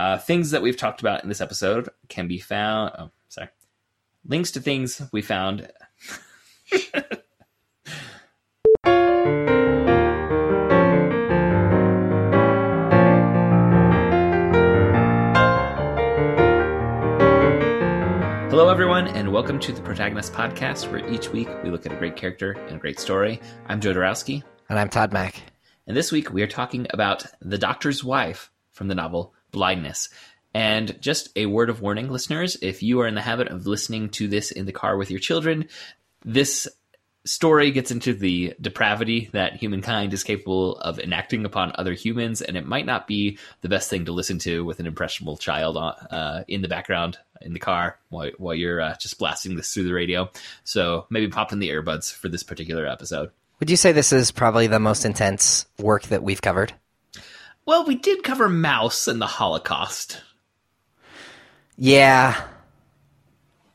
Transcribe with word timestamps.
Uh, 0.00 0.16
things 0.16 0.50
that 0.52 0.62
we've 0.62 0.78
talked 0.78 1.02
about 1.02 1.22
in 1.22 1.28
this 1.28 1.42
episode 1.42 1.90
can 2.08 2.26
be 2.26 2.38
found. 2.38 2.90
Oh, 2.98 3.10
sorry. 3.28 3.48
Links 4.24 4.50
to 4.52 4.60
things 4.60 5.02
we 5.12 5.20
found. 5.20 5.70
Hello, 18.50 18.68
everyone, 18.68 19.06
and 19.08 19.32
welcome 19.32 19.60
to 19.60 19.72
the 19.72 19.80
Protagonist 19.80 20.32
Podcast, 20.32 20.90
where 20.90 21.08
each 21.08 21.28
week 21.30 21.48
we 21.62 21.70
look 21.70 21.86
at 21.86 21.92
a 21.92 21.96
great 21.96 22.16
character 22.16 22.52
and 22.52 22.76
a 22.76 22.78
great 22.78 22.98
story. 22.98 23.40
I'm 23.68 23.80
Joe 23.80 23.94
Dorowski, 23.94 24.42
And 24.68 24.78
I'm 24.78 24.88
Todd 24.88 25.12
Mack. 25.12 25.40
and 25.86 25.96
this 25.96 26.10
week 26.10 26.32
we 26.32 26.42
are 26.42 26.48
talking 26.48 26.86
about 26.90 27.24
The 27.40 27.56
Doctor's 27.58 28.02
Wife 28.02 28.50
from 28.72 28.88
the 28.88 28.94
novel 28.96 29.32
Blindness. 29.50 30.08
And 30.52 31.00
just 31.00 31.30
a 31.36 31.46
word 31.46 31.70
of 31.70 31.80
warning, 31.80 32.10
listeners, 32.10 32.56
if 32.60 32.82
you 32.82 33.00
are 33.00 33.06
in 33.06 33.14
the 33.14 33.20
habit 33.20 33.48
of 33.48 33.66
listening 33.66 34.08
to 34.10 34.26
this 34.26 34.50
in 34.50 34.66
the 34.66 34.72
car 34.72 34.96
with 34.96 35.10
your 35.10 35.20
children, 35.20 35.68
this 36.24 36.66
story 37.24 37.70
gets 37.70 37.90
into 37.90 38.14
the 38.14 38.54
depravity 38.60 39.28
that 39.32 39.54
humankind 39.54 40.12
is 40.12 40.24
capable 40.24 40.76
of 40.78 40.98
enacting 40.98 41.44
upon 41.44 41.72
other 41.74 41.92
humans, 41.92 42.40
and 42.42 42.56
it 42.56 42.66
might 42.66 42.86
not 42.86 43.06
be 43.06 43.38
the 43.60 43.68
best 43.68 43.90
thing 43.90 44.06
to 44.06 44.12
listen 44.12 44.38
to 44.38 44.64
with 44.64 44.80
an 44.80 44.86
impressionable 44.86 45.36
child 45.36 45.76
uh, 45.76 46.42
in 46.48 46.62
the 46.62 46.68
background 46.68 47.18
in 47.42 47.52
the 47.52 47.58
car 47.58 47.98
while, 48.08 48.30
while 48.38 48.54
you're 48.54 48.80
uh, 48.80 48.96
just 48.96 49.18
blasting 49.18 49.56
this 49.56 49.72
through 49.72 49.84
the 49.84 49.92
radio. 49.92 50.30
So 50.64 51.06
maybe 51.10 51.28
pop 51.28 51.52
in 51.52 51.58
the 51.58 51.68
earbuds 51.68 52.12
for 52.12 52.28
this 52.28 52.42
particular 52.42 52.86
episode. 52.86 53.30
Would 53.60 53.70
you 53.70 53.76
say 53.76 53.92
this 53.92 54.12
is 54.12 54.32
probably 54.32 54.66
the 54.66 54.80
most 54.80 55.04
intense 55.04 55.66
work 55.78 56.04
that 56.04 56.22
we've 56.22 56.40
covered? 56.40 56.72
Well, 57.70 57.84
we 57.84 57.94
did 57.94 58.24
cover 58.24 58.48
Maus 58.48 59.06
and 59.06 59.22
the 59.22 59.28
Holocaust. 59.28 60.20
Yeah. 61.76 62.34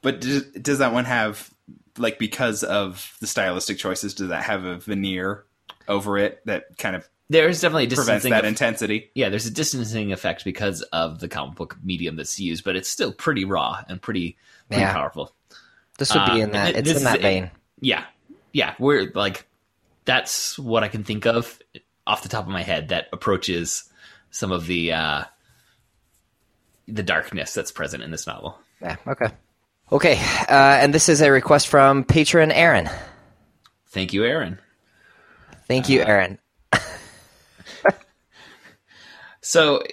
But 0.01 0.19
does, 0.19 0.43
does 0.51 0.79
that 0.79 0.91
one 0.91 1.05
have 1.05 1.49
like 1.97 2.19
because 2.19 2.65
of 2.65 3.15
the 3.21 3.25
stylistic 3.27 3.77
choices? 3.77 4.13
Does 4.13 4.27
that 4.27 4.43
have 4.43 4.65
a 4.65 4.75
veneer 4.79 5.45
over 5.87 6.17
it 6.17 6.41
that 6.45 6.77
kind 6.77 6.97
of 6.97 7.07
There's 7.29 7.61
definitely 7.61 7.85
a 7.85 7.87
prevents 7.87 8.05
distancing. 8.07 8.31
that 8.31 8.43
eff- 8.43 8.49
intensity? 8.49 9.11
yeah, 9.15 9.29
there's 9.29 9.45
a 9.45 9.51
distancing 9.51 10.11
effect 10.11 10.43
because 10.43 10.81
of 10.81 11.21
the 11.21 11.29
comic 11.29 11.55
book 11.55 11.77
medium 11.81 12.17
that's 12.17 12.37
used, 12.37 12.65
but 12.65 12.75
it's 12.75 12.89
still 12.89 13.13
pretty 13.13 13.45
raw 13.45 13.81
and 13.87 14.01
pretty, 14.01 14.35
pretty 14.67 14.81
Yeah. 14.81 14.91
powerful. 14.91 15.33
This 15.99 16.13
would 16.13 16.25
be 16.33 16.41
in 16.41 16.47
um, 16.47 16.51
that. 16.51 16.73
th- 16.73 16.85
It's 16.85 16.97
in 16.97 17.05
that 17.05 17.21
vein. 17.21 17.49
Yeah, 17.79 18.03
yeah, 18.51 18.75
we're 18.77 19.09
like 19.15 19.47
that's 20.03 20.59
what 20.59 20.83
I 20.83 20.89
can 20.89 21.05
think 21.05 21.25
of 21.25 21.57
off 22.07 22.23
the 22.23 22.29
top 22.29 22.45
of 22.45 22.51
my 22.51 22.63
head 22.63 22.89
that 22.89 23.07
approaches 23.13 23.83
some 24.31 24.51
of 24.51 24.67
the 24.67 24.91
uh, 24.93 25.23
the 26.87 27.03
darkness 27.03 27.53
that's 27.53 27.71
present 27.71 28.03
in 28.03 28.11
this 28.11 28.27
novel. 28.27 28.57
Yeah. 28.81 28.97
Okay. 29.07 29.27
Okay. 29.91 30.17
Uh, 30.47 30.79
and 30.81 30.93
this 30.93 31.09
is 31.09 31.21
a 31.21 31.31
request 31.31 31.67
from 31.67 32.03
patron 32.03 32.51
Aaron. 32.51 32.89
Thank 33.87 34.13
you, 34.13 34.23
Aaron. 34.25 34.59
Thank 35.67 35.89
you, 35.89 36.01
Uh, 36.01 36.05
Aaron. 36.05 36.39
So, 39.41 39.83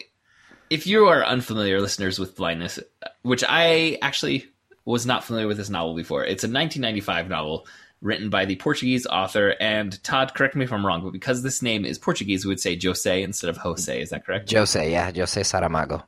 if 0.70 0.86
you 0.86 1.06
are 1.08 1.22
unfamiliar 1.24 1.78
listeners 1.80 2.18
with 2.18 2.36
blindness, 2.36 2.78
which 3.20 3.44
I 3.46 3.98
actually 4.00 4.46
was 4.86 5.04
not 5.04 5.24
familiar 5.24 5.46
with 5.46 5.58
this 5.58 5.68
novel 5.68 5.94
before, 5.94 6.24
it's 6.24 6.42
a 6.42 6.46
1995 6.48 7.28
novel 7.28 7.66
written 8.02 8.28
by 8.28 8.44
the 8.44 8.56
Portuguese 8.56 9.06
author. 9.06 9.54
And 9.60 10.02
Todd, 10.04 10.34
correct 10.34 10.54
me 10.54 10.64
if 10.64 10.72
I'm 10.72 10.84
wrong, 10.84 11.02
but 11.02 11.12
because 11.12 11.42
this 11.42 11.62
name 11.62 11.84
is 11.86 11.98
Portuguese, 11.98 12.44
we 12.44 12.50
would 12.50 12.60
say 12.60 12.78
Jose 12.82 13.22
instead 13.22 13.48
of 13.48 13.56
Jose. 13.56 14.00
Is 14.02 14.10
that 14.10 14.26
correct? 14.26 14.52
Jose. 14.52 14.90
Yeah. 14.90 15.10
Jose 15.14 15.40
Saramago. 15.40 16.02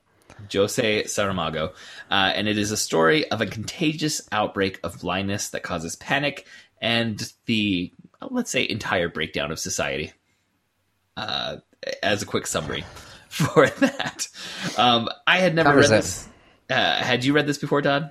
Jose 0.52 1.04
Saramago. 1.04 1.70
Uh, 2.10 2.32
and 2.34 2.48
it 2.48 2.58
is 2.58 2.70
a 2.70 2.76
story 2.76 3.30
of 3.30 3.40
a 3.40 3.46
contagious 3.46 4.20
outbreak 4.32 4.78
of 4.82 5.00
blindness 5.00 5.48
that 5.50 5.62
causes 5.62 5.96
panic 5.96 6.46
and 6.82 7.32
the, 7.46 7.90
let's 8.30 8.50
say, 8.50 8.68
entire 8.68 9.08
breakdown 9.08 9.50
of 9.50 9.58
society. 9.58 10.12
Uh, 11.16 11.58
as 12.02 12.22
a 12.22 12.26
quick 12.26 12.46
summary 12.46 12.84
for 13.28 13.68
that. 13.68 14.28
Um, 14.76 15.08
I 15.26 15.38
had 15.38 15.54
never 15.54 15.70
Covers 15.70 15.90
read 15.90 15.98
it. 15.98 16.02
this. 16.02 16.28
Uh, 16.70 16.96
had 16.96 17.24
you 17.24 17.32
read 17.32 17.46
this 17.46 17.58
before, 17.58 17.82
Todd? 17.82 18.10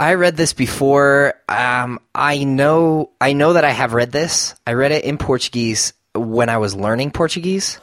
I 0.00 0.14
read 0.14 0.36
this 0.36 0.52
before. 0.54 1.34
Um, 1.48 2.00
I 2.14 2.42
know. 2.44 3.10
I 3.20 3.34
know 3.34 3.52
that 3.52 3.64
I 3.64 3.70
have 3.70 3.92
read 3.92 4.10
this. 4.12 4.54
I 4.66 4.72
read 4.72 4.92
it 4.92 5.04
in 5.04 5.18
Portuguese 5.18 5.92
when 6.14 6.48
I 6.48 6.56
was 6.58 6.74
learning 6.74 7.10
Portuguese. 7.12 7.78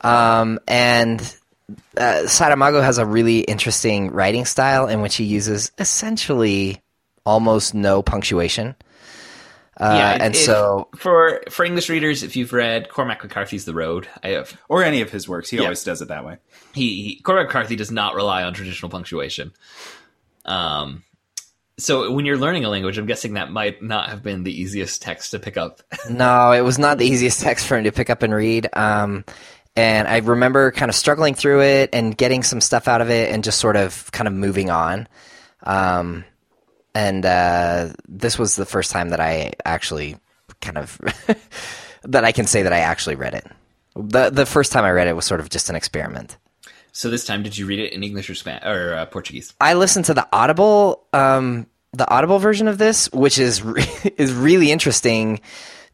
Um, 0.00 0.58
and 0.66 1.20
uh, 1.96 2.22
Saramago 2.24 2.82
has 2.82 2.98
a 2.98 3.04
really 3.06 3.40
interesting 3.40 4.10
writing 4.12 4.44
style 4.46 4.88
in 4.88 5.02
which 5.02 5.16
he 5.16 5.24
uses 5.24 5.72
essentially 5.78 6.80
almost 7.24 7.74
no 7.74 8.02
punctuation. 8.02 8.74
Uh, 9.78 10.16
and 10.20 10.34
if- 10.34 10.40
so 10.40 10.88
for 10.96 11.42
for 11.50 11.64
English 11.66 11.90
readers, 11.90 12.22
if 12.22 12.34
you've 12.34 12.54
read 12.54 12.88
Cormac 12.88 13.22
McCarthy's 13.22 13.66
The 13.66 13.74
Road, 13.74 14.08
I 14.24 14.28
have 14.28 14.58
Or 14.70 14.82
any 14.82 15.02
of 15.02 15.10
his 15.10 15.28
works? 15.28 15.50
He 15.50 15.58
Yeah. 15.58 15.64
always 15.64 15.84
does 15.84 16.00
it 16.00 16.08
that 16.08 16.24
way. 16.24 16.38
he, 16.72 17.02
he 17.02 17.20
Cormac 17.20 17.48
McCarthy 17.48 17.76
does 17.76 17.90
not 17.90 18.14
rely 18.14 18.42
on 18.42 18.54
traditional 18.54 18.90
punctuation. 18.90 19.52
Um, 20.46 21.02
so 21.78 22.10
when 22.10 22.24
you're 22.24 22.38
learning 22.38 22.64
a 22.64 22.70
language, 22.70 22.96
I'm 22.96 23.06
guessing 23.06 23.34
that 23.34 23.50
might 23.50 23.82
not 23.82 24.08
have 24.08 24.22
been 24.22 24.44
the 24.44 24.60
easiest 24.60 25.02
text 25.02 25.32
to 25.32 25.38
pick 25.38 25.56
up. 25.56 25.82
No, 26.10 26.52
it 26.52 26.60
was 26.62 26.78
not 26.78 26.98
the 26.98 27.06
easiest 27.06 27.40
text 27.40 27.66
for 27.66 27.76
him 27.76 27.84
to 27.84 27.92
pick 27.92 28.10
up 28.10 28.22
and 28.22 28.32
read. 28.32 28.68
Um, 28.72 29.24
and 29.74 30.08
I 30.08 30.18
remember 30.18 30.70
kind 30.70 30.88
of 30.88 30.94
struggling 30.94 31.34
through 31.34 31.62
it 31.62 31.90
and 31.92 32.16
getting 32.16 32.42
some 32.42 32.60
stuff 32.60 32.88
out 32.88 33.00
of 33.00 33.10
it 33.10 33.32
and 33.32 33.44
just 33.44 33.60
sort 33.60 33.76
of 33.76 34.10
kind 34.12 34.26
of 34.26 34.32
moving 34.34 34.70
on. 34.70 35.08
Um, 35.64 36.24
and 36.94 37.26
uh, 37.26 37.92
this 38.08 38.38
was 38.38 38.56
the 38.56 38.64
first 38.64 38.90
time 38.90 39.10
that 39.10 39.20
I 39.20 39.52
actually 39.64 40.16
kind 40.62 40.78
of 40.78 40.98
that 42.04 42.24
I 42.24 42.32
can 42.32 42.46
say 42.46 42.62
that 42.62 42.72
I 42.72 42.78
actually 42.78 43.16
read 43.16 43.34
it. 43.34 43.46
The 43.94 44.30
the 44.30 44.46
first 44.46 44.72
time 44.72 44.84
I 44.84 44.90
read 44.90 45.08
it 45.08 45.16
was 45.16 45.26
sort 45.26 45.40
of 45.40 45.50
just 45.50 45.68
an 45.68 45.76
experiment. 45.76 46.38
So 46.96 47.10
this 47.10 47.26
time, 47.26 47.42
did 47.42 47.58
you 47.58 47.66
read 47.66 47.78
it 47.78 47.92
in 47.92 48.02
English 48.02 48.30
or 48.30 48.34
Span 48.34 48.62
or 48.64 48.94
uh, 48.94 49.04
Portuguese? 49.04 49.52
I 49.60 49.74
listened 49.74 50.06
to 50.06 50.14
the 50.14 50.26
Audible, 50.32 51.04
um, 51.12 51.66
the 51.92 52.10
Audible 52.10 52.38
version 52.38 52.68
of 52.68 52.78
this, 52.78 53.12
which 53.12 53.38
is 53.38 53.62
re- 53.62 53.84
is 54.16 54.32
really 54.32 54.72
interesting, 54.72 55.42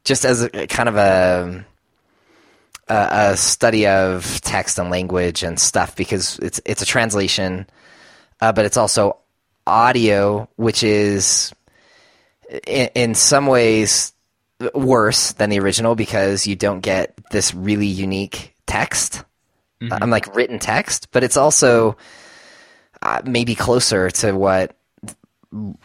just 0.05 0.25
as 0.25 0.43
a 0.43 0.69
kind 0.69 0.89
of 0.89 0.95
a, 0.95 1.65
a 2.89 2.95
a 2.95 3.37
study 3.37 3.89
of 3.89 4.41
text 4.43 4.79
and 4.79 4.91
language 4.91 5.43
and 5.43 5.59
stuff 5.59 5.97
because 5.97 6.39
it's 6.39 6.61
it's 6.65 6.83
a 6.83 6.87
translation, 6.87 7.67
uh, 8.41 8.53
but 8.53 8.65
it's 8.65 8.77
also 8.77 9.17
audio, 9.67 10.49
which 10.55 10.85
is 10.85 11.53
in, 12.65 12.91
in 12.95 13.15
some 13.17 13.49
ways 13.49 14.13
worse 14.73 15.33
than 15.33 15.51
the 15.51 15.59
original 15.59 15.97
because 15.97 16.47
you 16.47 16.55
don't 16.55 16.81
get 16.81 17.19
this 17.33 17.53
really 17.53 17.89
unique 17.89 18.55
text. 18.69 19.25
I'm 19.91 20.11
like 20.11 20.35
written 20.37 20.59
text, 20.59 21.09
but 21.11 21.25
it's 21.25 21.37
also 21.37 21.97
uh, 23.01 23.23
maybe 23.25 23.55
closer 23.55 24.11
to 24.11 24.33
what 24.33 24.77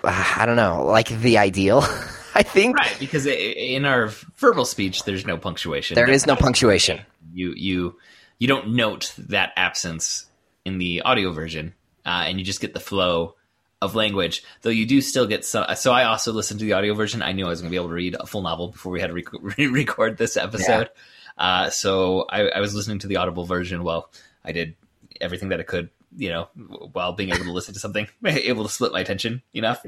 I 0.04 0.44
don't 0.46 0.56
know, 0.56 0.86
like 0.86 1.08
the 1.10 1.38
ideal. 1.38 1.84
I 2.36 2.44
think 2.44 2.78
Right, 2.78 2.96
because 3.00 3.26
in 3.26 3.86
our 3.86 4.10
verbal 4.36 4.66
speech, 4.66 5.04
there's 5.04 5.26
no 5.26 5.38
punctuation. 5.38 5.96
there 5.96 6.10
is 6.10 6.28
no 6.28 6.36
punctuation. 6.36 7.02
You 7.34 7.54
you 7.56 7.96
you 8.38 8.48
don't 8.48 8.76
note 8.76 9.14
that 9.18 9.54
absence 9.56 10.28
in 10.64 10.78
the 10.78 11.02
audio 11.02 11.32
version, 11.32 11.74
uh, 12.06 12.26
and 12.28 12.38
you 12.38 12.46
just 12.46 12.62
get 12.62 12.74
the 12.76 12.80
flow 12.80 13.36
of 13.82 13.96
language. 13.96 14.44
Though 14.62 14.70
you 14.70 14.86
do 14.86 15.02
still 15.02 15.26
get 15.26 15.46
some. 15.46 15.66
So 15.76 15.92
I 15.92 16.04
also 16.06 16.32
listened 16.32 16.60
to 16.60 16.66
the 16.66 16.74
audio 16.74 16.94
version. 16.94 17.24
I 17.24 17.32
knew 17.32 17.46
I 17.46 17.50
was 17.50 17.62
going 17.62 17.70
to 17.70 17.72
be 17.72 17.78
able 17.78 17.90
to 17.90 17.96
read 17.96 18.16
a 18.20 18.28
full 18.28 18.44
novel 18.44 18.70
before 18.70 18.92
we 18.92 19.02
had 19.02 19.08
to 19.08 19.14
rec- 19.14 19.58
record 19.58 20.18
this 20.18 20.38
episode. 20.38 20.90
Uh, 21.38 21.70
so 21.70 22.26
I, 22.30 22.50
I 22.50 22.60
was 22.60 22.74
listening 22.74 23.00
to 23.00 23.08
the 23.08 23.18
audible 23.18 23.46
version 23.46 23.84
while 23.84 24.12
I 24.44 24.52
did 24.52 24.76
everything 25.22 25.50
that 25.50 25.60
I 25.60 25.64
could, 25.64 25.90
you 26.16 26.30
know, 26.30 26.48
while 26.94 27.14
being 27.14 27.30
able 27.30 27.46
to 27.46 27.52
listen 27.52 27.74
to 27.74 27.80
something, 27.80 28.08
able 28.26 28.64
to 28.64 28.70
split 28.70 28.92
my 28.92 29.02
attention 29.02 29.42
enough 29.54 29.86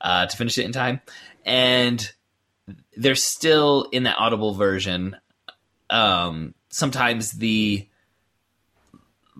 uh, 0.00 0.26
to 0.26 0.36
finish 0.36 0.58
it 0.58 0.64
in 0.64 0.72
time. 0.72 1.00
And 1.44 2.10
there's 2.96 3.22
still 3.22 3.88
in 3.92 4.04
that 4.04 4.16
audible 4.18 4.54
version, 4.54 5.16
um, 5.90 6.54
sometimes 6.70 7.32
the 7.32 7.88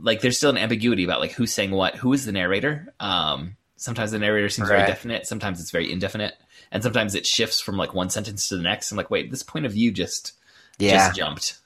like 0.00 0.20
there's 0.20 0.36
still 0.36 0.50
an 0.50 0.58
ambiguity 0.58 1.04
about 1.04 1.20
like 1.20 1.32
who's 1.32 1.52
saying 1.52 1.72
what, 1.72 1.96
who 1.96 2.12
is 2.12 2.24
the 2.24 2.32
narrator. 2.32 2.94
Um, 3.00 3.56
sometimes 3.76 4.12
the 4.12 4.18
narrator 4.18 4.48
seems 4.48 4.68
very 4.68 4.86
definite, 4.86 5.26
sometimes 5.26 5.60
it's 5.60 5.70
very 5.70 5.90
indefinite, 5.90 6.34
and 6.70 6.82
sometimes 6.82 7.14
it 7.14 7.26
shifts 7.26 7.60
from 7.60 7.76
like 7.76 7.94
one 7.94 8.10
sentence 8.10 8.48
to 8.48 8.56
the 8.56 8.62
next. 8.62 8.90
I'm 8.90 8.96
like, 8.96 9.10
wait, 9.10 9.30
this 9.30 9.42
point 9.42 9.66
of 9.66 9.72
view 9.72 9.90
just 9.90 10.37
Yeah, 10.78 11.08
just 11.08 11.16
jumped. 11.16 11.58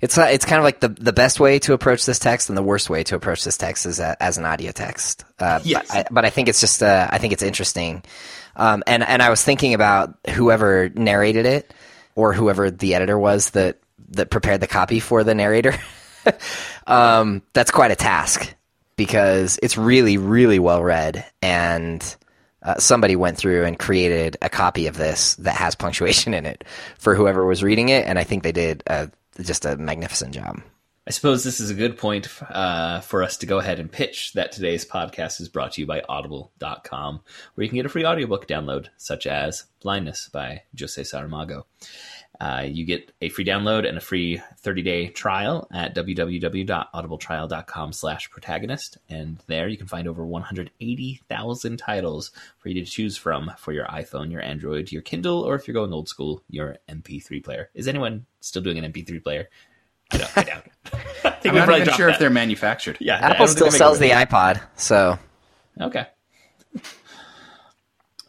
it's 0.00 0.16
it's 0.16 0.44
kind 0.44 0.58
of 0.58 0.64
like 0.64 0.80
the 0.80 0.88
the 0.88 1.12
best 1.12 1.40
way 1.40 1.58
to 1.60 1.72
approach 1.72 2.06
this 2.06 2.18
text 2.18 2.48
and 2.48 2.56
the 2.56 2.62
worst 2.62 2.88
way 2.90 3.04
to 3.04 3.14
approach 3.14 3.44
this 3.44 3.56
text 3.56 3.86
is 3.86 4.00
a, 4.00 4.16
as 4.22 4.38
an 4.38 4.44
audio 4.44 4.72
text. 4.72 5.24
Uh, 5.38 5.60
Yes. 5.64 5.88
but, 5.88 5.96
I, 5.96 6.06
but 6.10 6.24
I 6.24 6.30
think 6.30 6.48
it's 6.48 6.60
just 6.60 6.82
uh, 6.82 7.08
I 7.10 7.18
think 7.18 7.32
it's 7.32 7.42
interesting, 7.42 8.02
um, 8.56 8.82
and 8.86 9.02
and 9.02 9.22
I 9.22 9.30
was 9.30 9.42
thinking 9.42 9.74
about 9.74 10.14
whoever 10.30 10.88
narrated 10.94 11.46
it 11.46 11.74
or 12.14 12.32
whoever 12.32 12.70
the 12.70 12.94
editor 12.94 13.18
was 13.18 13.50
that 13.50 13.78
that 14.10 14.30
prepared 14.30 14.60
the 14.60 14.66
copy 14.66 15.00
for 15.00 15.22
the 15.24 15.34
narrator. 15.34 15.74
um, 16.86 17.42
that's 17.52 17.70
quite 17.70 17.90
a 17.90 17.96
task 17.96 18.54
because 18.96 19.58
it's 19.62 19.78
really, 19.78 20.18
really 20.18 20.58
well 20.58 20.82
read, 20.82 21.24
and 21.40 22.16
uh, 22.62 22.78
somebody 22.78 23.16
went 23.16 23.36
through 23.36 23.64
and 23.64 23.78
created 23.78 24.36
a 24.42 24.48
copy 24.48 24.86
of 24.86 24.96
this 24.96 25.34
that 25.36 25.56
has 25.56 25.74
punctuation 25.74 26.34
in 26.34 26.46
it 26.46 26.64
for 26.98 27.14
whoever 27.14 27.46
was 27.46 27.62
reading 27.62 27.88
it, 27.88 28.06
and 28.06 28.18
I 28.18 28.24
think 28.24 28.42
they 28.42 28.52
did 28.52 28.82
uh, 28.86 29.06
just 29.40 29.64
a 29.64 29.76
magnificent 29.76 30.34
job. 30.34 30.60
I 31.06 31.12
suppose 31.12 31.42
this 31.42 31.60
is 31.60 31.70
a 31.70 31.74
good 31.74 31.96
point 31.96 32.28
uh, 32.50 33.00
for 33.00 33.22
us 33.22 33.38
to 33.38 33.46
go 33.46 33.58
ahead 33.58 33.80
and 33.80 33.90
pitch 33.90 34.34
that 34.34 34.52
today's 34.52 34.84
podcast 34.84 35.40
is 35.40 35.48
brought 35.48 35.72
to 35.72 35.80
you 35.80 35.86
by 35.86 36.02
Audible.com, 36.08 37.22
where 37.54 37.62
you 37.64 37.68
can 37.68 37.76
get 37.76 37.86
a 37.86 37.88
free 37.88 38.04
audiobook 38.04 38.46
download, 38.46 38.88
such 38.96 39.26
as 39.26 39.64
Blindness 39.82 40.28
by 40.32 40.62
Jose 40.78 41.02
Saramago. 41.02 41.64
Uh, 42.40 42.64
you 42.66 42.86
get 42.86 43.12
a 43.20 43.28
free 43.28 43.44
download 43.44 43.86
and 43.86 43.98
a 43.98 44.00
free 44.00 44.40
30-day 44.64 45.08
trial 45.08 45.68
at 45.72 45.94
www.audibletrial.com 45.94 47.92
slash 47.92 48.30
protagonist. 48.30 48.96
And 49.08 49.42
there 49.46 49.68
you 49.68 49.76
can 49.76 49.86
find 49.86 50.08
over 50.08 50.24
180,000 50.24 51.76
titles 51.76 52.30
for 52.58 52.70
you 52.70 52.82
to 52.82 52.90
choose 52.90 53.16
from 53.16 53.52
for 53.58 53.72
your 53.72 53.86
iPhone, 53.86 54.32
your 54.32 54.42
Android, 54.42 54.90
your 54.90 55.02
Kindle, 55.02 55.42
or 55.42 55.54
if 55.54 55.68
you're 55.68 55.74
going 55.74 55.92
old 55.92 56.08
school, 56.08 56.42
your 56.48 56.78
MP3 56.88 57.44
player. 57.44 57.68
Is 57.74 57.86
anyone 57.86 58.24
still 58.40 58.62
doing 58.62 58.78
an 58.78 58.90
MP3 58.90 59.22
player? 59.22 59.48
I 60.12 60.16
doubt, 60.16 60.30
I 60.36 60.42
doubt. 60.42 60.66
I 61.24 61.30
think 61.30 61.54
I'm 61.54 61.66
not 61.66 61.70
even 61.70 61.84
dropped 61.84 61.96
sure 61.98 62.08
if 62.08 62.18
they're 62.18 62.30
manufactured. 62.30 62.96
Yeah, 63.00 63.16
Apple 63.16 63.46
still 63.46 63.70
sells 63.70 63.98
the 63.98 64.10
iPod, 64.10 64.60
so 64.76 65.18
Okay. 65.80 66.06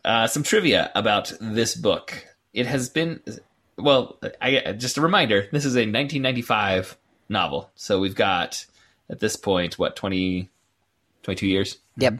Uh, 0.04 0.28
some 0.28 0.44
trivia 0.44 0.92
about 0.96 1.32
this 1.40 1.76
book. 1.76 2.26
It 2.54 2.66
has 2.66 2.90
been, 2.90 3.22
well, 3.82 4.20
I, 4.42 4.74
just 4.78 4.98
a 4.98 5.02
reminder 5.02 5.48
this 5.52 5.66
is 5.66 5.76
a 5.76 5.80
1995 5.80 6.98
novel. 7.30 7.72
So 7.76 8.00
we've 8.00 8.16
got, 8.16 8.66
at 9.10 9.20
this 9.20 9.36
point, 9.36 9.80
what, 9.80 9.96
20, 9.96 10.50
22 11.24 11.48
years 11.48 11.78
yep. 11.98 12.16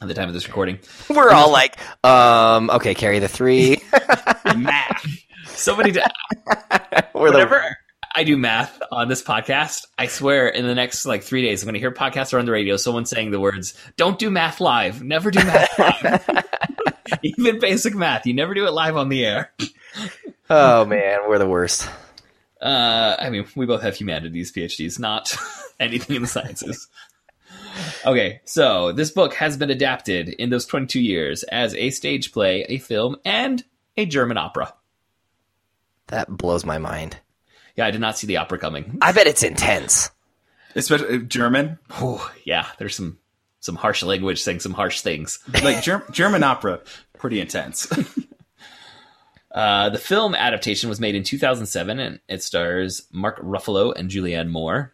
at 0.00 0.08
the 0.08 0.14
time 0.14 0.28
of 0.28 0.34
this 0.34 0.46
recording? 0.46 0.78
We're 1.10 1.30
all 1.30 1.50
like, 1.50 1.76
um, 2.04 2.70
okay, 2.70 2.94
carry 2.94 3.18
the 3.18 3.28
three. 3.28 3.82
math. 4.56 5.06
So 5.46 5.76
many. 5.76 5.92
We're 7.14 7.30
the- 7.30 7.76
I 8.14 8.24
do 8.24 8.36
math 8.36 8.80
on 8.90 9.08
this 9.08 9.22
podcast, 9.22 9.86
I 9.96 10.06
swear 10.06 10.48
in 10.48 10.66
the 10.66 10.74
next 10.74 11.06
like 11.06 11.22
three 11.22 11.42
days, 11.42 11.62
I'm 11.62 11.66
going 11.66 11.74
to 11.74 11.80
hear 11.80 11.92
podcasts 11.92 12.34
or 12.34 12.38
on 12.38 12.44
the 12.44 12.52
radio 12.52 12.76
someone 12.76 13.06
saying 13.06 13.30
the 13.30 13.40
words, 13.40 13.74
"Don't 13.96 14.18
do 14.18 14.30
math 14.30 14.60
live. 14.60 15.02
Never 15.02 15.30
do 15.30 15.42
math 15.42 15.78
live." 15.78 16.44
Even 17.22 17.58
basic 17.58 17.94
math, 17.94 18.26
you 18.26 18.34
never 18.34 18.52
do 18.52 18.66
it 18.66 18.72
live 18.72 18.96
on 18.96 19.08
the 19.08 19.24
air. 19.24 19.52
Oh 20.52 20.84
man, 20.84 21.20
we're 21.28 21.38
the 21.38 21.48
worst. 21.48 21.88
Uh, 22.60 23.16
I 23.18 23.30
mean, 23.30 23.46
we 23.56 23.66
both 23.66 23.82
have 23.82 23.96
humanities 23.96 24.52
PhDs, 24.52 24.98
not 24.98 25.34
anything 25.80 26.16
in 26.16 26.22
the 26.22 26.28
sciences. 26.28 26.88
Okay, 28.04 28.40
so 28.44 28.92
this 28.92 29.10
book 29.10 29.34
has 29.34 29.56
been 29.56 29.70
adapted 29.70 30.28
in 30.28 30.50
those 30.50 30.66
22 30.66 31.00
years 31.00 31.42
as 31.44 31.74
a 31.74 31.90
stage 31.90 32.32
play, 32.32 32.64
a 32.68 32.78
film, 32.78 33.16
and 33.24 33.64
a 33.96 34.06
German 34.06 34.36
opera. 34.36 34.74
That 36.08 36.28
blows 36.28 36.64
my 36.64 36.78
mind. 36.78 37.16
Yeah, 37.76 37.86
I 37.86 37.90
did 37.90 38.00
not 38.00 38.18
see 38.18 38.26
the 38.26 38.36
opera 38.36 38.58
coming. 38.58 38.98
I 39.00 39.12
bet 39.12 39.26
it's 39.26 39.42
intense. 39.42 40.10
Especially 40.74 41.16
uh, 41.16 41.18
German. 41.20 41.78
Whew, 41.98 42.20
yeah, 42.44 42.66
there's 42.78 42.94
some 42.94 43.18
some 43.60 43.76
harsh 43.76 44.02
language 44.02 44.42
saying 44.42 44.60
some 44.60 44.72
harsh 44.72 45.00
things. 45.00 45.38
Like 45.62 45.82
Ger- 45.82 46.04
German 46.10 46.42
opera, 46.42 46.80
pretty 47.16 47.40
intense. 47.40 47.86
Uh, 49.52 49.90
the 49.90 49.98
film 49.98 50.34
adaptation 50.34 50.88
was 50.88 50.98
made 51.00 51.14
in 51.14 51.22
2007, 51.22 51.98
and 51.98 52.20
it 52.28 52.42
stars 52.42 53.02
Mark 53.12 53.38
Ruffalo 53.40 53.92
and 53.94 54.10
Julianne 54.10 54.48
Moore, 54.48 54.92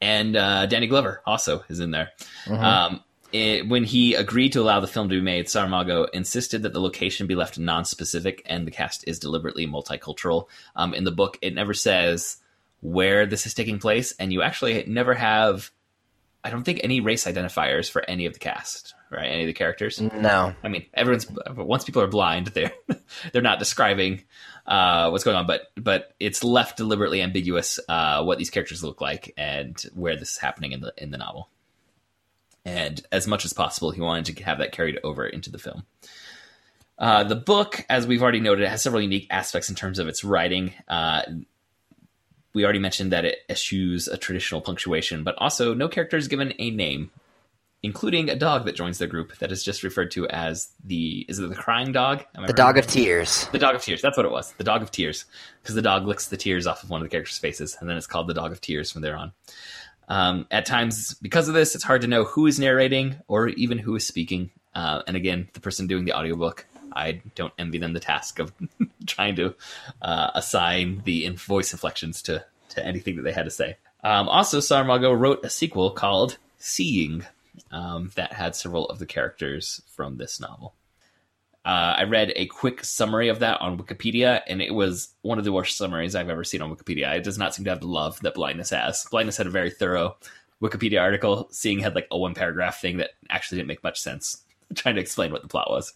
and 0.00 0.36
uh, 0.36 0.66
Danny 0.66 0.86
Glover 0.86 1.22
also 1.24 1.64
is 1.68 1.80
in 1.80 1.90
there. 1.92 2.10
Um, 2.58 3.04
it, 3.32 3.68
when 3.68 3.84
he 3.84 4.14
agreed 4.14 4.52
to 4.52 4.60
allow 4.60 4.80
the 4.80 4.86
film 4.86 5.08
to 5.08 5.14
be 5.16 5.20
made, 5.20 5.46
Saramago 5.46 6.08
insisted 6.12 6.62
that 6.62 6.72
the 6.72 6.80
location 6.80 7.26
be 7.26 7.34
left 7.34 7.58
non-specific, 7.58 8.42
and 8.46 8.66
the 8.66 8.70
cast 8.70 9.04
is 9.08 9.18
deliberately 9.18 9.66
multicultural. 9.66 10.46
Um, 10.76 10.94
in 10.94 11.04
the 11.04 11.10
book, 11.10 11.38
it 11.42 11.54
never 11.54 11.74
says 11.74 12.36
where 12.80 13.26
this 13.26 13.46
is 13.46 13.54
taking 13.54 13.78
place, 13.78 14.14
and 14.18 14.32
you 14.32 14.42
actually 14.42 14.84
never 14.86 15.14
have. 15.14 15.70
I 16.44 16.50
don't 16.50 16.62
think 16.62 16.80
any 16.82 17.00
race 17.00 17.24
identifiers 17.24 17.90
for 17.90 18.04
any 18.08 18.26
of 18.26 18.34
the 18.34 18.38
cast, 18.38 18.93
right? 19.14 19.26
Any 19.26 19.42
of 19.42 19.46
the 19.46 19.52
characters. 19.52 20.00
No. 20.00 20.54
I 20.62 20.68
mean, 20.68 20.86
everyone's 20.94 21.26
once 21.56 21.84
people 21.84 22.02
are 22.02 22.08
blind, 22.08 22.48
they're 22.48 22.72
they're 23.32 23.42
not 23.42 23.58
describing 23.58 24.24
uh, 24.66 25.10
what's 25.10 25.24
going 25.24 25.36
on, 25.36 25.46
but 25.46 25.70
but 25.76 26.14
it's 26.20 26.42
left 26.44 26.76
deliberately 26.76 27.22
ambiguous 27.22 27.78
uh, 27.88 28.22
what 28.22 28.38
these 28.38 28.50
characters 28.50 28.82
look 28.82 29.00
like 29.00 29.32
and 29.36 29.80
where 29.94 30.16
this 30.16 30.32
is 30.32 30.38
happening 30.38 30.72
in 30.72 30.80
the 30.80 30.92
in 30.96 31.10
the 31.10 31.18
novel. 31.18 31.48
And 32.64 33.00
as 33.12 33.26
much 33.26 33.44
as 33.44 33.52
possible, 33.52 33.90
he 33.90 34.00
wanted 34.00 34.36
to 34.36 34.44
have 34.44 34.58
that 34.58 34.72
carried 34.72 34.98
over 35.04 35.26
into 35.26 35.50
the 35.50 35.58
film. 35.58 35.84
Uh, 36.98 37.24
the 37.24 37.36
book, 37.36 37.84
as 37.90 38.06
we've 38.06 38.22
already 38.22 38.40
noted, 38.40 38.66
has 38.68 38.82
several 38.82 39.02
unique 39.02 39.26
aspects 39.30 39.68
in 39.68 39.74
terms 39.74 39.98
of 39.98 40.08
its 40.08 40.24
writing. 40.24 40.72
Uh, 40.88 41.22
we 42.54 42.64
already 42.64 42.78
mentioned 42.78 43.12
that 43.12 43.24
it 43.24 43.38
eschews 43.48 44.08
a 44.08 44.16
traditional 44.16 44.60
punctuation, 44.60 45.24
but 45.24 45.34
also 45.38 45.74
no 45.74 45.88
character 45.88 46.16
is 46.16 46.28
given 46.28 46.54
a 46.58 46.70
name 46.70 47.10
including 47.84 48.30
a 48.30 48.34
dog 48.34 48.64
that 48.64 48.74
joins 48.74 48.96
the 48.96 49.06
group 49.06 49.36
that 49.38 49.52
is 49.52 49.62
just 49.62 49.82
referred 49.82 50.10
to 50.10 50.26
as 50.28 50.70
the 50.82 51.26
is 51.28 51.38
it 51.38 51.46
the 51.50 51.54
crying 51.54 51.92
dog? 51.92 52.24
The 52.46 52.54
dog 52.54 52.78
of 52.78 52.86
tears. 52.86 53.46
the 53.52 53.58
dog 53.58 53.74
of 53.74 53.82
tears. 53.82 54.00
That's 54.00 54.16
what 54.16 54.24
it 54.24 54.32
was. 54.32 54.52
The 54.54 54.64
dog 54.64 54.80
of 54.80 54.90
tears, 54.90 55.26
because 55.62 55.74
the 55.74 55.82
dog 55.82 56.06
licks 56.06 56.28
the 56.28 56.38
tears 56.38 56.66
off 56.66 56.82
of 56.82 56.88
one 56.88 57.02
of 57.02 57.04
the 57.04 57.10
characters' 57.10 57.36
faces, 57.36 57.76
and 57.78 57.88
then 57.88 57.98
it's 57.98 58.06
called 58.06 58.26
the 58.26 58.32
dog 58.32 58.52
of 58.52 58.62
tears 58.62 58.90
from 58.90 59.02
there 59.02 59.16
on. 59.16 59.32
Um, 60.08 60.46
at 60.50 60.64
times, 60.64 61.12
because 61.14 61.46
of 61.46 61.52
this, 61.52 61.74
it's 61.74 61.84
hard 61.84 62.00
to 62.00 62.06
know 62.06 62.24
who 62.24 62.46
is 62.46 62.58
narrating 62.58 63.16
or 63.28 63.48
even 63.48 63.76
who 63.76 63.94
is 63.96 64.06
speaking. 64.06 64.50
Uh, 64.74 65.02
and 65.06 65.14
again, 65.14 65.48
the 65.52 65.60
person 65.60 65.86
doing 65.86 66.06
the 66.06 66.14
audiobook, 66.14 66.66
I 66.90 67.20
don't 67.34 67.52
envy 67.58 67.76
them 67.76 67.92
the 67.92 68.00
task 68.00 68.38
of 68.38 68.50
trying 69.06 69.36
to 69.36 69.54
uh, 70.00 70.30
assign 70.34 71.02
the 71.04 71.26
in- 71.26 71.36
voice 71.36 71.72
inflections 71.72 72.22
to 72.22 72.46
to 72.70 72.84
anything 72.84 73.16
that 73.16 73.22
they 73.22 73.32
had 73.32 73.44
to 73.44 73.50
say. 73.50 73.76
Um, 74.02 74.26
also, 74.26 74.58
Saramago 74.58 75.16
wrote 75.16 75.44
a 75.44 75.50
sequel 75.50 75.90
called 75.90 76.38
Seeing 76.58 77.24
um, 77.74 78.10
that 78.14 78.32
had 78.32 78.54
several 78.54 78.86
of 78.86 78.98
the 78.98 79.06
characters 79.06 79.82
from 79.88 80.16
this 80.16 80.40
novel. 80.40 80.74
Uh, 81.64 81.96
I 81.98 82.04
read 82.04 82.32
a 82.36 82.46
quick 82.46 82.84
summary 82.84 83.28
of 83.28 83.40
that 83.40 83.60
on 83.60 83.78
Wikipedia, 83.78 84.42
and 84.46 84.62
it 84.62 84.72
was 84.72 85.08
one 85.22 85.38
of 85.38 85.44
the 85.44 85.52
worst 85.52 85.76
summaries 85.76 86.14
I've 86.14 86.28
ever 86.28 86.44
seen 86.44 86.62
on 86.62 86.74
Wikipedia. 86.74 87.16
It 87.16 87.24
does 87.24 87.38
not 87.38 87.54
seem 87.54 87.64
to 87.64 87.70
have 87.70 87.80
the 87.80 87.86
love 87.86 88.20
that 88.20 88.34
Blindness 88.34 88.70
has. 88.70 89.06
Blindness 89.10 89.38
had 89.38 89.46
a 89.46 89.50
very 89.50 89.70
thorough 89.70 90.16
Wikipedia 90.62 91.00
article. 91.00 91.48
Seeing 91.50 91.80
had 91.80 91.94
like 91.94 92.06
a 92.10 92.18
one 92.18 92.34
paragraph 92.34 92.80
thing 92.80 92.98
that 92.98 93.10
actually 93.28 93.58
didn't 93.58 93.68
make 93.68 93.82
much 93.82 94.00
sense, 94.00 94.44
trying 94.74 94.94
to 94.94 95.00
explain 95.00 95.32
what 95.32 95.42
the 95.42 95.48
plot 95.48 95.70
was. 95.70 95.94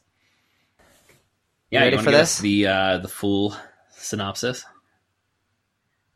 Yeah, 1.70 1.80
ready 1.80 1.99
for 1.99 2.11
this? 2.11 2.38
The 2.38 2.66
uh, 2.66 2.99
the 2.99 3.08
full 3.08 3.54
synopsis. 3.90 4.64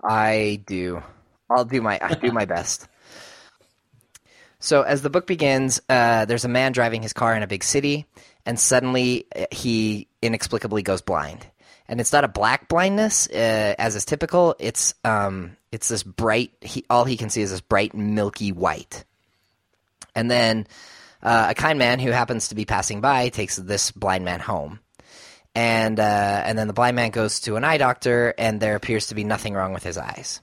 I 0.02 0.62
do. 0.66 1.02
I'll 1.50 1.66
do 1.66 1.82
my 1.82 1.98
I 2.02 2.14
do 2.14 2.32
my 2.32 2.46
best. 2.46 2.88
So 4.62 4.82
as 4.82 5.02
the 5.02 5.10
book 5.10 5.26
begins, 5.26 5.80
uh, 5.88 6.24
there's 6.24 6.44
a 6.44 6.48
man 6.48 6.70
driving 6.70 7.02
his 7.02 7.12
car 7.12 7.34
in 7.34 7.42
a 7.42 7.48
big 7.48 7.64
city, 7.64 8.06
and 8.46 8.58
suddenly 8.58 9.26
uh, 9.34 9.46
he 9.50 10.06
inexplicably 10.22 10.82
goes 10.82 11.02
blind. 11.02 11.44
And 11.88 12.00
it's 12.00 12.12
not 12.12 12.22
a 12.22 12.28
black 12.28 12.68
blindness, 12.68 13.28
uh, 13.28 13.74
as 13.76 13.96
is 13.96 14.04
typical. 14.04 14.54
It's 14.60 14.94
um, 15.02 15.56
it's 15.72 15.88
this 15.88 16.04
bright. 16.04 16.52
He 16.60 16.84
all 16.88 17.04
he 17.04 17.16
can 17.16 17.28
see 17.28 17.42
is 17.42 17.50
this 17.50 17.60
bright 17.60 17.92
milky 17.92 18.52
white. 18.52 19.04
And 20.14 20.30
then 20.30 20.68
uh, 21.24 21.48
a 21.50 21.54
kind 21.54 21.76
man 21.76 21.98
who 21.98 22.12
happens 22.12 22.48
to 22.48 22.54
be 22.54 22.64
passing 22.64 23.00
by 23.00 23.30
takes 23.30 23.56
this 23.56 23.90
blind 23.90 24.24
man 24.24 24.38
home 24.38 24.78
and 25.54 26.00
uh, 26.00 26.42
and 26.44 26.58
then 26.58 26.66
the 26.66 26.72
blind 26.72 26.96
man 26.96 27.10
goes 27.10 27.40
to 27.40 27.56
an 27.56 27.64
eye 27.64 27.78
doctor, 27.78 28.34
and 28.38 28.60
there 28.60 28.74
appears 28.74 29.08
to 29.08 29.14
be 29.14 29.24
nothing 29.24 29.54
wrong 29.54 29.72
with 29.72 29.82
his 29.82 29.98
eyes. 29.98 30.40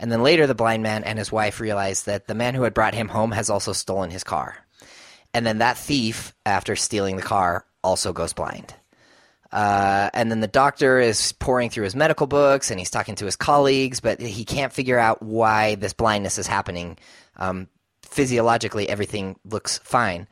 And 0.00 0.10
then 0.10 0.22
later, 0.22 0.46
the 0.46 0.54
blind 0.54 0.82
man 0.82 1.04
and 1.04 1.18
his 1.18 1.30
wife 1.30 1.60
realize 1.60 2.04
that 2.04 2.26
the 2.26 2.34
man 2.34 2.54
who 2.54 2.62
had 2.62 2.72
brought 2.72 2.94
him 2.94 3.06
home 3.06 3.32
has 3.32 3.50
also 3.50 3.74
stolen 3.74 4.10
his 4.10 4.24
car. 4.24 4.56
And 5.34 5.46
then 5.46 5.58
that 5.58 5.76
thief, 5.76 6.34
after 6.46 6.74
stealing 6.74 7.16
the 7.16 7.22
car, 7.22 7.66
also 7.84 8.14
goes 8.14 8.32
blind. 8.32 8.74
Uh, 9.52 10.08
and 10.14 10.30
then 10.30 10.40
the 10.40 10.46
doctor 10.46 10.98
is 10.98 11.32
poring 11.32 11.68
through 11.68 11.84
his 11.84 11.94
medical 11.94 12.26
books 12.26 12.70
and 12.70 12.80
he's 12.80 12.90
talking 12.90 13.16
to 13.16 13.26
his 13.26 13.36
colleagues, 13.36 14.00
but 14.00 14.20
he 14.20 14.44
can't 14.44 14.72
figure 14.72 14.98
out 14.98 15.22
why 15.22 15.74
this 15.74 15.92
blindness 15.92 16.38
is 16.38 16.46
happening. 16.46 16.96
Um, 17.36 17.68
physiologically, 18.02 18.88
everything 18.88 19.36
looks 19.44 19.78
fine. 19.78 20.28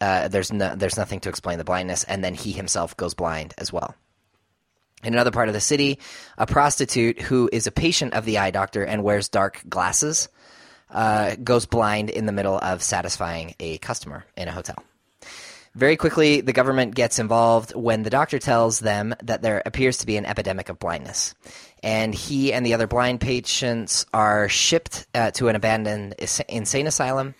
Uh, 0.00 0.28
there's 0.28 0.52
no, 0.52 0.74
there's 0.74 0.96
nothing 0.96 1.20
to 1.20 1.28
explain 1.28 1.58
the 1.58 1.64
blindness, 1.64 2.04
and 2.04 2.24
then 2.24 2.34
he 2.34 2.50
himself 2.50 2.96
goes 2.96 3.14
blind 3.14 3.54
as 3.58 3.72
well. 3.72 3.94
In 5.04 5.12
another 5.12 5.30
part 5.30 5.48
of 5.48 5.54
the 5.54 5.60
city, 5.60 5.98
a 6.38 6.46
prostitute 6.46 7.20
who 7.20 7.50
is 7.52 7.66
a 7.66 7.70
patient 7.70 8.14
of 8.14 8.24
the 8.24 8.38
eye 8.38 8.50
doctor 8.50 8.82
and 8.82 9.04
wears 9.04 9.28
dark 9.28 9.62
glasses 9.68 10.28
uh, 10.90 11.36
goes 11.36 11.66
blind 11.66 12.08
in 12.08 12.26
the 12.26 12.32
middle 12.32 12.58
of 12.58 12.82
satisfying 12.82 13.54
a 13.60 13.78
customer 13.78 14.24
in 14.36 14.48
a 14.48 14.52
hotel. 14.52 14.82
Very 15.74 15.96
quickly, 15.96 16.40
the 16.40 16.52
government 16.52 16.94
gets 16.94 17.18
involved 17.18 17.74
when 17.74 18.04
the 18.04 18.10
doctor 18.10 18.38
tells 18.38 18.78
them 18.78 19.12
that 19.24 19.42
there 19.42 19.60
appears 19.66 19.98
to 19.98 20.06
be 20.06 20.16
an 20.16 20.24
epidemic 20.24 20.68
of 20.68 20.78
blindness. 20.78 21.34
And 21.82 22.14
he 22.14 22.52
and 22.52 22.64
the 22.64 22.74
other 22.74 22.86
blind 22.86 23.20
patients 23.20 24.06
are 24.14 24.48
shipped 24.48 25.06
uh, 25.14 25.32
to 25.32 25.48
an 25.48 25.56
abandoned 25.56 26.14
insane 26.48 26.86
asylum. 26.86 27.34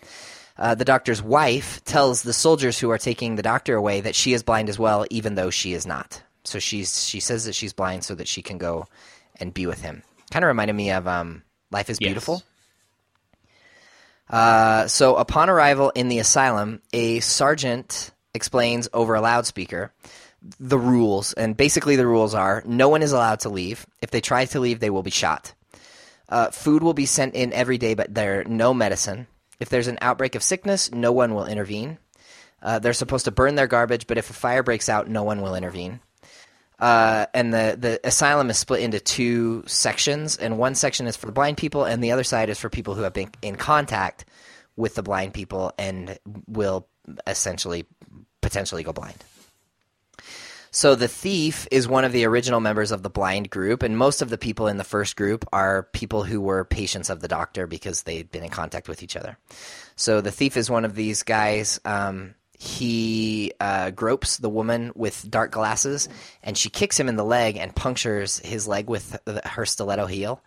Uh, 0.59 0.75
the 0.75 0.85
doctor's 0.85 1.23
wife 1.23 1.83
tells 1.85 2.23
the 2.23 2.33
soldiers 2.33 2.79
who 2.79 2.91
are 2.91 2.99
taking 2.99 3.37
the 3.37 3.43
doctor 3.43 3.77
away 3.77 4.01
that 4.01 4.17
she 4.17 4.33
is 4.33 4.43
blind 4.43 4.69
as 4.69 4.81
well, 4.81 5.07
even 5.11 5.37
though 5.37 5.51
she 5.51 5.73
is 5.73 5.87
not. 5.87 6.21
So 6.45 6.59
she's 6.59 7.05
she 7.05 7.21
says 7.21 7.45
that 7.47 7.55
she's 7.55 7.73
blind 7.73 8.05
so 8.05 8.15
that 8.15 8.29
she 8.29 8.43
can 8.43 8.59
go 8.59 8.87
and 9.41 9.53
be 9.53 9.67
with 9.67 9.81
him. 9.81 10.03
Kind 10.31 10.45
of 10.45 10.49
reminded 10.49 10.75
me 10.75 10.91
of 10.91 11.07
um, 11.07 11.43
Life 11.71 11.91
is 11.91 11.99
Yes. 12.01 12.09
Beautiful. 12.09 12.43
Uh, 14.29 14.87
so 14.89 15.17
upon 15.17 15.51
arrival 15.51 15.91
in 15.91 16.09
the 16.09 16.19
asylum, 16.19 16.81
a 16.93 17.21
sergeant 17.21 18.11
explains 18.33 18.89
over 18.93 19.15
a 19.15 19.21
loudspeaker 19.21 19.93
the 20.61 20.79
rules, 20.79 21.33
and 21.33 21.57
basically 21.57 21.97
the 21.97 22.07
rules 22.07 22.35
are: 22.35 22.63
no 22.67 22.89
one 22.89 23.03
is 23.03 23.13
allowed 23.13 23.41
to 23.41 23.49
leave. 23.49 23.87
If 24.03 24.11
they 24.11 24.21
try 24.21 24.45
to 24.47 24.61
leave, 24.61 24.81
they 24.81 24.91
will 24.91 25.03
be 25.03 25.11
shot. 25.11 25.55
Uh, 26.29 26.51
food 26.51 26.83
will 26.83 26.95
be 26.95 27.07
sent 27.07 27.35
in 27.35 27.53
every 27.53 27.79
day, 27.79 27.95
but 27.95 28.15
there 28.15 28.45
no 28.45 28.75
medicine. 28.75 29.27
If 29.61 29.69
there's 29.69 29.89
an 29.89 29.99
outbreak 30.01 30.35
of 30.35 30.43
sickness, 30.43 30.91
no 30.93 31.13
one 31.13 31.35
will 31.35 31.47
intervene. 31.47 31.99
Uh, 32.63 32.79
they're 32.79 32.93
supposed 32.95 33.27
to 33.27 33.31
burn 33.31 33.55
their 33.55 33.67
garbage, 33.67 34.07
but 34.07 34.19
if 34.19 34.31
a 34.31 34.33
fire 34.33 34.63
breaks 34.63 34.89
out, 34.89 35.09
no 35.09 35.23
one 35.23 35.43
will 35.43 35.55
intervene. 35.55 36.01
Uh, 36.79 37.27
and 37.33 37.55
the, 37.55 37.77
the 37.79 38.01
asylum 38.05 38.51
is 38.51 38.59
split 38.59 38.83
into 38.83 39.01
two 39.01 39.63
sections, 39.67 40.37
and 40.37 40.59
one 40.59 40.75
section 40.75 41.07
is 41.07 41.17
for 41.17 41.31
blind 41.31 41.57
people, 41.57 41.85
and 41.85 42.03
the 42.03 42.11
other 42.11 42.25
side 42.25 42.51
is 42.51 42.59
for 42.59 42.69
people 42.69 42.95
who 42.95 43.03
have 43.03 43.13
been 43.13 43.31
in 43.43 43.57
contact 43.57 44.25
with 44.77 44.95
the 44.95 45.03
blind 45.03 45.33
people 45.33 45.73
and 45.79 46.19
will 46.47 46.89
essentially 47.27 47.87
potentially 48.41 48.83
go 48.83 48.93
blind. 48.93 49.17
So 50.75 50.97
the 50.97 51.07
thief 51.07 51.69
is 51.71 51.87
one 51.87 52.05
of 52.05 52.11
the 52.11 52.25
original 52.25 52.59
members 52.59 52.91
of 52.91 53.05
the 53.05 53.09
blind 53.09 53.49
group, 53.49 53.85
and 53.85 53.97
most 53.97 54.23
of 54.23 54.29
the 54.29 54.37
people 54.37 54.67
in 54.67 54.77
the 54.77 54.83
first 54.83 55.15
group 55.15 55.45
are 55.53 55.85
people 55.93 56.25
who 56.25 56.41
were 56.41 56.65
patients 56.65 57.11
of 57.11 57.21
the 57.21 57.29
doctor 57.29 57.69
because 57.69 58.03
they'd 58.03 58.29
been 58.29 58.43
in 58.43 58.51
contact 58.51 58.89
with 58.89 59.01
each 59.01 59.15
other. 59.15 59.39
So 59.95 60.21
the 60.21 60.33
thief 60.33 60.57
is 60.57 60.69
one 60.69 60.85
of 60.85 60.97
these 60.97 61.23
guys. 61.23 61.79
Um, 61.85 62.35
he 62.65 63.53
uh, 63.61 63.91
gropes 63.91 64.39
the 64.39 64.49
woman 64.49 64.91
with 64.95 65.31
dark 65.31 65.51
glasses, 65.51 66.09
and 66.43 66.57
she 66.57 66.71
kicks 66.71 66.99
him 66.99 67.09
in 67.09 67.17
the 67.17 67.25
leg 67.25 67.59
and 67.59 67.77
punctures 67.77 68.39
his 68.39 68.67
leg 68.67 68.89
with 68.89 69.19
her 69.45 69.67
stiletto 69.67 70.07
heel. 70.07 70.43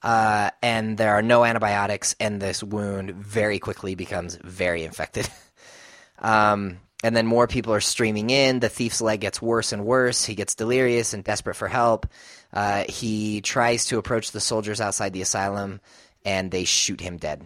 Uh, 0.00 0.50
and 0.62 0.96
there 0.96 1.14
are 1.14 1.22
no 1.22 1.44
antibiotics, 1.44 2.14
and 2.20 2.40
this 2.40 2.62
wound 2.62 3.10
very 3.10 3.58
quickly 3.58 3.96
becomes 3.96 4.36
very 4.36 4.84
infected. 4.84 5.28
um, 6.20 6.78
and 7.02 7.16
then 7.16 7.26
more 7.26 7.48
people 7.48 7.74
are 7.74 7.80
streaming 7.80 8.30
in. 8.30 8.60
The 8.60 8.68
thief's 8.68 9.00
leg 9.00 9.20
gets 9.20 9.42
worse 9.42 9.72
and 9.72 9.84
worse. 9.84 10.24
He 10.24 10.36
gets 10.36 10.54
delirious 10.54 11.12
and 11.12 11.24
desperate 11.24 11.56
for 11.56 11.66
help. 11.66 12.06
Uh, 12.52 12.84
he 12.88 13.40
tries 13.40 13.86
to 13.86 13.98
approach 13.98 14.30
the 14.30 14.40
soldiers 14.40 14.80
outside 14.80 15.12
the 15.12 15.22
asylum, 15.22 15.80
and 16.24 16.52
they 16.52 16.64
shoot 16.64 17.00
him 17.00 17.16
dead. 17.16 17.44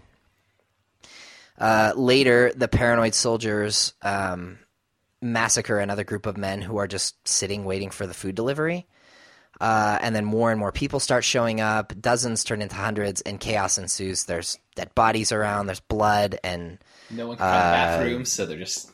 Uh, 1.62 1.92
later, 1.94 2.52
the 2.56 2.66
paranoid 2.66 3.14
soldiers 3.14 3.94
um, 4.02 4.58
massacre 5.20 5.78
another 5.78 6.02
group 6.02 6.26
of 6.26 6.36
men 6.36 6.60
who 6.60 6.76
are 6.78 6.88
just 6.88 7.16
sitting 7.26 7.64
waiting 7.64 7.88
for 7.88 8.04
the 8.04 8.12
food 8.12 8.34
delivery. 8.34 8.84
Uh, 9.60 9.96
and 10.02 10.16
then 10.16 10.24
more 10.24 10.50
and 10.50 10.58
more 10.58 10.72
people 10.72 10.98
start 10.98 11.22
showing 11.22 11.60
up. 11.60 11.92
Dozens 12.00 12.42
turn 12.42 12.62
into 12.62 12.74
hundreds, 12.74 13.20
and 13.20 13.38
chaos 13.38 13.78
ensues. 13.78 14.24
There's 14.24 14.58
dead 14.74 14.92
bodies 14.96 15.30
around. 15.30 15.66
There's 15.66 15.78
blood, 15.78 16.36
and 16.42 16.78
No 17.10 17.28
one 17.28 17.36
can 17.36 17.46
find 17.46 17.52
bathrooms, 17.52 18.32
so 18.32 18.44
they're 18.44 18.58
just 18.58 18.90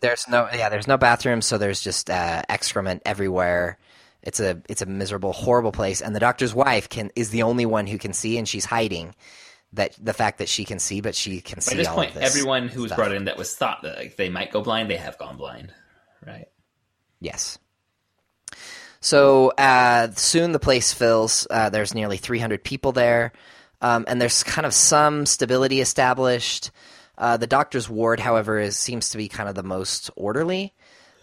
there's 0.00 0.26
no 0.28 0.48
yeah. 0.52 0.70
There's 0.70 0.88
no 0.88 0.96
bathrooms, 0.96 1.46
so 1.46 1.56
there's 1.56 1.80
just 1.80 2.10
uh, 2.10 2.42
excrement 2.48 3.02
everywhere. 3.06 3.78
It's 4.24 4.40
a 4.40 4.60
it's 4.68 4.82
a 4.82 4.86
miserable, 4.86 5.32
horrible 5.32 5.70
place. 5.70 6.00
And 6.00 6.16
the 6.16 6.20
doctor's 6.20 6.54
wife 6.54 6.88
can 6.88 7.12
is 7.14 7.30
the 7.30 7.44
only 7.44 7.66
one 7.66 7.86
who 7.86 7.98
can 7.98 8.12
see, 8.12 8.38
and 8.38 8.48
she's 8.48 8.64
hiding 8.64 9.14
that 9.74 9.94
the 10.00 10.14
fact 10.14 10.38
that 10.38 10.48
she 10.48 10.64
can 10.64 10.78
see, 10.78 11.00
but 11.00 11.14
she 11.14 11.40
can 11.40 11.60
see 11.60 11.74
By 11.74 11.78
this 11.78 11.88
point, 11.88 12.14
this 12.14 12.24
everyone 12.24 12.68
who 12.68 12.82
was 12.82 12.90
stuff. 12.90 12.98
brought 12.98 13.12
in 13.12 13.26
that 13.26 13.36
was 13.36 13.54
thought 13.54 13.82
that 13.82 13.98
like, 13.98 14.16
they 14.16 14.28
might 14.28 14.50
go 14.50 14.62
blind, 14.62 14.90
they 14.90 14.96
have 14.96 15.18
gone 15.18 15.36
blind, 15.36 15.72
right? 16.26 16.48
Yes. 17.20 17.58
So 19.00 19.50
uh, 19.50 20.10
soon 20.12 20.52
the 20.52 20.58
place 20.58 20.92
fills. 20.92 21.46
Uh, 21.50 21.70
there's 21.70 21.94
nearly 21.94 22.16
300 22.16 22.64
people 22.64 22.92
there, 22.92 23.32
um, 23.80 24.04
and 24.08 24.20
there's 24.20 24.42
kind 24.42 24.66
of 24.66 24.74
some 24.74 25.26
stability 25.26 25.80
established. 25.80 26.70
Uh, 27.16 27.36
the 27.36 27.46
doctor's 27.46 27.88
ward, 27.88 28.20
however, 28.20 28.58
is 28.58 28.76
seems 28.76 29.10
to 29.10 29.18
be 29.18 29.28
kind 29.28 29.48
of 29.48 29.54
the 29.54 29.62
most 29.62 30.10
orderly, 30.16 30.72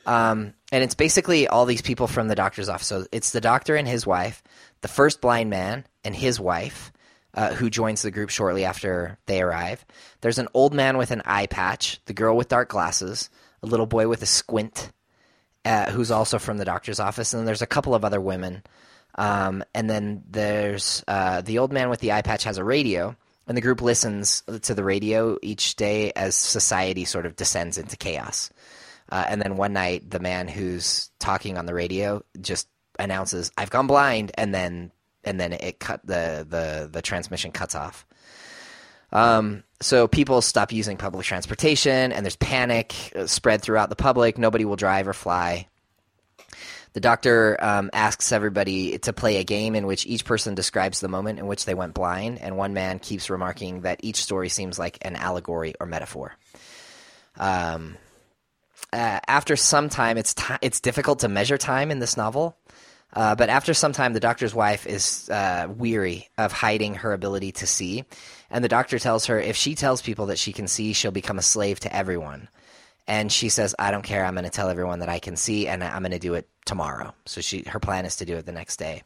um, 0.05 0.53
and 0.71 0.83
it's 0.83 0.95
basically 0.95 1.47
all 1.47 1.65
these 1.65 1.81
people 1.81 2.07
from 2.07 2.27
the 2.27 2.35
doctor's 2.35 2.69
office. 2.69 2.87
So 2.87 3.05
it's 3.11 3.31
the 3.31 3.41
doctor 3.41 3.75
and 3.75 3.87
his 3.87 4.05
wife, 4.05 4.43
the 4.81 4.87
first 4.87 5.19
blind 5.19 5.49
man 5.49 5.85
and 6.03 6.15
his 6.15 6.39
wife, 6.39 6.91
uh, 7.35 7.53
who 7.53 7.69
joins 7.69 8.01
the 8.01 8.11
group 8.11 8.29
shortly 8.29 8.65
after 8.65 9.17
they 9.25 9.41
arrive. 9.41 9.85
There's 10.21 10.39
an 10.39 10.47
old 10.53 10.73
man 10.73 10.97
with 10.97 11.11
an 11.11 11.21
eye 11.25 11.47
patch, 11.47 11.99
the 12.05 12.13
girl 12.13 12.35
with 12.35 12.47
dark 12.47 12.69
glasses, 12.69 13.29
a 13.61 13.67
little 13.67 13.85
boy 13.85 14.07
with 14.07 14.21
a 14.21 14.27
squint, 14.27 14.91
uh, 15.65 15.91
who's 15.91 16.11
also 16.11 16.39
from 16.39 16.57
the 16.57 16.65
doctor's 16.65 16.99
office, 16.99 17.33
and 17.33 17.39
then 17.39 17.45
there's 17.45 17.61
a 17.61 17.67
couple 17.67 17.93
of 17.93 18.05
other 18.05 18.21
women. 18.21 18.63
Um, 19.15 19.63
and 19.73 19.89
then 19.89 20.23
there's 20.29 21.03
uh, 21.07 21.41
the 21.41 21.59
old 21.59 21.71
man 21.71 21.89
with 21.89 21.99
the 21.99 22.13
eye 22.13 22.21
patch 22.21 22.43
has 22.43 22.57
a 22.57 22.63
radio, 22.63 23.15
and 23.47 23.57
the 23.57 23.61
group 23.61 23.81
listens 23.81 24.43
to 24.63 24.73
the 24.73 24.83
radio 24.83 25.37
each 25.41 25.75
day 25.75 26.11
as 26.15 26.35
society 26.35 27.05
sort 27.05 27.25
of 27.25 27.35
descends 27.35 27.77
into 27.77 27.97
chaos. 27.97 28.49
Uh, 29.11 29.23
and 29.27 29.41
then 29.41 29.55
one 29.55 29.73
night, 29.73 30.09
the 30.09 30.19
man 30.19 30.47
who's 30.47 31.11
talking 31.19 31.57
on 31.57 31.65
the 31.65 31.73
radio 31.73 32.23
just 32.41 32.67
announces, 32.97 33.51
"I've 33.57 33.69
gone 33.69 33.87
blind," 33.87 34.31
and 34.35 34.53
then 34.53 34.91
and 35.25 35.39
then 35.39 35.53
it 35.53 35.79
cut 35.79 36.05
the 36.05 36.45
the 36.47 36.89
the 36.91 37.01
transmission 37.01 37.51
cuts 37.51 37.75
off. 37.75 38.05
Um, 39.11 39.63
so 39.81 40.07
people 40.07 40.41
stop 40.41 40.71
using 40.71 40.97
public 40.97 41.25
transportation, 41.25 42.11
and 42.11 42.25
there's 42.25 42.35
panic 42.35 43.13
uh, 43.15 43.27
spread 43.27 43.61
throughout 43.61 43.89
the 43.89 43.95
public. 43.95 44.37
Nobody 44.37 44.65
will 44.65 44.75
drive 44.75 45.07
or 45.07 45.13
fly. 45.13 45.67
The 46.93 47.01
doctor 47.01 47.57
um, 47.59 47.89
asks 47.91 48.31
everybody 48.31 48.97
to 48.99 49.11
play 49.11 49.37
a 49.37 49.43
game 49.43 49.75
in 49.75 49.85
which 49.85 50.05
each 50.05 50.23
person 50.23 50.55
describes 50.55 51.01
the 51.01 51.09
moment 51.09 51.39
in 51.39 51.45
which 51.45 51.65
they 51.65 51.73
went 51.73 51.93
blind, 51.93 52.39
and 52.39 52.57
one 52.57 52.73
man 52.73 52.99
keeps 52.99 53.29
remarking 53.29 53.81
that 53.81 53.99
each 54.01 54.23
story 54.23 54.47
seems 54.47 54.79
like 54.79 54.97
an 55.01 55.17
allegory 55.17 55.75
or 55.79 55.87
metaphor. 55.87 56.33
Um, 57.37 57.97
uh, 58.93 59.19
after 59.27 59.57
some 59.57 59.89
time, 59.89 60.17
it's 60.17 60.33
ti 60.33 60.53
it's 60.61 60.79
difficult 60.79 61.19
to 61.19 61.27
measure 61.27 61.57
time 61.57 61.91
in 61.91 61.99
this 61.99 62.15
novel. 62.15 62.57
Uh, 63.15 63.33
but 63.33 63.49
after 63.49 63.73
some 63.73 63.93
time, 63.93 64.13
the 64.13 64.19
doctor's 64.19 64.53
wife 64.53 64.85
is 64.85 65.29
uh, 65.29 65.67
weary 65.77 66.27
of 66.37 66.51
hiding 66.51 66.95
her 66.95 67.13
ability 67.13 67.53
to 67.53 67.65
see, 67.65 68.03
and 68.49 68.63
the 68.63 68.69
doctor 68.69 68.99
tells 68.99 69.25
her 69.27 69.39
if 69.39 69.55
she 69.55 69.73
tells 69.73 70.01
people 70.01 70.25
that 70.27 70.37
she 70.37 70.51
can 70.51 70.67
see, 70.67 70.93
she'll 70.93 71.11
become 71.11 71.39
a 71.39 71.41
slave 71.43 71.79
to 71.79 71.95
everyone. 71.95 72.49
And 73.07 73.31
she 73.31 73.49
says, 73.49 73.73
"I 73.79 73.91
don't 73.91 74.03
care. 74.03 74.25
I'm 74.25 74.33
going 74.33 74.45
to 74.45 74.49
tell 74.49 74.69
everyone 74.69 74.99
that 74.99 75.09
I 75.09 75.19
can 75.19 75.35
see, 75.35 75.67
and 75.67 75.83
I'm 75.83 76.01
going 76.01 76.11
to 76.11 76.19
do 76.19 76.33
it 76.33 76.49
tomorrow." 76.65 77.13
So 77.25 77.39
she, 77.39 77.63
her 77.67 77.79
plan 77.79 78.05
is 78.05 78.17
to 78.17 78.25
do 78.25 78.35
it 78.35 78.45
the 78.45 78.51
next 78.51 78.77
day. 78.77 79.03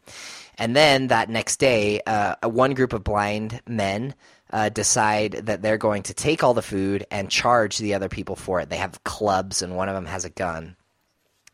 And 0.58 0.76
then 0.76 1.08
that 1.08 1.30
next 1.30 1.58
day, 1.58 2.02
uh, 2.08 2.36
one 2.50 2.74
group 2.74 2.94
of 2.94 3.04
blind 3.04 3.62
men 3.68 4.16
uh, 4.52 4.70
decide 4.70 5.34
that 5.34 5.62
they're 5.62 5.78
going 5.78 6.04
to 6.04 6.14
take 6.14 6.44
all 6.44 6.54
the 6.54 6.62
food 6.62 7.06
and 7.12 7.30
charge 7.30 7.78
the 7.78 7.94
other 7.94 8.10
people 8.10 8.36
for 8.36 8.60
it. 8.60 8.70
They 8.70 8.78
have 8.78 9.04
clubs, 9.04 9.62
and 9.62 9.76
one 9.76 9.90
of 9.90 9.96
them 9.96 10.06
has 10.06 10.26
a 10.26 10.30
gun. 10.30 10.76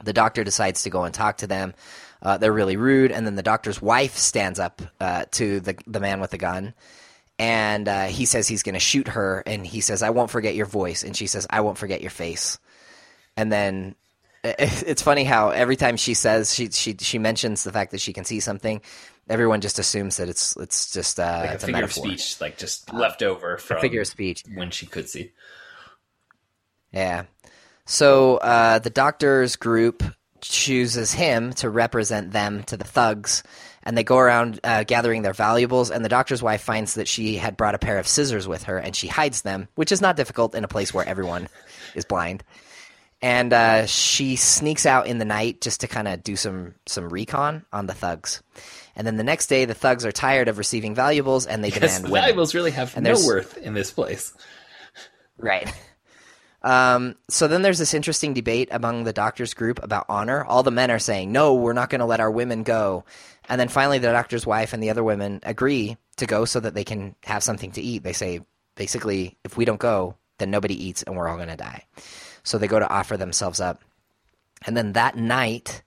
The 0.03 0.13
doctor 0.13 0.43
decides 0.43 0.83
to 0.83 0.89
go 0.89 1.03
and 1.03 1.13
talk 1.13 1.37
to 1.37 1.47
them. 1.47 1.73
Uh, 2.25 2.37
they're 2.37 2.51
really 2.51 2.75
rude, 2.75 3.11
and 3.11 3.25
then 3.27 3.35
the 3.35 3.43
doctor's 3.43 3.79
wife 3.79 4.17
stands 4.17 4.59
up 4.59 4.81
uh, 4.99 5.25
to 5.31 5.59
the 5.59 5.77
the 5.85 5.99
man 5.99 6.19
with 6.19 6.31
the 6.31 6.39
gun, 6.39 6.73
and 7.37 7.87
uh, 7.87 8.05
he 8.05 8.25
says 8.25 8.47
he's 8.47 8.63
going 8.63 8.73
to 8.73 8.79
shoot 8.79 9.09
her, 9.09 9.43
and 9.45 9.65
he 9.65 9.79
says, 9.79 10.01
"I 10.01 10.09
won't 10.09 10.31
forget 10.31 10.55
your 10.55 10.65
voice," 10.65 11.03
and 11.03 11.15
she 11.15 11.27
says, 11.27 11.45
"I 11.51 11.61
won't 11.61 11.77
forget 11.77 12.01
your 12.01 12.09
face," 12.09 12.57
and 13.37 13.51
then 13.51 13.93
it's 14.43 15.03
funny 15.03 15.23
how 15.23 15.49
every 15.49 15.75
time 15.75 15.97
she 15.97 16.15
says 16.15 16.53
she 16.53 16.69
she 16.71 16.95
she 16.99 17.19
mentions 17.19 17.63
the 17.63 17.71
fact 17.71 17.91
that 17.91 18.01
she 18.01 18.11
can 18.11 18.25
see 18.25 18.39
something, 18.39 18.81
everyone 19.29 19.61
just 19.61 19.77
assumes 19.77 20.17
that 20.17 20.27
it's 20.27 20.55
it's 20.57 20.91
just 20.91 21.19
uh, 21.19 21.41
Like 21.41 21.49
a 21.49 21.53
it's 21.53 21.63
a 21.63 21.67
figure 21.67 21.83
of 21.83 21.93
speech, 21.93 22.41
like 22.41 22.57
just 22.57 22.91
left 22.91 23.21
over 23.21 23.57
from 23.57 23.81
figure 23.81 24.01
of 24.01 24.07
speech. 24.07 24.43
when 24.53 24.71
she 24.71 24.87
could 24.87 25.07
see. 25.09 25.31
Yeah. 26.91 27.25
So 27.85 28.37
uh, 28.37 28.79
the 28.79 28.89
doctor's 28.89 29.55
group 29.57 30.03
chooses 30.49 31.13
him 31.13 31.53
to 31.53 31.69
represent 31.69 32.31
them 32.31 32.63
to 32.63 32.77
the 32.77 32.83
thugs, 32.83 33.43
and 33.83 33.97
they 33.97 34.03
go 34.03 34.17
around 34.17 34.59
uh, 34.63 34.83
gathering 34.83 35.21
their 35.21 35.33
valuables. 35.33 35.91
And 35.91 36.03
the 36.03 36.09
doctor's 36.09 36.41
wife 36.41 36.61
finds 36.61 36.95
that 36.95 37.07
she 37.07 37.37
had 37.37 37.57
brought 37.57 37.75
a 37.75 37.79
pair 37.79 37.97
of 37.97 38.07
scissors 38.07 38.47
with 38.47 38.63
her, 38.63 38.77
and 38.77 38.95
she 38.95 39.07
hides 39.07 39.41
them, 39.41 39.67
which 39.75 39.91
is 39.91 40.01
not 40.01 40.15
difficult 40.15 40.55
in 40.55 40.63
a 40.63 40.67
place 40.67 40.93
where 40.93 41.07
everyone 41.07 41.47
is 41.93 42.05
blind. 42.05 42.43
And 43.21 43.53
uh, 43.53 43.85
she 43.85 44.35
sneaks 44.35 44.85
out 44.85 45.07
in 45.07 45.17
the 45.17 45.25
night 45.25 45.61
just 45.61 45.81
to 45.81 45.87
kind 45.87 46.07
of 46.07 46.23
do 46.23 46.35
some 46.35 46.75
some 46.85 47.09
recon 47.09 47.65
on 47.71 47.87
the 47.87 47.93
thugs. 47.93 48.43
And 48.95 49.05
then 49.05 49.17
the 49.17 49.23
next 49.23 49.47
day, 49.47 49.65
the 49.65 49.73
thugs 49.73 50.05
are 50.05 50.11
tired 50.11 50.47
of 50.47 50.57
receiving 50.57 50.95
valuables, 50.95 51.45
and 51.47 51.63
they 51.63 51.69
Because 51.69 51.97
demand 51.97 52.05
the 52.05 52.19
valuables 52.19 52.53
really 52.53 52.71
have 52.71 52.95
And 52.95 53.03
no 53.03 53.15
worth 53.25 53.57
in 53.57 53.73
this 53.73 53.91
place. 53.91 54.33
Right. 55.37 55.71
Um, 56.65 57.15
so 57.29 57.47
then 57.47 57.61
there's 57.61 57.77
this 57.77 57.93
interesting 57.93 58.33
debate 58.33 58.69
among 58.71 59.03
the 59.03 59.13
doctor's 59.13 59.53
group 59.53 59.83
about 59.83 60.07
honor. 60.09 60.43
All 60.43 60.63
the 60.63 60.71
men 60.71 60.89
are 60.89 60.97
saying, 60.97 61.31
no, 61.31 61.53
we're 61.53 61.73
not 61.73 61.91
going 61.91 61.99
to 61.99 62.05
let 62.05 62.19
our 62.19 62.31
women 62.31 62.63
go. 62.63 63.05
And 63.47 63.61
then 63.61 63.67
finally, 63.67 63.99
the 63.99 64.11
doctor's 64.11 64.47
wife 64.47 64.73
and 64.73 64.81
the 64.81 64.89
other 64.89 65.03
women 65.03 65.41
agree 65.43 65.95
to 66.17 66.25
go 66.25 66.43
so 66.43 66.59
that 66.59 66.73
they 66.73 66.83
can 66.83 67.15
have 67.23 67.43
something 67.43 67.71
to 67.73 67.81
eat. 67.81 68.01
They 68.01 68.13
say, 68.13 68.41
basically, 68.73 69.37
if 69.43 69.55
we 69.55 69.65
don't 69.65 69.79
go, 69.79 70.15
then 70.39 70.49
nobody 70.49 70.87
eats 70.87 71.03
and 71.03 71.15
we're 71.15 71.27
all 71.27 71.35
going 71.37 71.49
to 71.49 71.55
die. 71.55 71.85
So 72.41 72.57
they 72.57 72.67
go 72.67 72.79
to 72.79 72.89
offer 72.89 73.15
themselves 73.15 73.59
up. 73.59 73.83
And 74.65 74.75
then 74.75 74.93
that 74.93 75.15
night, 75.15 75.83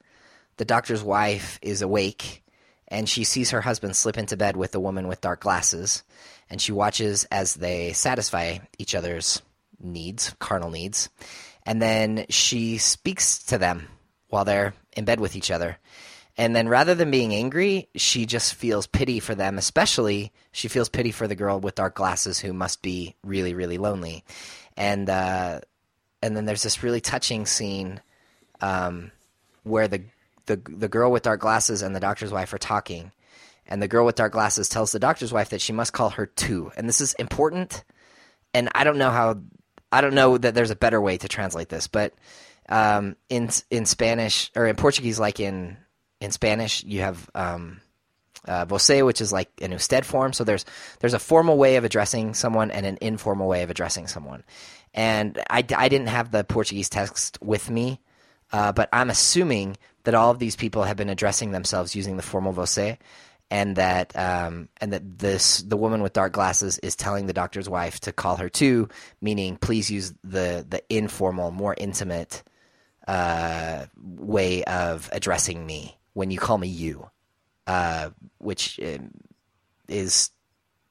the 0.59 0.65
doctor's 0.65 1.03
wife 1.03 1.59
is 1.61 1.83
awake 1.83 2.45
and 2.87 3.09
she 3.09 3.25
sees 3.25 3.51
her 3.51 3.61
husband 3.61 3.97
slip 3.97 4.17
into 4.17 4.37
bed 4.37 4.57
with 4.57 4.71
the 4.71 4.81
woman 4.81 5.09
with 5.09 5.21
dark 5.21 5.41
glasses. 5.41 6.05
And 6.49 6.61
she 6.61 6.71
watches 6.71 7.25
as 7.33 7.55
they 7.55 7.95
satisfy 7.95 8.59
each 8.79 8.95
other's 8.95 9.43
needs, 9.81 10.35
carnal 10.39 10.71
needs. 10.71 11.09
And 11.65 11.83
then 11.83 12.27
she 12.29 12.79
speaks 12.79 13.45
to 13.45 13.59
them 13.59 13.89
while 14.29 14.45
they're 14.45 14.75
in 14.97 15.05
bed 15.05 15.21
with 15.21 15.37
each 15.37 15.51
other. 15.51 15.79
And 16.37 16.55
then 16.55 16.69
rather 16.69 16.95
than 16.95 17.11
being 17.11 17.35
angry, 17.35 17.89
she 17.97 18.25
just 18.25 18.55
feels 18.55 18.87
pity 18.87 19.19
for 19.19 19.35
them, 19.35 19.59
especially 19.59 20.33
she 20.53 20.69
feels 20.69 20.89
pity 20.89 21.11
for 21.11 21.27
the 21.27 21.35
girl 21.35 21.59
with 21.59 21.75
dark 21.75 21.97
glasses 21.97 22.39
who 22.39 22.53
must 22.53 22.81
be 22.81 23.17
really, 23.25 23.55
really 23.55 23.77
lonely. 23.77 24.25
And 24.77 25.11
uh, 25.11 25.61
and 26.23 26.37
then 26.37 26.45
there's 26.45 26.63
this 26.63 26.83
really 26.85 27.01
touching 27.01 27.45
scene 27.45 28.01
um, 28.61 29.11
where 29.65 29.89
the, 29.89 30.03
the 30.47 30.61
the 30.65 30.89
girl 30.89 31.11
with 31.11 31.25
dark 31.25 31.41
glasses 31.41 31.83
and 31.83 31.95
the 31.95 32.01
doctor's 32.01 32.33
wife 32.33 32.53
are 32.53 32.59
talking, 32.59 33.11
and 33.67 33.83
the 33.83 33.89
girl 33.89 34.07
with 34.07 34.15
dark 34.15 34.33
glasses 34.33 34.69
tells 34.69 34.93
the 34.93 35.01
doctor's 35.01 35.33
wife 35.33 35.51
that 35.51 35.61
she 35.61 35.73
must 35.73 35.93
call 35.93 36.11
her 36.11 36.27
tu. 36.27 36.71
And 36.77 36.89
this 36.89 37.01
is 37.01 37.15
important, 37.15 37.83
and 38.55 38.69
I 38.77 38.85
don't 38.85 38.99
know 38.99 39.11
how 39.11 39.41
I 39.91 40.01
don't 40.01 40.15
know 40.15 40.37
that 40.39 40.55
there's 40.55 40.71
a 40.71 40.77
better 40.77 41.01
way 41.01 41.17
to 41.19 41.29
translate 41.29 41.69
this, 41.69 41.89
but 41.89 42.15
um, 42.69 43.17
in 43.29 43.49
in 43.71 43.87
Spanish 43.87 44.51
or 44.55 44.67
in 44.67 44.77
Portuguese, 44.77 45.19
like 45.19 45.41
in 45.41 45.77
in 46.21 46.31
Spanish, 46.31 46.85
you 46.85 47.01
have 47.01 47.31
um, 47.35 47.81
uh, 48.47 48.67
você, 48.67 49.05
which 49.05 49.21
is 49.21 49.33
like 49.33 49.51
an 49.61 49.73
usted 49.73 50.05
form. 50.05 50.33
So 50.33 50.45
there's 50.45 50.65
there's 51.01 51.15
a 51.15 51.19
formal 51.19 51.57
way 51.57 51.77
of 51.77 51.85
addressing 51.85 52.35
someone 52.35 52.71
and 52.71 52.87
an 52.87 52.99
informal 53.01 53.49
way 53.49 53.63
of 53.63 53.71
addressing 53.71 54.07
someone. 54.07 54.45
And 54.95 55.39
I, 55.51 55.65
I 55.77 55.89
didn't 55.89 56.09
have 56.09 56.31
the 56.31 56.45
Portuguese 56.45 56.89
text 56.89 57.39
with 57.43 57.71
me, 57.71 58.01
uh, 58.53 58.73
but 58.73 58.89
I'm 58.93 59.11
assuming 59.11 59.77
that 60.05 60.15
all 60.15 60.31
of 60.31 60.39
these 60.39 60.57
people 60.57 60.85
have 60.85 60.97
been 60.97 61.11
addressing 61.11 61.53
themselves 61.53 61.95
using 61.95 62.17
the 62.17 62.23
formal 62.23 62.53
você, 62.53 62.97
and 63.51 63.77
that 63.77 64.17
um, 64.17 64.69
and 64.81 64.93
that 64.93 65.19
this 65.19 65.63
the 65.63 65.77
woman 65.77 66.03
with 66.03 66.13
dark 66.13 66.33
glasses 66.33 66.79
is 66.79 66.97
telling 66.97 67.27
the 67.27 67.33
doctor's 67.33 67.69
wife 67.69 68.01
to 68.01 68.13
call 68.13 68.37
her 68.37 68.49
tu, 68.49 68.89
meaning 69.21 69.57
please 69.57 69.91
use 69.91 70.13
the 70.23 70.67
the 70.69 70.83
informal, 70.91 71.51
more 71.51 71.75
intimate 71.79 72.43
uh, 73.07 73.87
way 73.97 74.65
of 74.65 75.09
addressing 75.13 75.65
me 75.65 75.97
when 76.13 76.31
you 76.31 76.39
call 76.39 76.59
me 76.59 76.69
you, 76.69 77.09
uh, 77.67 78.11
which 78.39 78.79
um, 78.81 79.11
is 79.89 80.31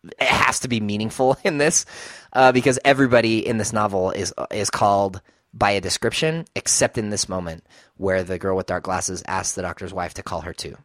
it 0.03 0.27
has 0.27 0.59
to 0.61 0.67
be 0.67 0.79
meaningful 0.79 1.37
in 1.43 1.57
this 1.57 1.85
uh, 2.33 2.51
because 2.51 2.79
everybody 2.83 3.45
in 3.45 3.57
this 3.57 3.71
novel 3.73 4.11
is 4.11 4.33
is 4.51 4.69
called 4.69 5.21
by 5.53 5.71
a 5.71 5.81
description 5.81 6.45
except 6.55 6.97
in 6.97 7.09
this 7.09 7.29
moment 7.29 7.63
where 7.97 8.23
the 8.23 8.37
girl 8.37 8.57
with 8.57 8.67
dark 8.67 8.83
glasses 8.83 9.23
asks 9.27 9.55
the 9.55 9.61
doctor's 9.61 9.93
wife 9.93 10.13
to 10.15 10.23
call 10.23 10.41
her 10.41 10.53
tu. 10.53 10.75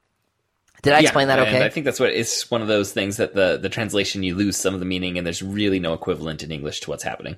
Did 0.82 0.94
I 0.94 1.00
explain 1.00 1.28
that 1.28 1.38
okay? 1.38 1.64
I 1.64 1.68
think 1.68 1.84
that's 1.84 2.00
what 2.00 2.10
it's 2.10 2.50
one 2.50 2.60
of 2.60 2.68
those 2.68 2.92
things 2.92 3.16
that 3.16 3.34
the 3.34 3.56
the 3.56 3.68
translation 3.68 4.22
you 4.22 4.34
lose 4.34 4.56
some 4.56 4.74
of 4.74 4.80
the 4.80 4.86
meaning 4.86 5.16
and 5.16 5.26
there's 5.26 5.42
really 5.42 5.78
no 5.78 5.94
equivalent 5.94 6.42
in 6.42 6.50
English 6.50 6.80
to 6.80 6.90
what's 6.90 7.04
happening. 7.04 7.36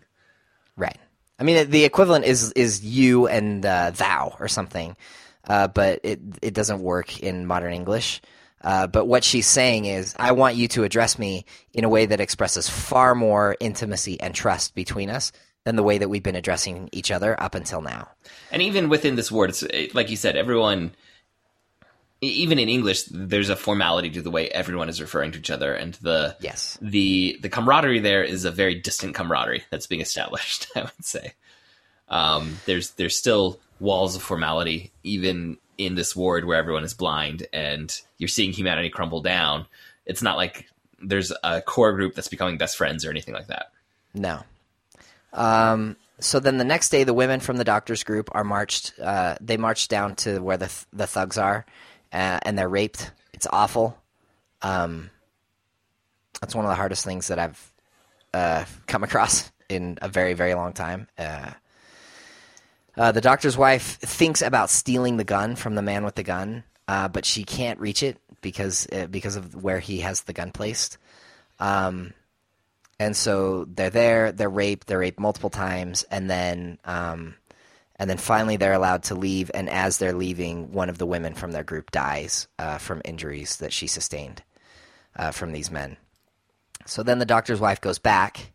Right. 0.77 0.99
I 1.39 1.43
mean, 1.43 1.71
the 1.71 1.85
equivalent 1.85 2.25
is 2.25 2.53
is 2.53 2.85
you 2.85 3.27
and 3.27 3.65
uh, 3.65 3.91
thou 3.91 4.37
or 4.41 4.49
something 4.49 4.97
uh, 5.49 5.69
but 5.69 6.01
it 6.03 6.21
it 6.43 6.55
doesn't 6.55 6.81
work 6.81 7.21
in 7.21 7.47
modern 7.47 7.73
English. 7.73 8.21
Uh, 8.63 8.87
but 8.87 9.05
what 9.05 9.25
she's 9.25 9.47
saying 9.47 9.85
is, 9.85 10.15
I 10.19 10.33
want 10.33 10.57
you 10.57 10.69
to 10.69 10.85
address 10.85 11.19
me 11.19 11.45
in 11.75 11.85
a 11.85 11.89
way 11.89 12.07
that 12.07 12.21
expresses 12.21 12.67
far 12.69 13.15
more 13.15 13.57
intimacy 13.61 14.19
and 14.19 14.35
trust 14.35 14.75
between 14.75 15.11
us 15.11 15.33
than 15.65 15.77
the 15.77 15.83
way 15.83 15.99
that 15.99 16.09
we've 16.09 16.23
been 16.23 16.37
addressing 16.37 16.89
each 16.91 17.11
other 17.11 17.39
up 17.41 17.55
until 17.55 17.83
now. 17.83 18.09
And 18.51 18.63
even 18.63 18.89
within 18.89 19.17
this 19.17 19.31
word, 19.31 19.51
it's 19.51 19.95
like 19.95 20.09
you 20.09 20.17
said, 20.17 20.37
everyone, 20.37 20.93
even 22.25 22.59
in 22.59 22.69
English, 22.69 23.05
there's 23.05 23.49
a 23.49 23.57
formality 23.57 24.11
to 24.11 24.23
the 24.23 24.31
way 24.31 24.49
everyone 24.49 24.89
is 24.89 25.01
referring 25.01 25.33
to 25.33 25.39
each 25.39 25.51
other, 25.51 25.75
and 25.75 25.95
the 25.95 26.37
yes, 26.41 26.79
the 26.81 27.39
the 27.43 27.49
camaraderie 27.49 28.01
there 28.01 28.23
is 28.23 28.45
a 28.45 28.51
very 28.51 28.75
distant 28.75 29.15
camaraderie 29.15 29.65
that's 29.71 29.87
being 29.87 30.01
established. 30.01 30.67
I 30.77 30.83
would 30.83 31.05
say 31.05 31.33
um, 32.09 32.59
there's 32.67 32.91
there's 32.93 33.17
still 33.17 33.59
walls 33.81 34.17
of 34.17 34.23
formality, 34.23 34.93
even 35.03 35.59
in 35.79 35.95
this 35.95 36.15
ward 36.15 36.45
where 36.45 36.59
everyone 36.59 36.85
is 36.85 36.95
blind 36.95 37.47
and 37.53 38.01
you're 38.19 38.29
seeing 38.29 38.53
humanity 38.53 38.89
crumble 38.89 39.21
down. 39.21 39.67
It's 40.07 40.23
not 40.23 40.37
like 40.37 40.69
there's 41.01 41.33
a 41.43 41.61
core 41.61 41.93
group 41.93 42.15
that's 42.15 42.29
becoming 42.29 42.59
best 42.59 42.77
friends 42.77 43.05
or 43.05 43.11
anything 43.11 43.35
like 43.35 43.49
that. 43.49 43.73
No. 44.15 44.43
Um, 45.33 45.97
so 46.21 46.39
then 46.39 46.59
the 46.59 46.65
next 46.65 46.91
day, 46.91 47.05
the 47.05 47.15
women 47.15 47.41
from 47.41 47.57
the 47.57 47.65
doctor's 47.65 48.05
group 48.05 48.31
are 48.33 48.45
marched. 48.45 48.93
Uh, 49.01 49.37
they 49.41 49.57
march 49.57 49.89
down 49.89 50.15
to 50.17 50.39
where 50.39 50.57
the 50.57 50.67
th- 50.67 50.87
the 50.93 51.07
thugs 51.07 51.37
are, 51.37 51.67
uh, 52.15 52.39
and 52.43 52.57
they're 52.57 52.69
raped. 52.69 53.11
It's 53.33 53.47
awful. 53.53 53.99
Um, 54.63 55.11
that's 56.41 56.55
one 56.55 56.65
of 56.65 56.71
the 56.71 56.77
hardest 56.77 57.05
things 57.05 57.29
that 57.29 57.39
I've 57.39 57.73
uh, 58.33 58.65
come 58.87 59.05
across 59.05 59.51
in 59.69 59.99
a 60.01 60.09
very 60.09 60.35
very 60.35 60.55
long 60.55 60.73
time. 60.73 61.09
Uh, 61.19 61.51
uh, 62.97 63.13
the 63.13 63.21
doctor's 63.21 63.59
wife 63.59 63.99
thinks 63.99 64.41
about 64.41 64.71
stealing 64.71 65.17
the 65.17 65.25
gun 65.25 65.57
from 65.57 65.75
the 65.75 65.83
man 65.83 66.05
with 66.05 66.15
the 66.15 66.23
gun, 66.23 66.63
uh, 66.87 67.09
but 67.09 67.25
she 67.25 67.45
can't 67.45 67.81
reach 67.81 68.03
it 68.03 68.19
because 68.41 68.87
uh, 68.93 69.07
because 69.07 69.37
of 69.37 69.63
where 69.63 69.81
he 69.81 70.01
has 70.01 70.23
the 70.23 70.33
gun 70.33 70.53
placed. 70.53 70.99
Um, 71.59 72.15
and 73.01 73.17
so 73.17 73.65
they're 73.65 73.91
there. 73.91 74.31
They're 74.31 74.49
raped. 74.49 74.87
They're 74.87 75.01
raped 75.01 75.19
multiple 75.19 75.51
times, 75.51 76.05
and 76.05 76.31
then 76.31 76.79
um, 76.85 77.35
and 78.05 78.11
then 78.11 78.19
finally 78.19 78.59
they're 78.59 78.75
allowed 78.75 79.05
to 79.05 79.15
leave. 79.15 79.51
And 79.55 79.71
as 79.71 79.97
they're 79.97 80.13
leaving, 80.13 80.73
one 80.73 80.91
of 80.91 80.99
the 80.99 81.07
women 81.07 81.33
from 81.33 81.53
their 81.53 81.65
group 81.65 81.91
dies 81.91 82.49
uh, 82.59 82.77
from 82.77 83.01
injuries 83.03 83.57
that 83.57 83.73
she 83.73 83.87
sustained 83.87 84.43
uh, 85.17 85.31
from 85.31 85.53
these 85.53 85.71
men. 85.71 85.97
So 86.85 87.03
then 87.03 87.19
the 87.19 87.25
doctor's 87.25 87.61
wife 87.61 87.81
goes 87.81 87.99
back 87.99 88.53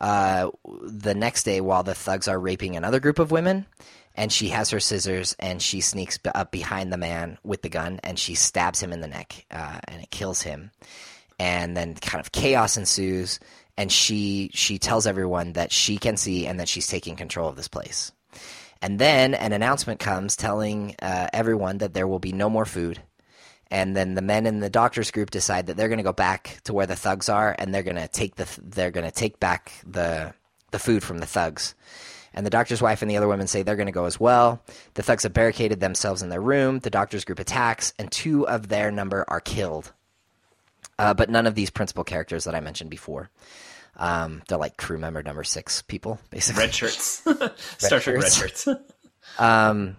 uh, 0.00 0.50
the 0.82 1.14
next 1.14 1.44
day 1.44 1.60
while 1.60 1.84
the 1.84 1.94
thugs 1.94 2.26
are 2.26 2.36
raping 2.36 2.74
another 2.74 2.98
group 2.98 3.20
of 3.20 3.30
women. 3.30 3.66
And 4.16 4.32
she 4.32 4.48
has 4.48 4.70
her 4.70 4.80
scissors 4.80 5.36
and 5.38 5.62
she 5.62 5.80
sneaks 5.80 6.18
up 6.34 6.50
behind 6.50 6.92
the 6.92 6.98
man 6.98 7.38
with 7.44 7.62
the 7.62 7.68
gun 7.68 8.00
and 8.02 8.18
she 8.18 8.34
stabs 8.34 8.82
him 8.82 8.92
in 8.92 9.00
the 9.00 9.06
neck 9.06 9.46
uh, 9.52 9.78
and 9.86 10.02
it 10.02 10.10
kills 10.10 10.42
him. 10.42 10.72
And 11.38 11.76
then 11.76 11.94
kind 11.94 12.20
of 12.20 12.32
chaos 12.32 12.76
ensues. 12.76 13.38
And 13.76 13.92
she 13.92 14.50
she 14.52 14.80
tells 14.80 15.06
everyone 15.06 15.52
that 15.52 15.70
she 15.70 15.96
can 15.96 16.16
see 16.16 16.48
and 16.48 16.58
that 16.58 16.68
she's 16.68 16.88
taking 16.88 17.14
control 17.14 17.48
of 17.48 17.54
this 17.54 17.68
place. 17.68 18.10
And 18.84 18.98
then 18.98 19.32
an 19.32 19.54
announcement 19.54 19.98
comes 19.98 20.36
telling 20.36 20.94
uh, 21.00 21.28
everyone 21.32 21.78
that 21.78 21.94
there 21.94 22.06
will 22.06 22.18
be 22.18 22.32
no 22.32 22.50
more 22.50 22.66
food. 22.66 23.00
And 23.70 23.96
then 23.96 24.14
the 24.14 24.20
men 24.20 24.44
in 24.44 24.60
the 24.60 24.68
doctors 24.68 25.10
group 25.10 25.30
decide 25.30 25.68
that 25.68 25.78
they're 25.78 25.88
going 25.88 25.96
to 25.96 26.04
go 26.04 26.12
back 26.12 26.58
to 26.64 26.74
where 26.74 26.84
the 26.84 26.94
thugs 26.94 27.30
are 27.30 27.56
and 27.58 27.74
they're 27.74 27.82
going 27.82 27.96
to 27.96 28.08
take 28.08 28.34
the 28.34 28.46
they're 28.62 28.90
going 28.90 29.06
to 29.06 29.10
take 29.10 29.40
back 29.40 29.72
the 29.86 30.34
the 30.70 30.78
food 30.78 31.02
from 31.02 31.16
the 31.16 31.24
thugs. 31.24 31.74
And 32.34 32.44
the 32.44 32.50
doctor's 32.50 32.82
wife 32.82 33.00
and 33.00 33.10
the 33.10 33.16
other 33.16 33.26
women 33.26 33.46
say 33.46 33.62
they're 33.62 33.74
going 33.74 33.86
to 33.86 33.90
go 33.90 34.04
as 34.04 34.20
well. 34.20 34.62
The 34.92 35.02
thugs 35.02 35.22
have 35.22 35.32
barricaded 35.32 35.80
themselves 35.80 36.20
in 36.20 36.28
their 36.28 36.42
room. 36.42 36.80
The 36.80 36.90
doctor's 36.90 37.24
group 37.24 37.38
attacks 37.38 37.94
and 37.98 38.12
two 38.12 38.46
of 38.46 38.68
their 38.68 38.90
number 38.90 39.24
are 39.28 39.40
killed. 39.40 39.94
Uh, 40.98 41.14
but 41.14 41.30
none 41.30 41.46
of 41.46 41.54
these 41.54 41.70
principal 41.70 42.04
characters 42.04 42.44
that 42.44 42.54
i 42.54 42.60
mentioned 42.60 42.90
before 42.90 43.30
um, 43.96 44.42
they're 44.48 44.58
like 44.58 44.76
crew 44.76 44.98
member 44.98 45.22
number 45.22 45.44
six 45.44 45.82
people 45.82 46.18
basically 46.30 46.62
red 46.62 46.74
shirts 46.74 47.22
star 47.78 48.00
trek 48.00 48.22
red 48.22 48.32
shirts 48.32 48.68
um, 49.38 49.96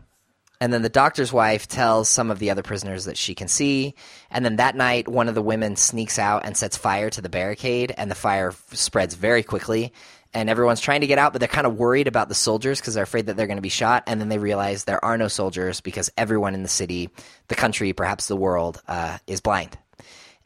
and 0.61 0.71
then 0.71 0.81
the 0.81 0.89
doctor's 0.89 1.33
wife 1.33 1.67
tells 1.67 2.07
some 2.07 2.31
of 2.31 2.39
the 2.39 2.49
other 2.49 2.63
prisoners 2.63 3.05
that 3.05 3.17
she 3.17 3.35
can 3.35 3.47
see. 3.47 3.95
And 4.31 4.45
then 4.45 4.55
that 4.57 4.75
night, 4.75 5.07
one 5.07 5.27
of 5.27 5.35
the 5.35 5.41
women 5.41 5.75
sneaks 5.75 6.17
out 6.17 6.45
and 6.45 6.55
sets 6.55 6.77
fire 6.77 7.09
to 7.09 7.21
the 7.21 7.29
barricade, 7.29 7.93
and 7.97 8.09
the 8.09 8.15
fire 8.15 8.49
f- 8.49 8.65
spreads 8.71 9.15
very 9.15 9.43
quickly. 9.43 9.93
And 10.33 10.49
everyone's 10.49 10.81
trying 10.81 11.01
to 11.01 11.07
get 11.07 11.17
out, 11.17 11.31
but 11.31 11.39
they're 11.39 11.47
kind 11.47 11.67
of 11.67 11.77
worried 11.77 12.07
about 12.07 12.27
the 12.27 12.35
soldiers 12.35 12.81
because 12.81 12.93
they're 12.93 13.03
afraid 13.03 13.27
that 13.27 13.37
they're 13.37 13.47
going 13.47 13.57
to 13.57 13.61
be 13.61 13.69
shot. 13.69 14.03
And 14.05 14.19
then 14.19 14.27
they 14.27 14.37
realize 14.37 14.83
there 14.83 15.03
are 15.03 15.17
no 15.17 15.29
soldiers 15.29 15.79
because 15.79 16.09
everyone 16.17 16.53
in 16.53 16.63
the 16.63 16.69
city, 16.69 17.09
the 17.47 17.55
country, 17.55 17.93
perhaps 17.93 18.27
the 18.27 18.35
world, 18.35 18.81
uh, 18.87 19.17
is 19.27 19.39
blind. 19.39 19.77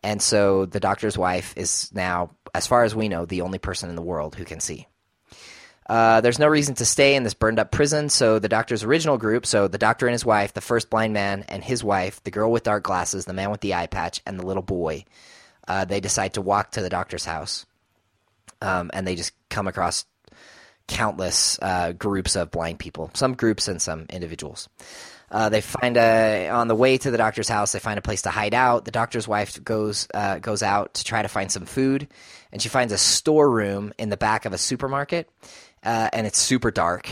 And 0.03 0.21
so 0.21 0.65
the 0.65 0.79
doctor's 0.79 1.17
wife 1.17 1.53
is 1.57 1.91
now, 1.93 2.31
as 2.53 2.67
far 2.67 2.83
as 2.83 2.95
we 2.95 3.09
know, 3.09 3.25
the 3.25 3.41
only 3.41 3.59
person 3.59 3.89
in 3.89 3.95
the 3.95 4.01
world 4.01 4.35
who 4.35 4.45
can 4.45 4.59
see. 4.59 4.87
Uh, 5.89 6.21
there's 6.21 6.37
no 6.37 6.47
reason 6.47 6.75
to 6.75 6.85
stay 6.85 7.15
in 7.15 7.23
this 7.23 7.33
burned 7.33 7.57
up 7.57 7.71
prison, 7.71 8.09
so 8.09 8.37
the 8.37 8.47
doctor's 8.47 8.83
original 8.83 9.17
group, 9.17 9.43
so 9.45 9.67
the 9.67 9.79
doctor 9.79 10.05
and 10.05 10.13
his 10.13 10.25
wife, 10.25 10.53
the 10.53 10.61
first 10.61 10.91
blind 10.91 11.13
man 11.13 11.43
and 11.49 11.63
his 11.63 11.83
wife, 11.83 12.23
the 12.23 12.31
girl 12.31 12.51
with 12.51 12.63
dark 12.63 12.83
glasses, 12.83 13.25
the 13.25 13.33
man 13.33 13.49
with 13.49 13.61
the 13.61 13.73
eye 13.73 13.87
patch, 13.87 14.21
and 14.27 14.39
the 14.39 14.45
little 14.45 14.61
boy, 14.61 15.03
uh, 15.67 15.85
they 15.85 15.99
decide 15.99 16.35
to 16.35 16.41
walk 16.41 16.71
to 16.71 16.81
the 16.81 16.89
doctor's 16.89 17.25
house. 17.25 17.65
Um, 18.61 18.91
and 18.93 19.07
they 19.07 19.15
just 19.15 19.33
come 19.49 19.67
across 19.67 20.05
countless 20.87 21.57
uh, 21.61 21.93
groups 21.93 22.35
of 22.35 22.51
blind 22.51 22.77
people, 22.77 23.09
some 23.15 23.33
groups 23.33 23.67
and 23.67 23.81
some 23.81 24.05
individuals. 24.09 24.69
Uh, 25.31 25.49
they 25.49 25.61
find 25.61 25.97
a 25.97 26.49
on 26.49 26.67
the 26.67 26.75
way 26.75 26.97
to 26.97 27.11
the 27.11 27.17
doctor's 27.17 27.49
house. 27.49 27.71
They 27.71 27.79
find 27.79 27.99
a 27.99 28.01
place 28.01 28.23
to 28.23 28.29
hide 28.29 28.53
out. 28.53 28.85
The 28.85 28.91
doctor's 28.91 29.27
wife 29.27 29.63
goes 29.63 30.07
uh, 30.13 30.39
goes 30.39 30.63
out 30.63 30.95
to 30.95 31.03
try 31.03 31.21
to 31.21 31.27
find 31.27 31.51
some 31.51 31.65
food, 31.65 32.07
and 32.51 32.61
she 32.61 32.69
finds 32.69 32.93
a 32.93 32.97
storeroom 32.97 33.93
in 33.97 34.09
the 34.09 34.17
back 34.17 34.45
of 34.45 34.53
a 34.53 34.57
supermarket, 34.57 35.29
uh, 35.83 36.09
and 36.13 36.25
it's 36.25 36.39
super 36.39 36.71
dark. 36.71 37.09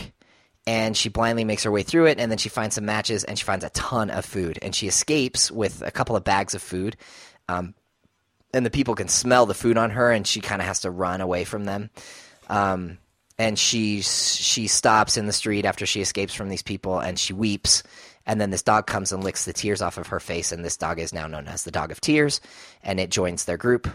And 0.66 0.94
she 0.94 1.08
blindly 1.08 1.44
makes 1.44 1.62
her 1.62 1.70
way 1.70 1.82
through 1.82 2.06
it, 2.06 2.18
and 2.18 2.30
then 2.30 2.36
she 2.36 2.50
finds 2.50 2.74
some 2.74 2.84
matches, 2.84 3.24
and 3.24 3.38
she 3.38 3.44
finds 3.44 3.64
a 3.64 3.70
ton 3.70 4.10
of 4.10 4.24
food, 4.24 4.58
and 4.60 4.74
she 4.74 4.86
escapes 4.86 5.50
with 5.50 5.80
a 5.80 5.90
couple 5.90 6.14
of 6.14 6.24
bags 6.24 6.54
of 6.54 6.60
food. 6.60 6.96
Um, 7.48 7.74
and 8.52 8.66
the 8.66 8.70
people 8.70 8.94
can 8.94 9.08
smell 9.08 9.46
the 9.46 9.54
food 9.54 9.78
on 9.78 9.90
her, 9.90 10.10
and 10.10 10.26
she 10.26 10.40
kind 10.40 10.60
of 10.60 10.66
has 10.66 10.80
to 10.80 10.90
run 10.90 11.20
away 11.20 11.44
from 11.44 11.64
them. 11.64 11.90
Um, 12.48 12.98
and 13.38 13.58
she 13.58 14.02
she 14.02 14.66
stops 14.66 15.16
in 15.16 15.26
the 15.26 15.32
street 15.32 15.64
after 15.64 15.86
she 15.86 16.00
escapes 16.00 16.34
from 16.34 16.48
these 16.48 16.62
people, 16.62 16.98
and 16.98 17.18
she 17.18 17.32
weeps. 17.32 17.82
And 18.28 18.38
then 18.38 18.50
this 18.50 18.62
dog 18.62 18.86
comes 18.86 19.10
and 19.10 19.24
licks 19.24 19.46
the 19.46 19.54
tears 19.54 19.80
off 19.80 19.96
of 19.96 20.08
her 20.08 20.20
face, 20.20 20.52
and 20.52 20.62
this 20.62 20.76
dog 20.76 21.00
is 21.00 21.14
now 21.14 21.26
known 21.26 21.48
as 21.48 21.64
the 21.64 21.70
Dog 21.70 21.90
of 21.90 22.00
Tears, 22.00 22.42
and 22.84 23.00
it 23.00 23.10
joins 23.10 23.46
their 23.46 23.56
group. 23.56 23.88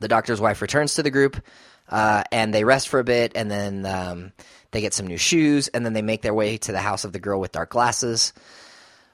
The 0.00 0.08
doctor's 0.08 0.40
wife 0.40 0.60
returns 0.60 0.94
to 0.94 1.04
the 1.04 1.12
group, 1.12 1.40
uh, 1.88 2.24
and 2.32 2.52
they 2.52 2.64
rest 2.64 2.88
for 2.88 2.98
a 2.98 3.04
bit, 3.04 3.32
and 3.36 3.48
then 3.48 3.86
um, 3.86 4.32
they 4.72 4.80
get 4.80 4.94
some 4.94 5.06
new 5.06 5.16
shoes, 5.16 5.68
and 5.68 5.86
then 5.86 5.92
they 5.92 6.02
make 6.02 6.22
their 6.22 6.34
way 6.34 6.58
to 6.58 6.72
the 6.72 6.80
house 6.80 7.04
of 7.04 7.12
the 7.12 7.20
girl 7.20 7.38
with 7.38 7.52
dark 7.52 7.70
glasses. 7.70 8.32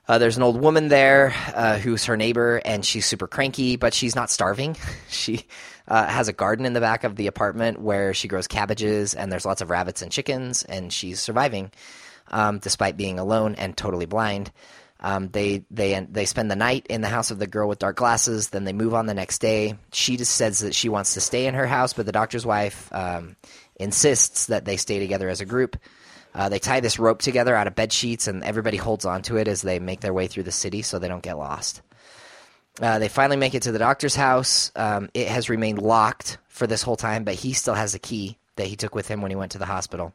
Uh, 0.08 0.16
there's 0.16 0.38
an 0.38 0.42
old 0.42 0.58
woman 0.58 0.88
there 0.88 1.34
uh, 1.54 1.76
who's 1.76 2.06
her 2.06 2.16
neighbor, 2.16 2.60
and 2.64 2.86
she's 2.86 3.04
super 3.04 3.28
cranky, 3.28 3.76
but 3.76 3.92
she's 3.92 4.16
not 4.16 4.30
starving. 4.30 4.78
she 5.10 5.44
uh, 5.86 6.06
has 6.06 6.28
a 6.28 6.32
garden 6.32 6.64
in 6.64 6.72
the 6.72 6.80
back 6.80 7.04
of 7.04 7.16
the 7.16 7.26
apartment 7.26 7.82
where 7.82 8.14
she 8.14 8.28
grows 8.28 8.48
cabbages, 8.48 9.12
and 9.12 9.30
there's 9.30 9.44
lots 9.44 9.60
of 9.60 9.68
rabbits 9.68 10.00
and 10.00 10.10
chickens, 10.10 10.64
and 10.64 10.90
she's 10.90 11.20
surviving 11.20 11.70
um, 12.30 12.58
despite 12.58 12.96
being 12.96 13.18
alone 13.18 13.54
and 13.56 13.76
totally 13.76 14.06
blind. 14.06 14.50
Um, 15.00 15.28
they 15.28 15.64
they 15.70 16.06
they 16.08 16.26
spend 16.26 16.50
the 16.50 16.56
night 16.56 16.86
in 16.88 17.00
the 17.00 17.08
house 17.08 17.32
of 17.32 17.40
the 17.40 17.48
girl 17.48 17.68
with 17.68 17.80
dark 17.80 17.96
glasses. 17.96 18.50
Then 18.50 18.64
they 18.64 18.72
move 18.72 18.94
on 18.94 19.06
the 19.06 19.14
next 19.14 19.40
day. 19.40 19.74
She 19.92 20.16
just 20.16 20.36
says 20.36 20.60
that 20.60 20.76
she 20.76 20.88
wants 20.88 21.14
to 21.14 21.20
stay 21.20 21.46
in 21.46 21.54
her 21.54 21.66
house, 21.66 21.92
but 21.92 22.06
the 22.06 22.12
doctor's 22.12 22.46
wife 22.46 22.88
um, 22.92 23.34
insists 23.76 24.46
that 24.46 24.64
they 24.64 24.76
stay 24.76 25.00
together 25.00 25.28
as 25.28 25.40
a 25.40 25.44
group. 25.44 25.76
Uh, 26.34 26.48
they 26.48 26.60
tie 26.60 26.80
this 26.80 26.98
rope 26.98 27.20
together 27.20 27.54
out 27.54 27.66
of 27.66 27.74
bed 27.74 27.92
sheets, 27.92 28.28
and 28.28 28.44
everybody 28.44 28.76
holds 28.76 29.04
onto 29.04 29.36
it 29.36 29.48
as 29.48 29.60
they 29.60 29.80
make 29.80 30.00
their 30.00 30.14
way 30.14 30.28
through 30.28 30.44
the 30.44 30.52
city, 30.52 30.82
so 30.82 30.98
they 30.98 31.08
don't 31.08 31.22
get 31.22 31.36
lost. 31.36 31.82
Uh, 32.80 32.98
they 32.98 33.08
finally 33.08 33.36
make 33.36 33.54
it 33.54 33.62
to 33.62 33.72
the 33.72 33.78
doctor's 33.78 34.16
house. 34.16 34.72
Um, 34.76 35.10
it 35.12 35.28
has 35.28 35.50
remained 35.50 35.82
locked 35.82 36.38
for 36.48 36.66
this 36.66 36.82
whole 36.82 36.96
time, 36.96 37.24
but 37.24 37.34
he 37.34 37.52
still 37.52 37.74
has 37.74 37.94
a 37.94 37.98
key 37.98 38.38
that 38.56 38.66
he 38.66 38.76
took 38.76 38.94
with 38.94 39.08
him 39.08 39.20
when 39.20 39.30
he 39.30 39.36
went 39.36 39.52
to 39.52 39.58
the 39.58 39.66
hospital. 39.66 40.14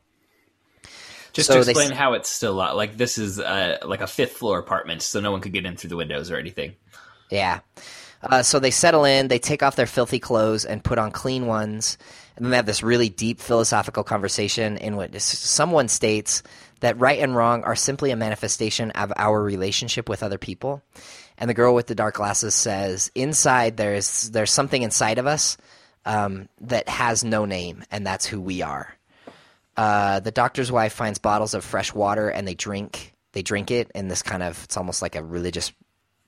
Just 1.37 1.47
So 1.49 1.63
to 1.63 1.69
explain 1.69 1.91
s- 1.91 1.97
how 1.97 2.13
it's 2.13 2.29
still 2.29 2.53
locked. 2.55 2.75
Like 2.75 2.97
this 2.97 3.17
is 3.19 3.39
uh, 3.39 3.77
like 3.85 4.01
a 4.01 4.07
fifth 4.07 4.33
floor 4.33 4.57
apartment, 4.57 5.03
so 5.03 5.19
no 5.19 5.31
one 5.31 5.39
could 5.39 5.53
get 5.53 5.65
in 5.65 5.77
through 5.77 5.91
the 5.91 5.95
windows 5.95 6.31
or 6.31 6.37
anything. 6.37 6.75
Yeah. 7.29 7.59
Uh, 8.23 8.41
so 8.41 8.59
they 8.59 8.71
settle 8.71 9.05
in, 9.05 9.27
they 9.27 9.37
take 9.37 9.61
off 9.61 9.75
their 9.75 9.85
filthy 9.85 10.19
clothes 10.19 10.65
and 10.65 10.83
put 10.83 10.97
on 10.97 11.11
clean 11.11 11.45
ones. 11.45 11.99
And 12.35 12.43
then 12.43 12.49
they 12.49 12.57
have 12.57 12.65
this 12.65 12.81
really 12.81 13.09
deep 13.09 13.39
philosophical 13.39 14.03
conversation 14.03 14.77
in 14.77 14.95
which 14.95 15.19
someone 15.19 15.87
states 15.87 16.41
that 16.79 16.99
right 16.99 17.19
and 17.19 17.35
wrong 17.35 17.63
are 17.63 17.75
simply 17.75 18.09
a 18.09 18.15
manifestation 18.15 18.89
of 18.91 19.13
our 19.15 19.41
relationship 19.43 20.09
with 20.09 20.23
other 20.23 20.39
people. 20.39 20.81
And 21.37 21.47
the 21.47 21.53
girl 21.53 21.75
with 21.75 21.85
the 21.85 21.93
dark 21.95 22.15
glasses 22.15 22.55
says, 22.55 23.11
inside 23.13 23.77
there's 23.77 24.31
there's 24.31 24.51
something 24.51 24.81
inside 24.81 25.19
of 25.19 25.27
us 25.27 25.55
um, 26.05 26.49
that 26.61 26.89
has 26.89 27.23
no 27.23 27.45
name, 27.45 27.83
and 27.91 28.05
that's 28.07 28.25
who 28.25 28.41
we 28.41 28.63
are. 28.63 28.96
Uh, 29.77 30.19
the 30.19 30.31
doctor's 30.31 30.71
wife 30.71 30.93
finds 30.93 31.19
bottles 31.19 31.53
of 31.53 31.63
fresh 31.63 31.93
water, 31.93 32.29
and 32.29 32.47
they 32.47 32.55
drink. 32.55 33.13
They 33.33 33.43
drink 33.43 33.69
it 33.69 33.91
in 33.93 34.07
this 34.07 34.23
kind 34.23 34.41
of 34.41 34.63
it's 34.63 34.77
almost 34.77 35.01
like 35.03 35.15
a 35.15 35.23
religious 35.23 35.71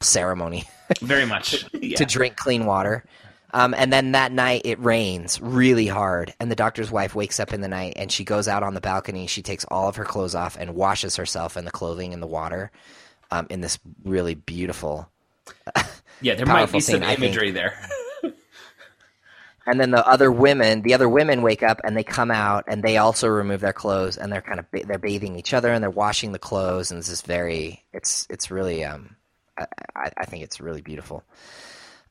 ceremony 0.01 0.63
Very 1.01 1.25
much. 1.25 1.65
yeah. 1.73 1.97
to 1.97 2.05
drink 2.05 2.35
clean 2.35 2.65
water. 2.65 3.03
Um, 3.51 3.73
and 3.73 3.91
then 3.91 4.12
that 4.12 4.31
night 4.31 4.62
it 4.63 4.79
rains 4.79 5.41
really 5.41 5.88
hard, 5.88 6.33
and 6.39 6.51
the 6.51 6.55
doctor's 6.55 6.91
wife 6.91 7.15
wakes 7.15 7.39
up 7.39 7.51
in 7.51 7.62
the 7.62 7.67
night 7.67 7.93
and 7.95 8.12
she 8.12 8.23
goes 8.23 8.47
out 8.47 8.62
on 8.62 8.75
the 8.75 8.81
balcony. 8.81 9.25
She 9.25 9.41
takes 9.41 9.65
all 9.65 9.89
of 9.89 9.95
her 9.95 10.05
clothes 10.05 10.35
off 10.35 10.55
and 10.55 10.75
washes 10.75 11.15
herself 11.15 11.57
in 11.57 11.65
the 11.65 11.71
clothing 11.71 12.13
in 12.13 12.19
the 12.19 12.27
water, 12.27 12.69
um, 13.31 13.47
in 13.49 13.62
this 13.62 13.79
really 14.03 14.35
beautiful. 14.35 15.09
yeah, 16.21 16.35
there 16.35 16.45
might 16.45 16.71
be 16.71 16.79
some 16.79 17.01
scene, 17.01 17.09
imagery 17.09 17.49
there. 17.49 17.73
And 19.69 19.79
then 19.79 19.91
the 19.91 20.05
other 20.08 20.32
women, 20.32 20.82
the 20.82 20.95
other 20.95 21.08
women 21.08 21.43
wake 21.43 21.62
up 21.62 21.79
and 21.84 21.95
they 21.95 22.03
come 22.03 22.32
out 22.32 22.63
and 22.67 22.82
they 22.82 22.97
also 22.97 23.27
remove 23.27 23.62
their 23.62 23.71
clothes 23.71 24.17
and 24.17 24.34
they're 24.34 24.41
kind 24.41 24.60
of 24.60 24.65
they're 24.71 24.97
bathing 24.97 25.38
each 25.38 25.53
other 25.53 25.71
and 25.71 25.84
they're 25.84 25.91
washing 25.91 26.32
the 26.32 26.39
clothes 26.39 26.89
and 26.89 26.97
it's 26.97 27.10
just 27.10 27.27
very 27.27 27.86
it's 27.93 28.25
it's 28.32 28.49
really 28.49 28.84
um 28.84 29.15
I, 29.55 29.65
I, 29.95 30.12
I 30.17 30.25
think 30.25 30.43
it's 30.43 30.60
really 30.60 30.82
beautiful. 30.82 31.23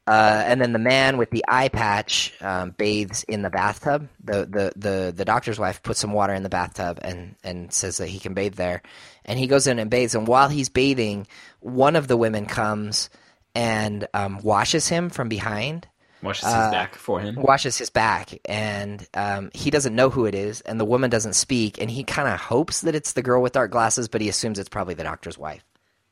Uh, 0.06 0.44
and 0.46 0.60
then 0.60 0.72
the 0.72 0.78
man 0.78 1.18
with 1.18 1.30
the 1.30 1.44
eye 1.48 1.68
patch 1.68 2.32
um, 2.40 2.70
bathes 2.78 3.24
in 3.24 3.42
the 3.42 3.50
bathtub. 3.50 4.08
The, 4.22 4.46
the 4.46 4.72
the 4.76 5.12
the 5.14 5.24
doctor's 5.24 5.58
wife 5.58 5.82
puts 5.82 5.98
some 5.98 6.12
water 6.12 6.32
in 6.32 6.44
the 6.44 6.48
bathtub 6.48 7.00
and 7.02 7.34
and 7.42 7.72
says 7.72 7.96
that 7.96 8.08
he 8.08 8.20
can 8.20 8.34
bathe 8.34 8.54
there. 8.54 8.82
And 9.24 9.36
he 9.36 9.48
goes 9.48 9.66
in 9.66 9.80
and 9.80 9.90
bathes. 9.90 10.14
And 10.14 10.28
while 10.28 10.48
he's 10.48 10.68
bathing, 10.68 11.26
one 11.58 11.96
of 11.96 12.06
the 12.06 12.16
women 12.16 12.46
comes 12.46 13.10
and 13.56 14.06
um, 14.14 14.38
washes 14.42 14.86
him 14.86 15.10
from 15.10 15.28
behind 15.28 15.88
Washes 16.22 16.44
his 16.46 16.52
Uh, 16.54 16.70
back 16.70 16.94
for 16.96 17.20
him. 17.20 17.36
washes 17.36 17.78
his 17.78 17.90
back 17.90 18.38
and 18.44 19.06
um, 19.14 19.50
he 19.54 19.70
doesn't 19.70 19.94
know 19.94 20.10
who 20.10 20.24
it 20.26 20.34
is 20.34 20.60
and 20.62 20.80
the 20.80 20.84
woman 20.84 21.10
doesn't 21.10 21.34
speak 21.34 21.80
and 21.80 21.90
he 21.90 22.02
kind 22.04 22.28
of 22.28 22.40
hopes 22.40 22.80
that 22.80 22.94
it's 22.94 23.12
the 23.12 23.22
girl 23.22 23.40
with 23.40 23.52
dark 23.52 23.70
glasses 23.70 24.08
but 24.08 24.20
he 24.20 24.28
assumes 24.28 24.58
it's 24.58 24.68
probably 24.68 24.94
the 24.94 25.04
doctor's 25.04 25.38
wife 25.38 25.64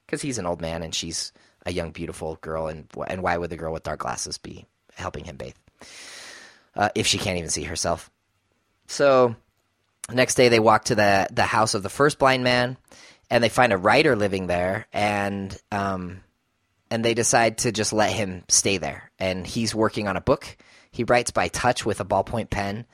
because 0.06 0.22
he's 0.22 0.38
an 0.38 0.46
old 0.46 0.60
man 0.60 0.82
and 0.82 0.94
she's 0.94 1.32
a 1.64 1.72
young 1.72 1.90
beautiful 1.90 2.38
girl 2.40 2.68
and 2.68 2.86
and 3.08 3.22
why 3.22 3.36
would 3.36 3.50
the 3.50 3.56
girl 3.56 3.72
with 3.72 3.82
dark 3.82 3.98
glasses 4.00 4.38
be 4.38 4.64
helping 4.94 5.24
him 5.24 5.36
bathe 5.36 5.54
uh, 6.76 6.90
if 6.94 7.06
she 7.06 7.18
can't 7.18 7.38
even 7.38 7.50
see 7.50 7.64
herself 7.64 8.08
so 8.86 9.34
next 10.12 10.36
day 10.36 10.48
they 10.48 10.60
walk 10.60 10.84
to 10.84 10.94
the 10.94 11.26
the 11.32 11.42
house 11.42 11.74
of 11.74 11.82
the 11.82 11.88
first 11.90 12.18
blind 12.20 12.44
man 12.44 12.76
and 13.28 13.42
they 13.42 13.48
find 13.48 13.72
a 13.72 13.76
writer 13.76 14.14
living 14.14 14.46
there 14.46 14.86
and 14.92 15.58
um, 15.72 16.20
and 16.90 17.05
they 17.05 17.14
decide 17.14 17.59
to 17.59 17.72
just 17.72 17.92
let 17.92 18.12
him 18.12 18.44
stay 18.49 18.79
there. 18.79 19.11
And 19.18 19.46
he's 19.46 19.75
working 19.75 20.09
on 20.09 20.16
a 20.16 20.20
book. 20.20 20.57
He 20.90 21.05
writes 21.05 21.31
by 21.31 21.49
touch 21.49 21.85
with 21.85 22.01
a 22.01 22.05
ballpoint 22.05 22.51
pen. 22.51 22.87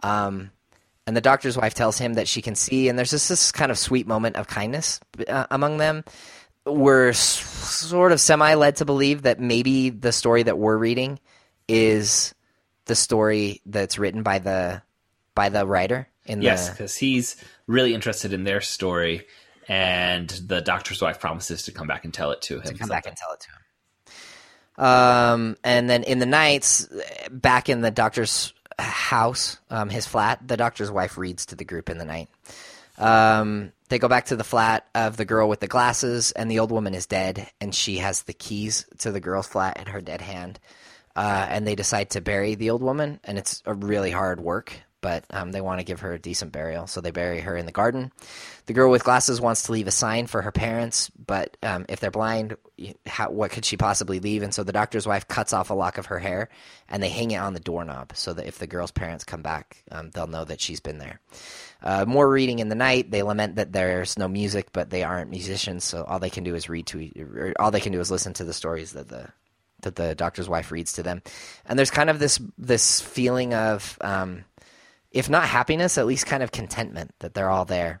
Um, 0.00 0.50
and 1.06 1.16
the 1.16 1.20
doctor's 1.20 1.56
wife 1.56 1.74
tells 1.74 1.98
him 1.98 2.14
that 2.14 2.28
she 2.28 2.42
can 2.42 2.54
see, 2.54 2.88
and 2.88 2.96
there's 2.96 3.10
just 3.10 3.28
this 3.28 3.50
kind 3.50 3.70
of 3.70 3.78
sweet 3.78 4.06
moment 4.06 4.36
of 4.36 4.46
kindness 4.46 5.00
uh, 5.26 5.46
among 5.50 5.78
them. 5.78 6.04
We're 6.64 7.08
s- 7.08 7.18
sort 7.18 8.12
of 8.12 8.20
semi 8.20 8.54
led 8.54 8.76
to 8.76 8.84
believe 8.84 9.22
that 9.22 9.40
maybe 9.40 9.90
the 9.90 10.12
story 10.12 10.44
that 10.44 10.58
we're 10.58 10.76
reading 10.76 11.18
is 11.66 12.34
the 12.84 12.94
story 12.94 13.60
that's 13.66 13.98
written 13.98 14.22
by 14.22 14.38
the 14.38 14.82
by 15.34 15.48
the 15.48 15.66
writer 15.66 16.08
in 16.26 16.42
Yes, 16.42 16.70
because 16.70 16.96
he's 16.96 17.36
really 17.66 17.94
interested 17.94 18.32
in 18.32 18.44
their 18.44 18.60
story, 18.60 19.26
and 19.68 20.28
the 20.28 20.60
doctor's 20.60 21.00
wife 21.00 21.20
promises 21.20 21.64
to 21.64 21.72
come 21.72 21.86
back 21.86 22.04
and 22.04 22.12
tell 22.12 22.30
it 22.30 22.42
to 22.42 22.56
him. 22.60 22.72
To 22.72 22.74
come 22.74 22.88
back 22.88 23.06
and 23.06 23.16
tell 23.16 23.32
it 23.32 23.40
to 23.40 23.48
him. 23.48 23.58
Um, 24.84 25.56
and 25.62 25.88
then 25.88 26.02
in 26.02 26.18
the 26.18 26.26
nights, 26.26 26.88
back 27.30 27.68
in 27.68 27.82
the 27.82 27.90
doctor's 27.90 28.52
house, 28.78 29.58
um, 29.70 29.90
his 29.90 30.06
flat, 30.06 30.46
the 30.46 30.56
doctor's 30.56 30.90
wife 30.90 31.18
reads 31.18 31.46
to 31.46 31.56
the 31.56 31.64
group 31.64 31.90
in 31.90 31.98
the 31.98 32.04
night. 32.04 32.28
Um, 32.98 33.72
they 33.88 33.98
go 33.98 34.08
back 34.08 34.26
to 34.26 34.36
the 34.36 34.44
flat 34.44 34.86
of 34.94 35.16
the 35.16 35.24
girl 35.24 35.48
with 35.48 35.60
the 35.60 35.68
glasses, 35.68 36.32
and 36.32 36.50
the 36.50 36.58
old 36.58 36.72
woman 36.72 36.94
is 36.94 37.06
dead, 37.06 37.50
and 37.60 37.74
she 37.74 37.98
has 37.98 38.22
the 38.22 38.32
keys 38.32 38.86
to 38.98 39.12
the 39.12 39.20
girl's 39.20 39.46
flat 39.46 39.78
in 39.78 39.86
her 39.86 40.00
dead 40.00 40.20
hand. 40.20 40.58
Uh, 41.14 41.46
and 41.48 41.66
they 41.66 41.74
decide 41.74 42.10
to 42.10 42.22
bury 42.22 42.54
the 42.54 42.70
old 42.70 42.82
woman, 42.82 43.20
and 43.24 43.36
it's 43.36 43.62
a 43.66 43.74
really 43.74 44.10
hard 44.10 44.40
work, 44.40 44.72
but 45.02 45.24
um, 45.30 45.52
they 45.52 45.60
want 45.60 45.80
to 45.80 45.84
give 45.84 46.00
her 46.00 46.14
a 46.14 46.18
decent 46.18 46.52
burial, 46.52 46.86
so 46.86 47.02
they 47.02 47.10
bury 47.10 47.40
her 47.40 47.54
in 47.54 47.66
the 47.66 47.72
garden. 47.72 48.10
The 48.64 48.72
girl 48.72 48.90
with 48.90 49.04
glasses 49.04 49.40
wants 49.40 49.64
to 49.64 49.72
leave 49.72 49.88
a 49.88 49.90
sign 49.90 50.26
for 50.26 50.40
her 50.40 50.52
parents, 50.52 51.10
but 51.10 51.58
um, 51.62 51.84
if 51.90 52.00
they're 52.00 52.10
blind, 52.10 52.56
how, 53.04 53.30
what 53.30 53.50
could 53.50 53.66
she 53.66 53.76
possibly 53.76 54.20
leave? 54.20 54.42
And 54.42 54.54
so 54.54 54.62
the 54.62 54.72
doctor's 54.72 55.06
wife 55.06 55.28
cuts 55.28 55.52
off 55.52 55.68
a 55.68 55.74
lock 55.74 55.98
of 55.98 56.06
her 56.06 56.18
hair, 56.18 56.48
and 56.88 57.02
they 57.02 57.10
hang 57.10 57.32
it 57.32 57.38
on 57.38 57.52
the 57.52 57.60
doorknob 57.60 58.12
so 58.16 58.32
that 58.32 58.46
if 58.46 58.58
the 58.58 58.66
girl's 58.66 58.92
parents 58.92 59.24
come 59.24 59.42
back, 59.42 59.82
um, 59.90 60.10
they'll 60.10 60.26
know 60.26 60.44
that 60.44 60.60
she's 60.60 60.80
been 60.80 60.98
there. 60.98 61.20
Uh, 61.82 62.04
more 62.06 62.30
reading 62.30 62.60
in 62.60 62.68
the 62.68 62.76
night. 62.76 63.10
They 63.10 63.24
lament 63.24 63.56
that 63.56 63.72
there's 63.72 64.16
no 64.16 64.28
music, 64.28 64.68
but 64.72 64.90
they 64.90 65.02
aren't 65.02 65.30
musicians, 65.30 65.82
so 65.84 66.04
all 66.04 66.20
they 66.20 66.30
can 66.30 66.44
do 66.44 66.54
is 66.54 66.68
read 66.68 66.86
to, 66.86 67.52
all 67.58 67.72
they 67.72 67.80
can 67.80 67.92
do 67.92 68.00
is 68.00 68.10
listen 68.10 68.32
to 68.34 68.44
the 68.44 68.54
stories 68.54 68.92
that 68.92 69.08
the 69.08 69.28
that 69.82 69.96
the 69.96 70.14
doctor's 70.14 70.48
wife 70.48 70.70
reads 70.70 70.92
to 70.92 71.02
them. 71.02 71.22
And 71.66 71.76
there's 71.76 71.90
kind 71.90 72.08
of 72.08 72.20
this 72.20 72.40
this 72.56 73.00
feeling 73.00 73.52
of, 73.52 73.98
um, 74.00 74.44
if 75.12 75.30
not 75.30 75.44
happiness, 75.44 75.98
at 75.98 76.06
least 76.06 76.26
kind 76.26 76.42
of 76.42 76.52
contentment 76.52 77.12
that 77.20 77.34
they're 77.34 77.50
all 77.50 77.64
there, 77.64 78.00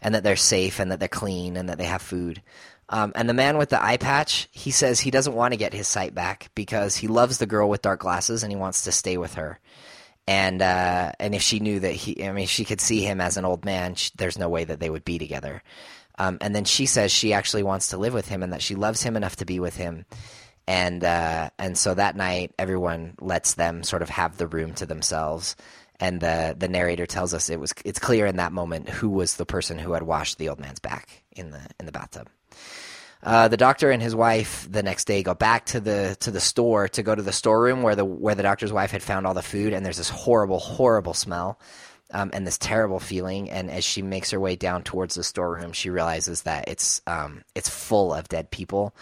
and 0.00 0.14
that 0.14 0.24
they're 0.24 0.36
safe, 0.36 0.80
and 0.80 0.90
that 0.90 0.98
they're 1.00 1.08
clean, 1.08 1.56
and 1.56 1.68
that 1.68 1.78
they 1.78 1.84
have 1.84 2.02
food. 2.02 2.42
Um, 2.88 3.12
and 3.14 3.28
the 3.28 3.34
man 3.34 3.56
with 3.56 3.68
the 3.70 3.82
eye 3.82 3.98
patch, 3.98 4.48
he 4.50 4.72
says 4.72 4.98
he 4.98 5.12
doesn't 5.12 5.34
want 5.34 5.52
to 5.52 5.58
get 5.58 5.72
his 5.72 5.86
sight 5.86 6.12
back 6.14 6.50
because 6.56 6.96
he 6.96 7.06
loves 7.06 7.38
the 7.38 7.46
girl 7.46 7.68
with 7.68 7.82
dark 7.82 8.00
glasses 8.00 8.42
and 8.42 8.50
he 8.50 8.56
wants 8.58 8.82
to 8.82 8.92
stay 8.92 9.16
with 9.16 9.34
her. 9.34 9.60
and 10.26 10.62
uh, 10.62 11.12
and 11.18 11.34
if 11.34 11.42
she 11.42 11.60
knew 11.60 11.80
that 11.80 11.92
he, 11.92 12.24
I 12.24 12.32
mean, 12.32 12.46
she 12.46 12.64
could 12.64 12.80
see 12.80 13.02
him 13.02 13.20
as 13.20 13.36
an 13.36 13.44
old 13.44 13.64
man. 13.64 13.94
She, 13.96 14.10
there's 14.16 14.38
no 14.38 14.48
way 14.48 14.64
that 14.64 14.78
they 14.80 14.90
would 14.90 15.04
be 15.04 15.18
together. 15.18 15.62
Um, 16.18 16.38
and 16.40 16.54
then 16.54 16.64
she 16.64 16.86
says 16.86 17.10
she 17.10 17.32
actually 17.32 17.62
wants 17.62 17.88
to 17.88 17.96
live 17.96 18.14
with 18.14 18.28
him 18.28 18.42
and 18.42 18.52
that 18.52 18.62
she 18.62 18.74
loves 18.74 19.02
him 19.02 19.16
enough 19.16 19.36
to 19.36 19.46
be 19.46 19.58
with 19.60 19.76
him. 19.76 20.04
And 20.66 21.02
uh, 21.02 21.50
and 21.58 21.76
so 21.76 21.94
that 21.94 22.16
night, 22.16 22.54
everyone 22.58 23.14
lets 23.20 23.54
them 23.54 23.82
sort 23.82 24.02
of 24.02 24.10
have 24.10 24.36
the 24.36 24.46
room 24.46 24.74
to 24.74 24.86
themselves. 24.86 25.56
And 26.00 26.20
the 26.20 26.56
the 26.58 26.68
narrator 26.68 27.06
tells 27.06 27.34
us 27.34 27.50
it 27.50 27.60
was 27.60 27.74
it's 27.84 27.98
clear 27.98 28.26
in 28.26 28.36
that 28.36 28.52
moment 28.52 28.88
who 28.88 29.10
was 29.10 29.36
the 29.36 29.46
person 29.46 29.78
who 29.78 29.92
had 29.92 30.02
washed 30.02 30.38
the 30.38 30.48
old 30.48 30.58
man's 30.58 30.80
back 30.80 31.22
in 31.36 31.50
the 31.50 31.60
in 31.78 31.86
the 31.86 31.92
bathtub. 31.92 32.28
Uh, 33.22 33.48
the 33.48 33.56
doctor 33.58 33.90
and 33.90 34.02
his 34.02 34.14
wife 34.14 34.66
the 34.70 34.82
next 34.82 35.04
day 35.04 35.22
go 35.22 35.34
back 35.34 35.66
to 35.66 35.78
the 35.78 36.16
to 36.20 36.30
the 36.30 36.40
store 36.40 36.88
to 36.88 37.02
go 37.02 37.14
to 37.14 37.22
the 37.22 37.32
storeroom 37.32 37.82
where 37.82 37.94
the 37.94 38.04
where 38.04 38.34
the 38.34 38.42
doctor's 38.42 38.72
wife 38.72 38.90
had 38.90 39.02
found 39.02 39.26
all 39.26 39.34
the 39.34 39.42
food, 39.42 39.74
and 39.74 39.84
there's 39.84 39.98
this 39.98 40.08
horrible, 40.08 40.58
horrible 40.58 41.14
smell. 41.14 41.58
Um, 42.12 42.30
and 42.32 42.44
this 42.44 42.58
terrible 42.58 42.98
feeling. 42.98 43.48
And 43.50 43.70
as 43.70 43.84
she 43.84 44.02
makes 44.02 44.32
her 44.32 44.40
way 44.40 44.56
down 44.56 44.82
towards 44.82 45.14
the 45.14 45.22
storeroom, 45.22 45.72
she 45.72 45.90
realizes 45.90 46.42
that 46.42 46.66
it's 46.66 47.00
um, 47.06 47.44
it's 47.54 47.68
full 47.68 48.12
of 48.12 48.28
dead 48.28 48.50
people. 48.50 48.96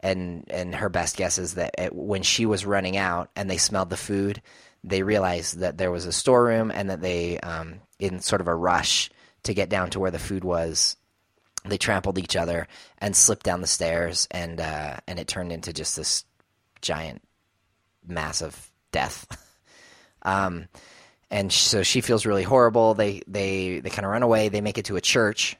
And 0.00 0.44
and 0.50 0.74
her 0.74 0.90
best 0.90 1.16
guess 1.16 1.38
is 1.38 1.54
that 1.54 1.74
it, 1.78 1.94
when 1.94 2.22
she 2.22 2.44
was 2.44 2.66
running 2.66 2.98
out 2.98 3.30
and 3.34 3.48
they 3.48 3.56
smelled 3.56 3.88
the 3.88 3.96
food, 3.96 4.42
they 4.82 5.02
realized 5.02 5.58
that 5.58 5.78
there 5.78 5.90
was 5.90 6.06
a 6.06 6.12
storeroom 6.12 6.70
and 6.70 6.90
that 6.90 7.00
they, 7.00 7.38
um, 7.40 7.80
in 7.98 8.20
sort 8.20 8.40
of 8.40 8.48
a 8.48 8.54
rush 8.54 9.10
to 9.42 9.54
get 9.54 9.68
down 9.68 9.90
to 9.90 10.00
where 10.00 10.10
the 10.10 10.18
food 10.18 10.44
was, 10.44 10.96
they 11.64 11.78
trampled 11.78 12.18
each 12.18 12.36
other 12.36 12.66
and 12.98 13.14
slipped 13.14 13.44
down 13.44 13.60
the 13.60 13.66
stairs, 13.66 14.26
and 14.30 14.60
uh, 14.60 14.96
and 15.06 15.18
it 15.18 15.28
turned 15.28 15.52
into 15.52 15.72
just 15.72 15.96
this 15.96 16.24
giant, 16.80 17.22
massive 18.06 18.70
death. 18.92 19.26
um, 20.22 20.68
and 21.30 21.52
so 21.52 21.82
she 21.82 22.00
feels 22.00 22.24
really 22.24 22.42
horrible. 22.42 22.94
They 22.94 23.22
they 23.26 23.80
they 23.80 23.90
kind 23.90 24.06
of 24.06 24.10
run 24.12 24.22
away. 24.22 24.48
They 24.48 24.62
make 24.62 24.78
it 24.78 24.86
to 24.86 24.96
a 24.96 25.02
church. 25.02 25.56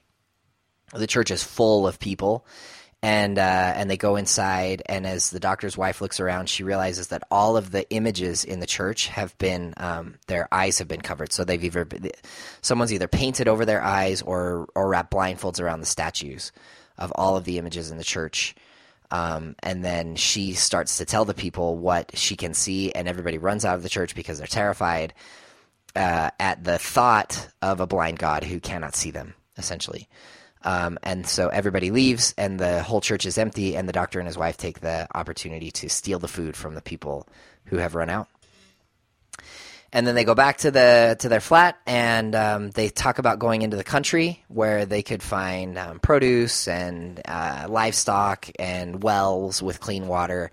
The 0.95 1.07
church 1.07 1.31
is 1.31 1.45
full 1.45 1.87
of 1.87 2.01
people, 2.01 2.47
and 3.03 3.39
uh, 3.39 3.73
and 3.77 3.91
they 3.91 3.97
go 3.97 4.17
inside. 4.17 4.83
And 4.87 5.07
as 5.07 5.31
the 5.31 5.41
doctor's 5.41 5.77
wife 5.77 6.01
looks 6.01 6.21
around, 6.21 6.49
she 6.49 6.63
realizes 6.63 7.09
that 7.09 7.23
all 7.31 7.57
of 7.57 7.71
the 7.71 7.89
images 7.91 8.45
in 8.45 8.61
the 8.61 8.67
church 8.67 9.09
have 9.09 9.37
been 9.39 9.75
um, 9.79 10.17
their 10.27 10.49
eyes 10.53 10.79
have 10.79 10.89
been 10.89 11.01
covered. 11.01 11.33
So 11.33 11.45
they've 11.45 11.65
either 11.65 11.87
someone's 12.61 12.93
either 12.93 13.09
painted 13.09 13.49
over 13.49 13.65
their 13.65 13.83
eyes 13.83 14.23
or 14.23 14.69
or 14.75 14.89
wrapped 14.89 15.13
blindfolds 15.13 15.61
around 15.61 15.81
the 15.81 15.87
statues 15.87 16.53
of 16.99 17.13
all 17.15 17.37
of 17.37 17.45
the 17.45 17.59
images 17.59 17.91
in 17.91 17.97
the 17.99 18.05
church. 18.05 18.55
Um, 19.13 19.57
and 19.61 19.85
then 19.85 20.15
she 20.15 20.53
starts 20.53 20.99
to 20.99 21.05
tell 21.05 21.25
the 21.25 21.35
people 21.35 21.77
what 21.77 22.17
she 22.17 22.37
can 22.37 22.55
see, 22.55 22.93
and 22.93 23.09
everybody 23.09 23.39
runs 23.39 23.65
out 23.65 23.75
of 23.75 23.83
the 23.83 23.89
church 23.89 24.15
because 24.15 24.39
they're 24.39 24.47
terrified 24.47 25.15
uh, 25.97 26.31
at 26.39 26.63
the 26.63 26.79
thought 26.79 27.49
of 27.61 27.81
a 27.81 27.89
blind 27.89 28.21
God 28.21 28.45
who 28.45 28.61
cannot 28.61 28.95
see 28.95 29.11
them, 29.11 29.35
essentially. 29.57 30.09
Um, 30.63 30.99
and 31.03 31.27
so 31.27 31.49
everybody 31.49 31.91
leaves, 31.91 32.35
and 32.37 32.59
the 32.59 32.83
whole 32.83 33.01
church 33.01 33.25
is 33.25 33.39
empty, 33.39 33.77
and 33.77 33.89
the 33.89 33.93
doctor 33.93 34.19
and 34.19 34.27
his 34.27 34.37
wife 34.37 34.57
take 34.57 34.81
the 34.81 35.09
opportunity 35.15 35.71
to 35.71 35.89
steal 35.89 36.19
the 36.19 36.29
food 36.29 36.57
from 36.57 36.75
the 36.75 36.83
people 36.83 37.27
who 37.67 37.79
have 37.79 37.95
run 37.95 38.11
out. 38.11 38.29
And 39.93 40.07
then 40.07 40.15
they 40.15 40.25
go 40.25 40.35
back 40.35 40.59
to 40.59 40.71
the 40.71 41.17
to 41.19 41.29
their 41.29 41.41
flat, 41.41 41.77
and 41.87 42.35
um, 42.35 42.71
they 42.71 42.91
talk 42.91 43.19
about 43.19 43.39
going 43.41 43.63
into 43.63 43.77
the 43.77 43.85
country 43.85 44.45
where 44.49 44.87
they 44.87 45.03
could 45.03 45.23
find 45.23 45.77
um, 45.79 45.99
produce 45.99 46.69
and 46.69 47.21
uh, 47.25 47.67
livestock 47.69 48.49
and 48.59 49.03
wells 49.03 49.63
with 49.63 49.81
clean 49.81 50.07
water. 50.07 50.53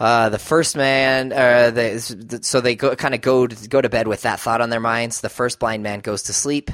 Uh, 0.00 0.30
the 0.30 0.38
first 0.38 0.76
man, 0.76 1.32
uh, 1.32 1.70
the, 1.70 2.40
so 2.42 2.60
they 2.60 2.74
go, 2.74 2.96
kind 2.96 3.14
of 3.14 3.20
go 3.20 3.46
to, 3.46 3.68
go 3.68 3.80
to 3.80 3.88
bed 3.88 4.08
with 4.08 4.22
that 4.22 4.40
thought 4.40 4.60
on 4.60 4.70
their 4.70 4.80
minds. 4.80 5.20
The 5.20 5.28
first 5.28 5.58
blind 5.58 5.82
man 5.82 6.00
goes 6.00 6.24
to 6.24 6.32
sleep, 6.32 6.70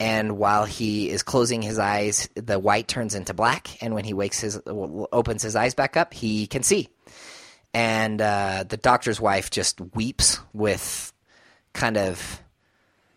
and 0.00 0.38
while 0.38 0.64
he 0.64 1.10
is 1.10 1.22
closing 1.22 1.60
his 1.60 1.78
eyes, 1.78 2.28
the 2.34 2.58
white 2.58 2.86
turns 2.86 3.14
into 3.14 3.34
black. 3.34 3.82
And 3.82 3.94
when 3.94 4.04
he 4.04 4.14
wakes 4.14 4.40
his 4.40 4.60
opens 4.66 5.42
his 5.42 5.56
eyes 5.56 5.74
back 5.74 5.96
up, 5.96 6.14
he 6.14 6.46
can 6.46 6.62
see. 6.62 6.88
And 7.74 8.20
uh, 8.20 8.64
the 8.68 8.76
doctor's 8.76 9.20
wife 9.20 9.50
just 9.50 9.80
weeps 9.94 10.38
with 10.52 11.12
kind 11.72 11.96
of 11.96 12.42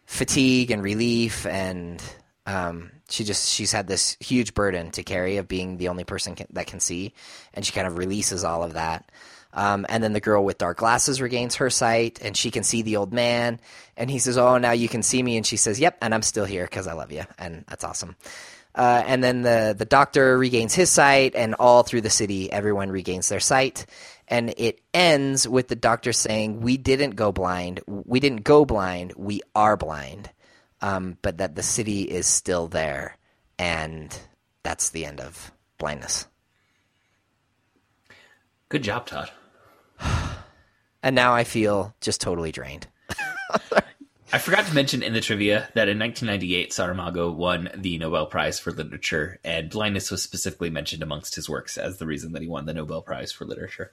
fatigue 0.06 0.72
and 0.72 0.84
relief, 0.84 1.46
and 1.46 2.04
um, 2.46 2.92
she 3.10 3.24
just 3.24 3.48
she's 3.50 3.72
had 3.72 3.88
this 3.88 4.18
huge 4.20 4.54
burden 4.54 4.92
to 4.92 5.04
carry 5.04 5.38
of 5.38 5.48
being 5.48 5.78
the 5.78 5.88
only 5.88 6.04
person 6.04 6.36
can, 6.36 6.48
that 6.52 6.68
can 6.68 6.80
see, 6.80 7.14
and 7.54 7.66
she 7.66 7.72
kind 7.72 7.88
of 7.88 7.98
releases 7.98 8.44
all 8.44 8.64
of 8.64 8.74
that. 8.74 9.10
Um, 9.54 9.86
and 9.90 10.04
then 10.04 10.14
the 10.14 10.20
girl 10.20 10.44
with 10.44 10.58
dark 10.58 10.78
glasses 10.78 11.22
regains 11.22 11.56
her 11.56 11.70
sight, 11.70 12.20
and 12.22 12.36
she 12.36 12.52
can 12.52 12.64
see 12.64 12.82
the 12.82 12.98
old 12.98 13.12
man. 13.12 13.60
And 13.98 14.10
he 14.10 14.20
says, 14.20 14.38
"Oh, 14.38 14.58
now 14.58 14.72
you 14.72 14.88
can 14.88 15.04
see 15.04 15.22
me." 15.22 15.38
And 15.38 15.46
she 15.46 15.58
says, 15.58 15.80
"Yep, 15.80 15.98
and 16.02 16.14
I'm 16.14 16.22
still 16.22 16.46
here 16.46 16.66
because 16.66 16.88
I 16.88 16.94
love 16.94 17.12
you." 17.12 17.24
And 17.38 17.66
that's 17.68 17.84
awesome. 17.84 18.16
Uh, 18.74 19.04
and 19.06 19.22
then 19.24 19.42
the 19.42 19.76
the 19.78 19.86
doctor 19.86 20.38
regains 20.38 20.74
his 20.74 20.90
sight, 20.90 21.36
and 21.36 21.56
all 21.56 21.84
through 21.84 22.02
the 22.02 22.10
city, 22.10 22.52
everyone 22.52 22.90
regains 22.90 23.28
their 23.30 23.42
sight. 23.42 23.86
And 24.28 24.54
it 24.56 24.80
ends 24.94 25.46
with 25.46 25.68
the 25.68 25.76
doctor 25.76 26.14
saying, 26.14 26.62
"We 26.62 26.78
didn't 26.78 27.12
go 27.12 27.34
blind. 27.34 27.82
We 27.88 28.22
didn't 28.22 28.44
go 28.44 28.64
blind. 28.64 29.14
We 29.18 29.42
are 29.54 29.76
blind." 29.76 30.30
Um, 30.82 31.18
but 31.22 31.38
that 31.40 31.56
the 31.56 31.64
city 31.64 32.04
is 32.04 32.26
still 32.26 32.68
there, 32.68 33.18
and 33.60 34.18
that's 34.64 34.90
the 34.90 35.06
end 35.06 35.20
of 35.20 35.52
blindness. 35.78 36.28
Good 38.70 38.84
job, 38.84 39.06
Todd. 39.06 39.30
And 41.04 41.16
now 41.16 41.34
I 41.34 41.46
feel 41.46 41.96
just 42.00 42.22
totally 42.22 42.52
drained. 42.52 42.86
I 44.34 44.38
forgot 44.38 44.66
to 44.68 44.74
mention 44.74 45.04
in 45.04 45.14
the 45.14 45.20
trivia 45.20 45.68
that 45.74 45.90
in 45.90 46.00
1998, 46.00 46.70
Saramago 46.72 47.34
won 47.34 47.70
the 47.76 47.98
Nobel 47.98 48.28
Prize 48.28 48.60
for 48.60 48.72
Literature, 48.72 49.40
and 49.44 49.70
blindness 49.70 50.10
was 50.10 50.24
specifically 50.24 50.70
mentioned 50.70 51.04
amongst 51.04 51.36
his 51.36 51.50
works 51.50 51.78
as 51.78 51.98
the 51.98 52.06
reason 52.06 52.32
that 52.32 52.42
he 52.42 52.48
won 52.48 52.66
the 52.66 52.74
Nobel 52.74 53.02
Prize 53.02 53.32
for 53.32 53.46
Literature. 53.46 53.92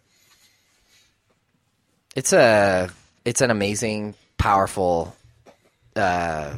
It's 2.14 2.32
a 2.32 2.90
it's 3.24 3.40
an 3.40 3.50
amazing, 3.50 4.14
powerful, 4.38 5.16
uh, 5.96 6.54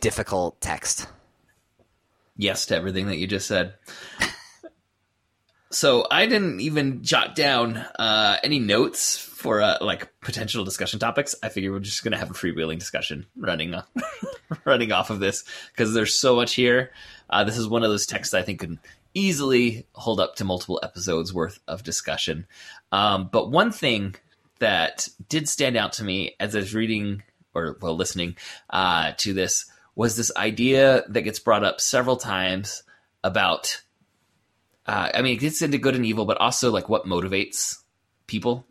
difficult 0.00 0.60
text. 0.60 1.06
Yes 2.36 2.66
to 2.66 2.76
everything 2.76 3.06
that 3.06 3.16
you 3.18 3.26
just 3.28 3.46
said. 3.46 3.74
So 5.70 6.06
I 6.10 6.26
didn't 6.26 6.60
even 6.60 7.02
jot 7.02 7.34
down 7.34 7.76
uh, 7.76 8.38
any 8.42 8.58
notes 8.58 9.18
for 9.18 9.60
uh, 9.60 9.76
like 9.82 10.08
potential 10.20 10.64
discussion 10.64 10.98
topics. 10.98 11.34
I 11.42 11.50
figure 11.50 11.72
we're 11.72 11.80
just 11.80 12.02
gonna 12.02 12.16
have 12.16 12.30
a 12.30 12.34
freewheeling 12.34 12.78
discussion 12.78 13.26
running 13.36 13.74
uh, 13.74 13.82
running 14.64 14.92
off 14.92 15.10
of 15.10 15.20
this 15.20 15.44
because 15.72 15.92
there's 15.92 16.18
so 16.18 16.36
much 16.36 16.54
here. 16.54 16.90
Uh, 17.28 17.44
this 17.44 17.58
is 17.58 17.68
one 17.68 17.82
of 17.82 17.90
those 17.90 18.06
texts 18.06 18.32
I 18.32 18.42
think 18.42 18.60
could 18.60 18.78
easily 19.12 19.86
hold 19.92 20.20
up 20.20 20.36
to 20.36 20.44
multiple 20.44 20.80
episodes 20.82 21.34
worth 21.34 21.58
of 21.68 21.82
discussion. 21.82 22.46
Um, 22.90 23.28
but 23.30 23.50
one 23.50 23.70
thing 23.70 24.14
that 24.60 25.08
did 25.28 25.48
stand 25.48 25.76
out 25.76 25.92
to 25.94 26.04
me 26.04 26.34
as 26.40 26.56
I 26.56 26.60
was 26.60 26.74
reading 26.74 27.22
or 27.54 27.76
well 27.82 27.96
listening 27.96 28.36
uh, 28.70 29.12
to 29.18 29.34
this 29.34 29.66
was 29.94 30.16
this 30.16 30.32
idea 30.36 31.04
that 31.08 31.22
gets 31.22 31.40
brought 31.40 31.64
up 31.64 31.80
several 31.80 32.16
times 32.16 32.82
about 33.22 33.82
uh, 34.88 35.10
I 35.14 35.20
mean, 35.20 35.34
it 35.34 35.40
gets 35.40 35.60
into 35.60 35.76
good 35.76 35.94
and 35.94 36.06
evil, 36.06 36.24
but 36.24 36.38
also 36.38 36.70
like 36.70 36.88
what 36.88 37.04
motivates 37.04 37.76
people, 38.26 38.66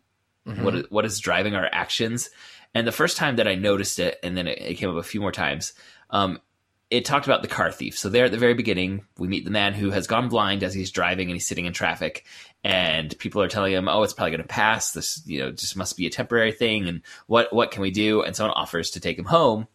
mm-hmm. 0.47 0.63
what 0.63 0.91
what 0.91 1.06
is 1.06 1.19
driving 1.19 1.56
our 1.56 1.69
actions. 1.71 2.32
And 2.73 2.88
the 2.88 2.91
first 2.91 3.17
time 3.17 3.36
that 3.36 3.47
I 3.47 3.56
noticed 3.56 3.99
it, 3.99 4.17
and 4.23 4.36
then 4.36 4.47
it, 4.47 4.60
it 4.60 4.73
came 4.75 4.89
up 4.89 4.95
a 4.97 5.03
few 5.03 5.21
more 5.21 5.32
times, 5.32 5.73
um, 6.10 6.41
it 6.89 7.06
talked 7.06 7.27
about 7.27 7.43
the 7.43 7.47
car 7.47 7.71
thief. 7.71 7.97
So 7.97 8.10
there 8.10 8.25
at 8.25 8.32
the 8.32 8.38
very 8.39 8.56
beginning, 8.56 9.06
we 9.19 9.27
meet 9.27 9.45
the 9.45 9.51
man 9.51 9.73
who 9.73 9.91
has 9.91 10.08
gone 10.08 10.27
blind 10.27 10.63
as 10.63 10.73
he's 10.73 10.89
driving 10.89 11.27
and 11.27 11.36
he's 11.36 11.47
sitting 11.47 11.65
in 11.65 11.73
traffic, 11.73 12.25
and 12.63 13.17
people 13.19 13.43
are 13.43 13.47
telling 13.47 13.73
him, 13.73 13.88
"Oh, 13.88 14.01
it's 14.01 14.13
probably 14.13 14.32
going 14.32 14.41
to 14.41 14.47
pass. 14.47 14.93
This, 14.93 15.21
you 15.27 15.39
know, 15.39 15.51
just 15.51 15.77
must 15.77 15.97
be 15.97 16.08
a 16.08 16.10
temporary 16.10 16.51
thing." 16.51 16.88
And 16.88 17.03
what 17.27 17.53
what 17.53 17.69
can 17.69 17.84
we 17.84 17.91
do? 17.91 18.23
And 18.23 18.36
someone 18.36 18.56
offers 18.56 18.89
to 18.91 18.99
take 18.99 19.19
him 19.19 19.25
home, 19.25 19.67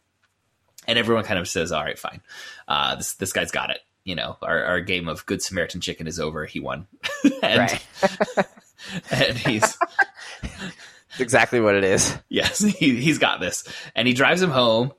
and 0.88 0.98
everyone 0.98 1.22
kind 1.22 1.38
of 1.38 1.46
says, 1.46 1.70
"All 1.70 1.84
right, 1.84 1.98
fine. 1.98 2.20
Uh, 2.66 2.96
this 2.96 3.14
this 3.14 3.32
guy's 3.32 3.52
got 3.52 3.70
it." 3.70 3.78
You 4.04 4.14
know, 4.14 4.36
our, 4.42 4.64
our 4.64 4.80
game 4.80 5.08
of 5.08 5.24
Good 5.26 5.42
Samaritan 5.42 5.80
chicken 5.80 6.06
is 6.06 6.18
over. 6.18 6.44
He 6.44 6.60
won. 6.60 6.86
and, 7.42 7.58
right. 7.58 7.86
and 9.10 9.38
he's 9.38 9.78
exactly 11.18 11.60
what 11.60 11.74
it 11.74 11.84
is. 11.84 12.16
Yes, 12.28 12.58
he, 12.78 12.96
he's 12.96 13.18
got 13.18 13.40
this. 13.40 13.64
And 13.94 14.08
he 14.08 14.14
drives 14.14 14.42
him 14.42 14.50
home. 14.50 14.92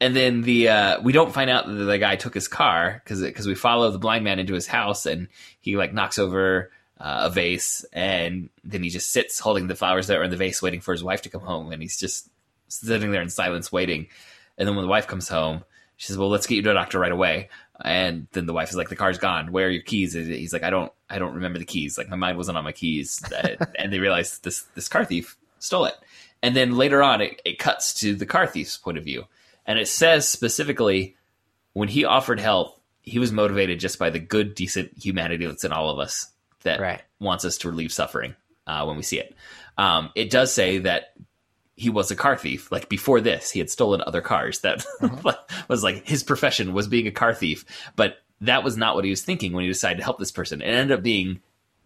And 0.00 0.14
then 0.14 0.42
the 0.42 0.68
uh, 0.68 1.00
we 1.02 1.12
don't 1.12 1.32
find 1.32 1.48
out 1.48 1.66
that 1.66 1.72
the 1.72 1.98
guy 1.98 2.16
took 2.16 2.34
his 2.34 2.48
car 2.48 3.00
because 3.02 3.22
because 3.22 3.46
we 3.46 3.54
follow 3.54 3.90
the 3.90 3.98
blind 3.98 4.24
man 4.24 4.38
into 4.38 4.52
his 4.52 4.66
house 4.66 5.06
and 5.06 5.28
he 5.60 5.76
like 5.76 5.94
knocks 5.94 6.18
over 6.18 6.72
uh, 6.98 7.22
a 7.24 7.30
vase 7.30 7.84
and 7.92 8.50
then 8.64 8.82
he 8.82 8.90
just 8.90 9.12
sits 9.12 9.38
holding 9.38 9.66
the 9.66 9.74
flowers 9.74 10.08
that 10.08 10.18
are 10.18 10.24
in 10.24 10.30
the 10.30 10.36
vase 10.36 10.60
waiting 10.60 10.80
for 10.80 10.92
his 10.92 11.02
wife 11.02 11.22
to 11.22 11.30
come 11.30 11.40
home 11.40 11.72
and 11.72 11.80
he's 11.80 11.96
just 11.96 12.28
sitting 12.68 13.12
there 13.12 13.22
in 13.22 13.30
silence 13.30 13.70
waiting 13.70 14.08
and 14.58 14.68
then 14.68 14.74
when 14.76 14.84
the 14.84 14.90
wife 14.90 15.06
comes 15.06 15.28
home 15.28 15.64
she 15.96 16.06
says 16.06 16.18
well 16.18 16.28
let's 16.28 16.46
get 16.46 16.56
you 16.56 16.62
to 16.62 16.70
a 16.70 16.74
doctor 16.74 16.98
right 16.98 17.12
away 17.12 17.48
and 17.82 18.26
then 18.32 18.46
the 18.46 18.52
wife 18.52 18.70
is 18.70 18.76
like, 18.76 18.88
"The 18.88 18.96
car's 18.96 19.18
gone. 19.18 19.50
Where 19.52 19.66
are 19.66 19.70
your 19.70 19.82
keys?" 19.82 20.12
He's 20.12 20.52
like, 20.52 20.62
"I 20.62 20.70
don't, 20.70 20.92
I 21.10 21.18
don't 21.18 21.34
remember 21.34 21.58
the 21.58 21.64
keys. 21.64 21.96
Like 21.98 22.08
my 22.08 22.16
mind 22.16 22.36
wasn't 22.36 22.58
on 22.58 22.64
my 22.64 22.72
keys." 22.72 23.22
and 23.78 23.92
they 23.92 23.98
realize 23.98 24.38
this 24.40 24.62
this 24.74 24.88
car 24.88 25.04
thief 25.04 25.36
stole 25.58 25.86
it. 25.86 25.94
and 26.42 26.54
then 26.54 26.76
later 26.76 27.02
on, 27.02 27.20
it, 27.20 27.40
it 27.44 27.58
cuts 27.58 27.94
to 28.00 28.14
the 28.14 28.26
car 28.26 28.46
thief's 28.46 28.76
point 28.76 28.98
of 28.98 29.04
view, 29.04 29.24
and 29.66 29.78
it 29.78 29.88
says 29.88 30.28
specifically 30.28 31.16
when 31.72 31.88
he 31.88 32.04
offered 32.04 32.38
help, 32.38 32.80
he 33.02 33.18
was 33.18 33.32
motivated 33.32 33.80
just 33.80 33.98
by 33.98 34.10
the 34.10 34.18
good, 34.20 34.54
decent 34.54 34.92
humanity 34.96 35.44
that's 35.46 35.64
in 35.64 35.72
all 35.72 35.90
of 35.90 35.98
us 35.98 36.28
that 36.62 36.80
Right. 36.80 37.02
wants 37.18 37.44
us 37.44 37.58
to 37.58 37.68
relieve 37.68 37.92
suffering 37.92 38.34
uh, 38.66 38.84
when 38.84 38.96
we 38.96 39.02
see 39.02 39.18
it. 39.18 39.34
Um, 39.76 40.10
it 40.14 40.30
does 40.30 40.54
say 40.54 40.78
that 40.78 41.12
he 41.76 41.90
was 41.90 42.10
a 42.10 42.16
car 42.16 42.36
thief. 42.36 42.70
Like 42.70 42.88
before 42.88 43.20
this, 43.20 43.50
he 43.50 43.58
had 43.58 43.70
stolen 43.70 44.00
other 44.06 44.20
cars. 44.20 44.60
That 44.60 44.84
was 45.68 45.82
like 45.82 46.06
his 46.06 46.22
profession 46.22 46.72
was 46.72 46.88
being 46.88 47.06
a 47.06 47.12
car 47.12 47.34
thief. 47.34 47.64
But 47.96 48.18
that 48.40 48.62
was 48.64 48.76
not 48.76 48.94
what 48.94 49.04
he 49.04 49.10
was 49.10 49.22
thinking 49.22 49.52
when 49.52 49.62
he 49.64 49.68
decided 49.68 49.98
to 49.98 50.04
help 50.04 50.18
this 50.18 50.32
person. 50.32 50.60
It 50.60 50.66
ended 50.66 50.96
up 50.98 51.02
being 51.02 51.40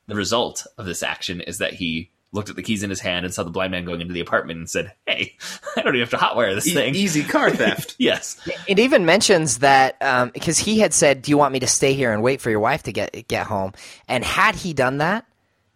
the 0.07 0.14
result 0.16 0.66
of 0.77 0.87
this 0.87 1.03
action 1.03 1.40
is 1.40 1.59
that 1.59 1.74
he 1.74 2.11
looked 2.33 2.51
at 2.51 2.57
the 2.57 2.62
keys 2.62 2.83
in 2.83 2.90
his 2.90 3.01
hand 3.01 3.24
and 3.24 3.33
saw 3.33 3.42
the 3.42 3.51
blind 3.51 3.70
man 3.70 3.87
going 3.87 4.03
into 4.03 4.12
the 4.12 4.20
apartment 4.20 4.59
and 4.59 4.68
said, 4.68 4.92
"Hey, 5.07 5.37
I 5.77 5.83
don't 5.83 5.94
even 5.94 6.01
have 6.07 6.11
to 6.11 6.16
hotwire 6.24 6.55
this 6.55 6.66
E- 6.66 6.74
thing." 6.74 6.94
easy 6.94 7.24
car 7.24 7.51
theft. 7.51 7.94
yes, 7.98 8.38
It 8.66 8.79
even 8.79 9.07
mentions 9.07 9.59
that 9.59 9.96
um, 10.03 10.31
because 10.35 10.59
he 10.59 10.79
had 10.81 10.92
said, 10.92 11.22
"Do 11.22 11.31
you 11.31 11.38
want 11.38 11.53
me 11.53 11.61
to 11.61 11.66
stay 11.66 11.94
here 11.94 12.12
and 12.12 12.22
wait 12.22 12.40
for 12.42 12.51
your 12.51 12.61
wife 12.61 12.83
to 12.85 12.92
get 12.92 13.29
get 13.29 13.46
home?" 13.46 13.72
And 14.09 14.24
had 14.24 14.55
he 14.55 14.74
done 14.74 14.98
that, 14.98 15.24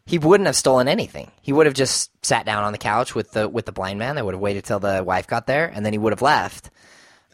he 0.05 0.19
wouldn't 0.19 0.47
have 0.47 0.57
stolen 0.57 0.89
anything. 0.89 1.31
He 1.43 1.53
would 1.53 1.67
have 1.67 1.75
just 1.75 2.11
sat 2.25 2.45
down 2.45 2.65
on 2.65 2.73
the 2.73 2.79
couch 2.79 3.15
with 3.15 3.33
the 3.33 3.49
with 3.49 3.67
the 3.67 3.73
blind 3.73 3.99
man. 3.99 4.17
They 4.17 4.23
would 4.23 4.35
have 4.35 4.41
waited 4.41 4.65
till 4.65 4.81
the 4.81 5.03
wife 5.05 5.27
got 5.27 5.47
there, 5.47 5.67
and 5.67 5.85
then 5.85 5.93
he 5.93 5.99
would 5.99 6.13
have 6.13 6.23
left. 6.23 6.71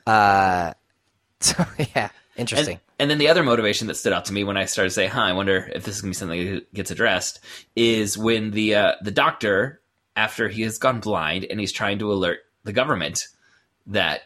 Uh, 0.07 0.74
so 1.40 1.64
yeah, 1.94 2.11
interesting. 2.37 2.74
And, 2.74 2.83
and 2.98 3.11
then 3.11 3.18
the 3.18 3.28
other 3.28 3.42
motivation 3.42 3.87
that 3.87 3.94
stood 3.94 4.12
out 4.12 4.26
to 4.26 4.33
me 4.33 4.44
when 4.44 4.57
I 4.57 4.66
started 4.66 4.90
to 4.90 4.94
say, 4.94 5.07
"Huh, 5.07 5.22
I 5.22 5.33
wonder 5.33 5.70
if 5.74 5.85
this 5.85 5.96
is 5.96 6.02
going 6.02 6.12
to 6.12 6.16
be 6.16 6.18
something 6.18 6.54
that 6.54 6.74
gets 6.74 6.90
addressed," 6.90 7.40
is 7.74 8.18
when 8.18 8.50
the 8.50 8.74
uh, 8.74 8.92
the 9.02 9.11
doctor, 9.11 9.81
after 10.14 10.48
he 10.48 10.62
has 10.62 10.78
gone 10.78 11.00
blind 11.00 11.46
and 11.48 11.59
he's 11.59 11.72
trying 11.72 11.98
to 12.00 12.12
alert 12.12 12.40
the 12.64 12.72
government 12.72 13.28
that 13.87 14.22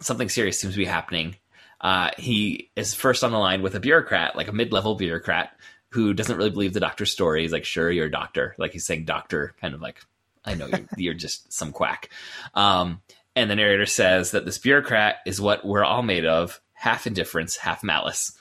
something 0.00 0.28
serious 0.28 0.60
seems 0.60 0.74
to 0.74 0.78
be 0.78 0.84
happening. 0.84 1.36
Uh, 1.80 2.10
he 2.16 2.70
is 2.76 2.94
first 2.94 3.24
on 3.24 3.32
the 3.32 3.38
line 3.38 3.60
with 3.60 3.74
a 3.74 3.80
bureaucrat, 3.80 4.36
like 4.36 4.48
a 4.48 4.52
mid-level 4.52 4.94
bureaucrat, 4.94 5.50
who 5.94 6.12
doesn't 6.12 6.36
really 6.36 6.50
believe 6.50 6.72
the 6.72 6.80
doctor's 6.80 7.12
story. 7.12 7.42
He's 7.42 7.52
like, 7.52 7.64
"Sure, 7.64 7.90
you're 7.90 8.06
a 8.06 8.10
doctor." 8.10 8.56
Like 8.58 8.72
he's 8.72 8.84
saying, 8.84 9.04
"Doctor," 9.04 9.54
kind 9.60 9.74
of 9.74 9.80
like, 9.80 10.00
"I 10.44 10.54
know 10.54 10.66
you're, 10.66 10.88
you're 10.96 11.14
just 11.14 11.52
some 11.52 11.70
quack." 11.70 12.10
Um, 12.54 13.00
and 13.36 13.48
the 13.48 13.54
narrator 13.54 13.86
says 13.86 14.32
that 14.32 14.44
this 14.44 14.58
bureaucrat 14.58 15.18
is 15.24 15.40
what 15.40 15.64
we're 15.64 15.84
all 15.84 16.02
made 16.02 16.26
of: 16.26 16.60
half 16.72 17.06
indifference, 17.06 17.56
half 17.56 17.84
malice. 17.84 18.36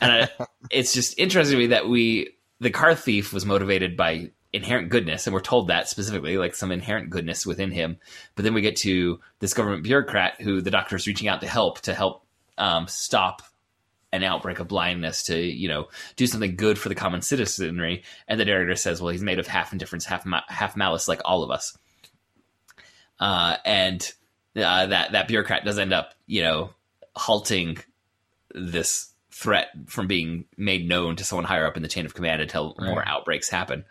And 0.00 0.10
I, 0.12 0.46
it's 0.70 0.92
just 0.92 1.16
interesting 1.16 1.58
to 1.58 1.62
me 1.62 1.66
that 1.68 1.88
we, 1.88 2.34
the 2.58 2.70
car 2.70 2.96
thief, 2.96 3.32
was 3.32 3.46
motivated 3.46 3.96
by 3.96 4.32
inherent 4.52 4.88
goodness, 4.88 5.28
and 5.28 5.34
we're 5.34 5.40
told 5.40 5.68
that 5.68 5.88
specifically, 5.88 6.38
like 6.38 6.56
some 6.56 6.72
inherent 6.72 7.08
goodness 7.10 7.46
within 7.46 7.70
him. 7.70 7.98
But 8.34 8.44
then 8.44 8.54
we 8.54 8.62
get 8.62 8.74
to 8.78 9.20
this 9.38 9.54
government 9.54 9.84
bureaucrat 9.84 10.40
who 10.40 10.60
the 10.60 10.72
doctor 10.72 10.96
is 10.96 11.06
reaching 11.06 11.28
out 11.28 11.40
to 11.42 11.46
help 11.46 11.82
to 11.82 11.94
help 11.94 12.26
um, 12.58 12.88
stop 12.88 13.42
an 14.12 14.24
outbreak 14.24 14.58
of 14.58 14.68
blindness 14.68 15.24
to 15.24 15.38
you 15.38 15.68
know 15.68 15.88
do 16.16 16.26
something 16.26 16.56
good 16.56 16.78
for 16.78 16.88
the 16.88 16.94
common 16.94 17.22
citizenry. 17.22 18.02
And 18.26 18.40
the 18.40 18.44
narrator 18.44 18.76
says 18.76 19.00
well 19.00 19.12
he's 19.12 19.22
made 19.22 19.38
of 19.38 19.46
half 19.46 19.72
indifference 19.72 20.04
half 20.04 20.26
ma- 20.26 20.42
half 20.48 20.76
malice 20.76 21.08
like 21.08 21.20
all 21.24 21.42
of 21.42 21.50
us. 21.50 21.76
Uh, 23.18 23.56
and 23.64 24.12
uh, 24.56 24.86
that 24.86 25.12
that 25.12 25.28
bureaucrat 25.28 25.64
does 25.64 25.78
end 25.78 25.92
up 25.92 26.14
you 26.26 26.42
know 26.42 26.70
halting 27.14 27.78
this 28.54 29.12
threat 29.30 29.68
from 29.86 30.06
being 30.06 30.44
made 30.56 30.88
known 30.88 31.16
to 31.16 31.24
someone 31.24 31.44
higher 31.44 31.66
up 31.66 31.76
in 31.76 31.82
the 31.82 31.88
chain 31.88 32.04
of 32.04 32.14
command 32.14 32.42
until 32.42 32.74
more 32.80 33.06
outbreaks 33.06 33.48
happen. 33.48 33.84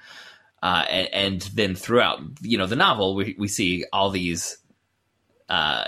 Uh, 0.62 0.86
and, 0.90 1.14
and 1.14 1.42
then 1.54 1.76
throughout 1.76 2.20
you 2.42 2.58
know 2.58 2.66
the 2.66 2.76
novel 2.76 3.16
we, 3.16 3.36
we 3.40 3.48
see 3.48 3.86
all 3.94 4.10
these 4.10 4.58
uh, 5.48 5.86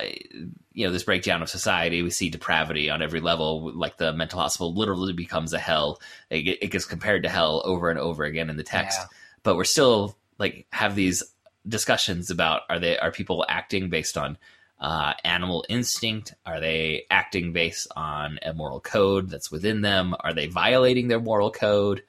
you 0.74 0.86
know 0.86 0.92
this 0.92 1.04
breakdown 1.04 1.42
of 1.42 1.50
society 1.50 2.02
we 2.02 2.10
see 2.10 2.30
depravity 2.30 2.90
on 2.90 3.02
every 3.02 3.20
level 3.20 3.72
like 3.74 3.98
the 3.98 4.14
mental 4.14 4.40
hospital 4.40 4.74
literally 4.74 5.14
becomes 5.14 5.54
a 5.54 5.60
hell. 5.60 6.00
It, 6.30 6.60
it 6.62 6.72
gets 6.72 6.86
compared 6.86 7.24
to 7.24 7.30
hell 7.30 7.62
over 7.66 7.90
and 7.90 8.00
over 8.00 8.24
again 8.24 8.50
in 8.50 8.58
the 8.58 8.64
text. 8.64 9.00
Yeah. 9.00 9.08
but 9.44 9.56
we're 9.56 9.64
still 9.64 10.18
like 10.38 10.66
have 10.72 10.96
these 10.96 11.24
discussions 11.68 12.30
about 12.30 12.62
are 12.70 12.80
they 12.80 12.98
are 12.98 13.12
people 13.12 13.46
acting 13.48 13.90
based 13.90 14.18
on 14.18 14.38
uh, 14.80 15.14
animal 15.24 15.64
instinct? 15.70 16.34
Are 16.46 16.60
they 16.60 17.04
acting 17.12 17.54
based 17.54 17.88
on 17.96 18.40
a 18.44 18.54
moral 18.54 18.80
code 18.80 19.30
that's 19.30 19.52
within 19.52 19.82
them? 19.82 20.16
Are 20.20 20.34
they 20.34 20.48
violating 20.48 21.08
their 21.08 21.20
moral 21.20 21.52
code? 21.52 22.04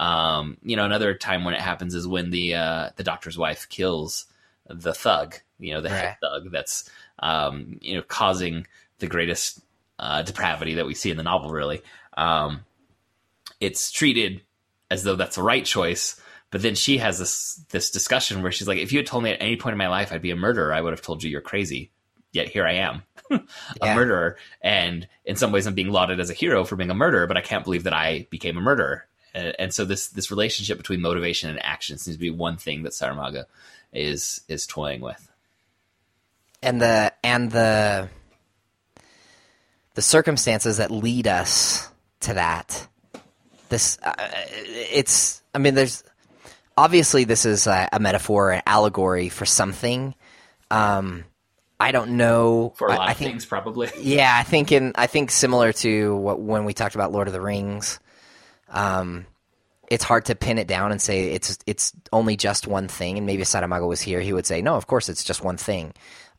Um, 0.00 0.56
you 0.62 0.76
know 0.76 0.84
another 0.84 1.14
time 1.14 1.44
when 1.44 1.54
it 1.54 1.60
happens 1.60 1.94
is 1.94 2.06
when 2.06 2.30
the 2.30 2.54
uh, 2.54 2.90
the 2.96 3.04
doctor's 3.04 3.38
wife 3.38 3.68
kills 3.68 4.26
the 4.66 4.94
thug 4.94 5.36
you 5.58 5.74
know 5.74 5.80
the 5.80 5.90
head 5.90 6.16
thug 6.20 6.50
that's 6.50 6.88
um, 7.24 7.78
you 7.80 7.96
know 7.96 8.02
causing 8.02 8.66
the 9.00 9.08
greatest 9.08 9.60
uh, 9.98 10.22
depravity 10.22 10.74
that 10.74 10.86
we 10.86 10.94
see 10.94 11.10
in 11.10 11.16
the 11.16 11.22
novel 11.24 11.50
really. 11.50 11.82
Um, 12.16 12.60
it's 13.60 13.90
treated 13.90 14.42
as 14.90 15.02
though 15.02 15.16
that's 15.16 15.36
the 15.36 15.42
right 15.42 15.64
choice 15.64 16.20
but 16.50 16.62
then 16.62 16.74
she 16.76 16.98
has 16.98 17.18
this 17.18 17.60
this 17.70 17.90
discussion 17.90 18.42
where 18.42 18.52
she's 18.52 18.68
like 18.68 18.78
if 18.78 18.92
you 18.92 18.98
had 18.98 19.06
told 19.06 19.24
me 19.24 19.30
at 19.30 19.40
any 19.42 19.56
point 19.56 19.72
in 19.72 19.78
my 19.78 19.88
life 19.88 20.12
i'd 20.12 20.22
be 20.22 20.30
a 20.30 20.36
murderer 20.36 20.72
i 20.72 20.80
would 20.80 20.92
have 20.92 21.02
told 21.02 21.22
you 21.22 21.30
you're 21.30 21.40
crazy 21.40 21.90
yet 22.32 22.48
here 22.48 22.66
i 22.66 22.72
am 22.74 23.02
a 23.30 23.40
Yeah. 23.82 23.94
murderer 23.94 24.36
and 24.60 25.08
in 25.24 25.36
some 25.36 25.50
ways 25.52 25.66
i'm 25.66 25.74
being 25.74 25.90
lauded 25.90 26.20
as 26.20 26.30
a 26.30 26.34
hero 26.34 26.64
for 26.64 26.76
being 26.76 26.90
a 26.90 26.94
murderer 26.94 27.26
but 27.26 27.36
i 27.36 27.40
can't 27.40 27.64
believe 27.64 27.84
that 27.84 27.92
i 27.94 28.26
became 28.30 28.56
a 28.56 28.60
murderer. 28.60 29.06
And, 29.34 29.54
and 29.58 29.74
so 29.74 29.84
this 29.84 30.08
this 30.08 30.30
relationship 30.30 30.78
between 30.78 31.00
motivation 31.00 31.50
and 31.50 31.60
action 31.64 31.98
seems 31.98 32.16
to 32.16 32.20
be 32.20 32.30
one 32.30 32.56
thing 32.56 32.82
that 32.84 32.92
saramago 32.92 33.44
is 33.92 34.42
is 34.48 34.66
toying 34.66 35.00
with 35.00 35.28
and 36.64 36.80
the 36.80 37.12
and 37.22 37.50
the 37.50 38.08
the 39.94 40.02
circumstances 40.02 40.78
that 40.78 40.90
lead 40.90 41.26
us 41.28 41.88
to 42.20 42.34
that. 42.34 42.86
This 43.68 43.98
uh, 44.02 44.14
it's 44.92 45.42
i 45.54 45.58
mean 45.58 45.74
there's 45.74 46.04
obviously 46.76 47.24
this 47.24 47.46
is 47.46 47.66
a, 47.66 47.88
a 47.92 48.00
metaphor 48.00 48.50
an 48.50 48.62
allegory 48.66 49.28
for 49.28 49.44
something. 49.46 50.14
Um 50.70 51.24
i 51.78 51.92
don't 51.92 52.16
know. 52.16 52.72
For 52.76 52.88
a 52.88 52.96
lot 52.96 53.08
I 53.08 53.12
of 53.12 53.16
think 53.18 53.30
things 53.30 53.46
probably. 53.46 53.90
Yeah, 54.00 54.34
I 54.34 54.42
think 54.42 54.72
in 54.72 54.92
I 54.94 55.06
think 55.06 55.30
similar 55.30 55.72
to 55.74 56.16
what 56.16 56.40
when 56.40 56.64
we 56.64 56.72
talked 56.72 56.94
about 56.94 57.12
Lord 57.12 57.28
of 57.28 57.32
the 57.32 57.40
Rings, 57.40 58.00
um, 58.70 59.26
it's 59.88 60.04
hard 60.04 60.24
to 60.26 60.34
pin 60.34 60.58
it 60.58 60.66
down 60.66 60.92
and 60.92 61.00
say 61.00 61.30
it's 61.32 61.58
it's 61.66 61.92
only 62.12 62.36
just 62.36 62.66
one 62.66 62.88
thing. 62.88 63.16
And 63.18 63.26
maybe 63.26 63.42
if 63.42 63.48
Saramago 63.48 63.88
was 63.88 64.00
here, 64.00 64.20
he 64.20 64.32
would 64.32 64.46
say, 64.46 64.62
no, 64.62 64.76
of 64.76 64.86
course 64.86 65.08
it's 65.08 65.24
just 65.24 65.44
one 65.44 65.56
thing. 65.56 65.92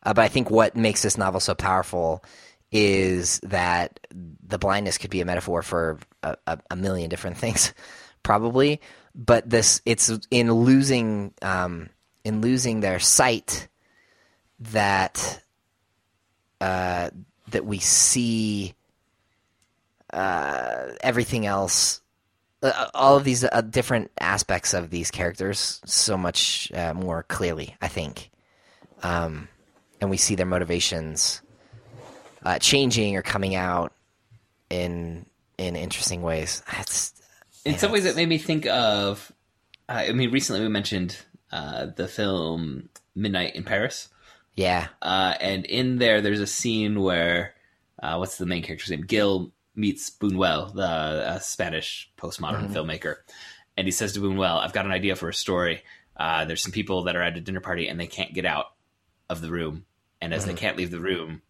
Uh, 0.06 0.14
but 0.14 0.22
I 0.22 0.28
think 0.28 0.50
what 0.50 0.76
makes 0.76 1.02
this 1.02 1.18
novel 1.18 1.40
so 1.40 1.54
powerful 1.54 2.24
is 2.70 3.40
that 3.40 3.98
the 4.12 4.58
blindness 4.58 4.98
could 4.98 5.10
be 5.10 5.20
a 5.20 5.24
metaphor 5.24 5.62
for 5.62 5.98
a, 6.22 6.36
a, 6.46 6.58
a 6.70 6.76
million 6.76 7.10
different 7.10 7.36
things, 7.36 7.74
probably. 8.22 8.80
But 9.14 9.50
this, 9.50 9.82
it's 9.84 10.10
in 10.30 10.52
losing 10.52 11.34
um, 11.42 11.90
in 12.24 12.40
losing 12.40 12.80
their 12.80 13.00
sight 13.00 13.68
that 14.60 15.42
uh, 16.60 17.10
that 17.48 17.66
we 17.66 17.78
see 17.78 18.74
uh, 20.12 20.92
everything 21.00 21.46
else, 21.46 22.00
uh, 22.62 22.88
all 22.94 23.16
of 23.16 23.24
these 23.24 23.42
uh, 23.44 23.60
different 23.60 24.10
aspects 24.20 24.72
of 24.72 24.90
these 24.90 25.10
characters 25.10 25.80
so 25.84 26.16
much 26.16 26.70
uh, 26.72 26.94
more 26.94 27.24
clearly. 27.24 27.74
I 27.80 27.88
think, 27.88 28.30
um, 29.02 29.48
and 30.00 30.10
we 30.10 30.16
see 30.16 30.34
their 30.34 30.46
motivations 30.46 31.42
uh, 32.44 32.58
changing 32.58 33.16
or 33.16 33.22
coming 33.22 33.54
out 33.54 33.92
in 34.70 35.26
in 35.58 35.76
interesting 35.76 36.22
ways. 36.22 36.62
It's, 36.78 37.12
in 37.64 37.78
some 37.78 37.92
ways 37.92 38.04
it 38.04 38.16
made 38.16 38.28
me 38.28 38.38
think 38.38 38.66
of 38.66 39.32
uh, 39.88 40.04
i 40.08 40.12
mean 40.12 40.30
recently 40.30 40.62
we 40.62 40.68
mentioned 40.68 41.16
uh, 41.52 41.86
the 41.96 42.08
film 42.08 42.88
midnight 43.14 43.54
in 43.54 43.64
paris. 43.64 44.08
Yeah, 44.54 44.88
uh, 45.02 45.34
and 45.40 45.66
in 45.66 45.98
there 45.98 46.20
there's 46.20 46.40
a 46.40 46.46
scene 46.46 47.00
where 47.00 47.54
uh, 48.02 48.16
what's 48.16 48.38
the 48.38 48.46
main 48.46 48.62
character's 48.62 48.90
name? 48.90 49.02
Gil 49.02 49.52
meets 49.74 50.10
buñuel 50.10 50.74
the 50.74 50.82
uh, 50.82 51.38
spanish 51.38 52.10
postmodern 52.16 52.70
filmmaker. 52.72 53.16
And 53.76 53.86
he 53.86 53.90
says 53.90 54.12
to 54.14 54.20
buñuel 54.20 54.58
i've 54.58 54.72
got 54.72 54.86
an 54.86 54.92
idea 54.92 55.16
for 55.16 55.28
a 55.28 55.34
story. 55.34 55.82
Uh, 56.16 56.46
there's 56.46 56.62
some 56.62 56.72
people 56.72 57.04
that 57.04 57.16
are 57.16 57.22
at 57.22 57.36
a 57.36 57.40
dinner 57.40 57.60
party 57.60 57.88
and 57.88 58.00
they 58.00 58.06
can't 58.06 58.32
get 58.32 58.46
out 58.46 58.66
of 59.28 59.40
the 59.40 59.50
room. 59.50 59.84
And 60.20 60.32
as 60.32 60.44
they 60.46 60.54
can't 60.54 60.76
leave 60.76 60.90
the 60.90 61.00
room 61.00 61.42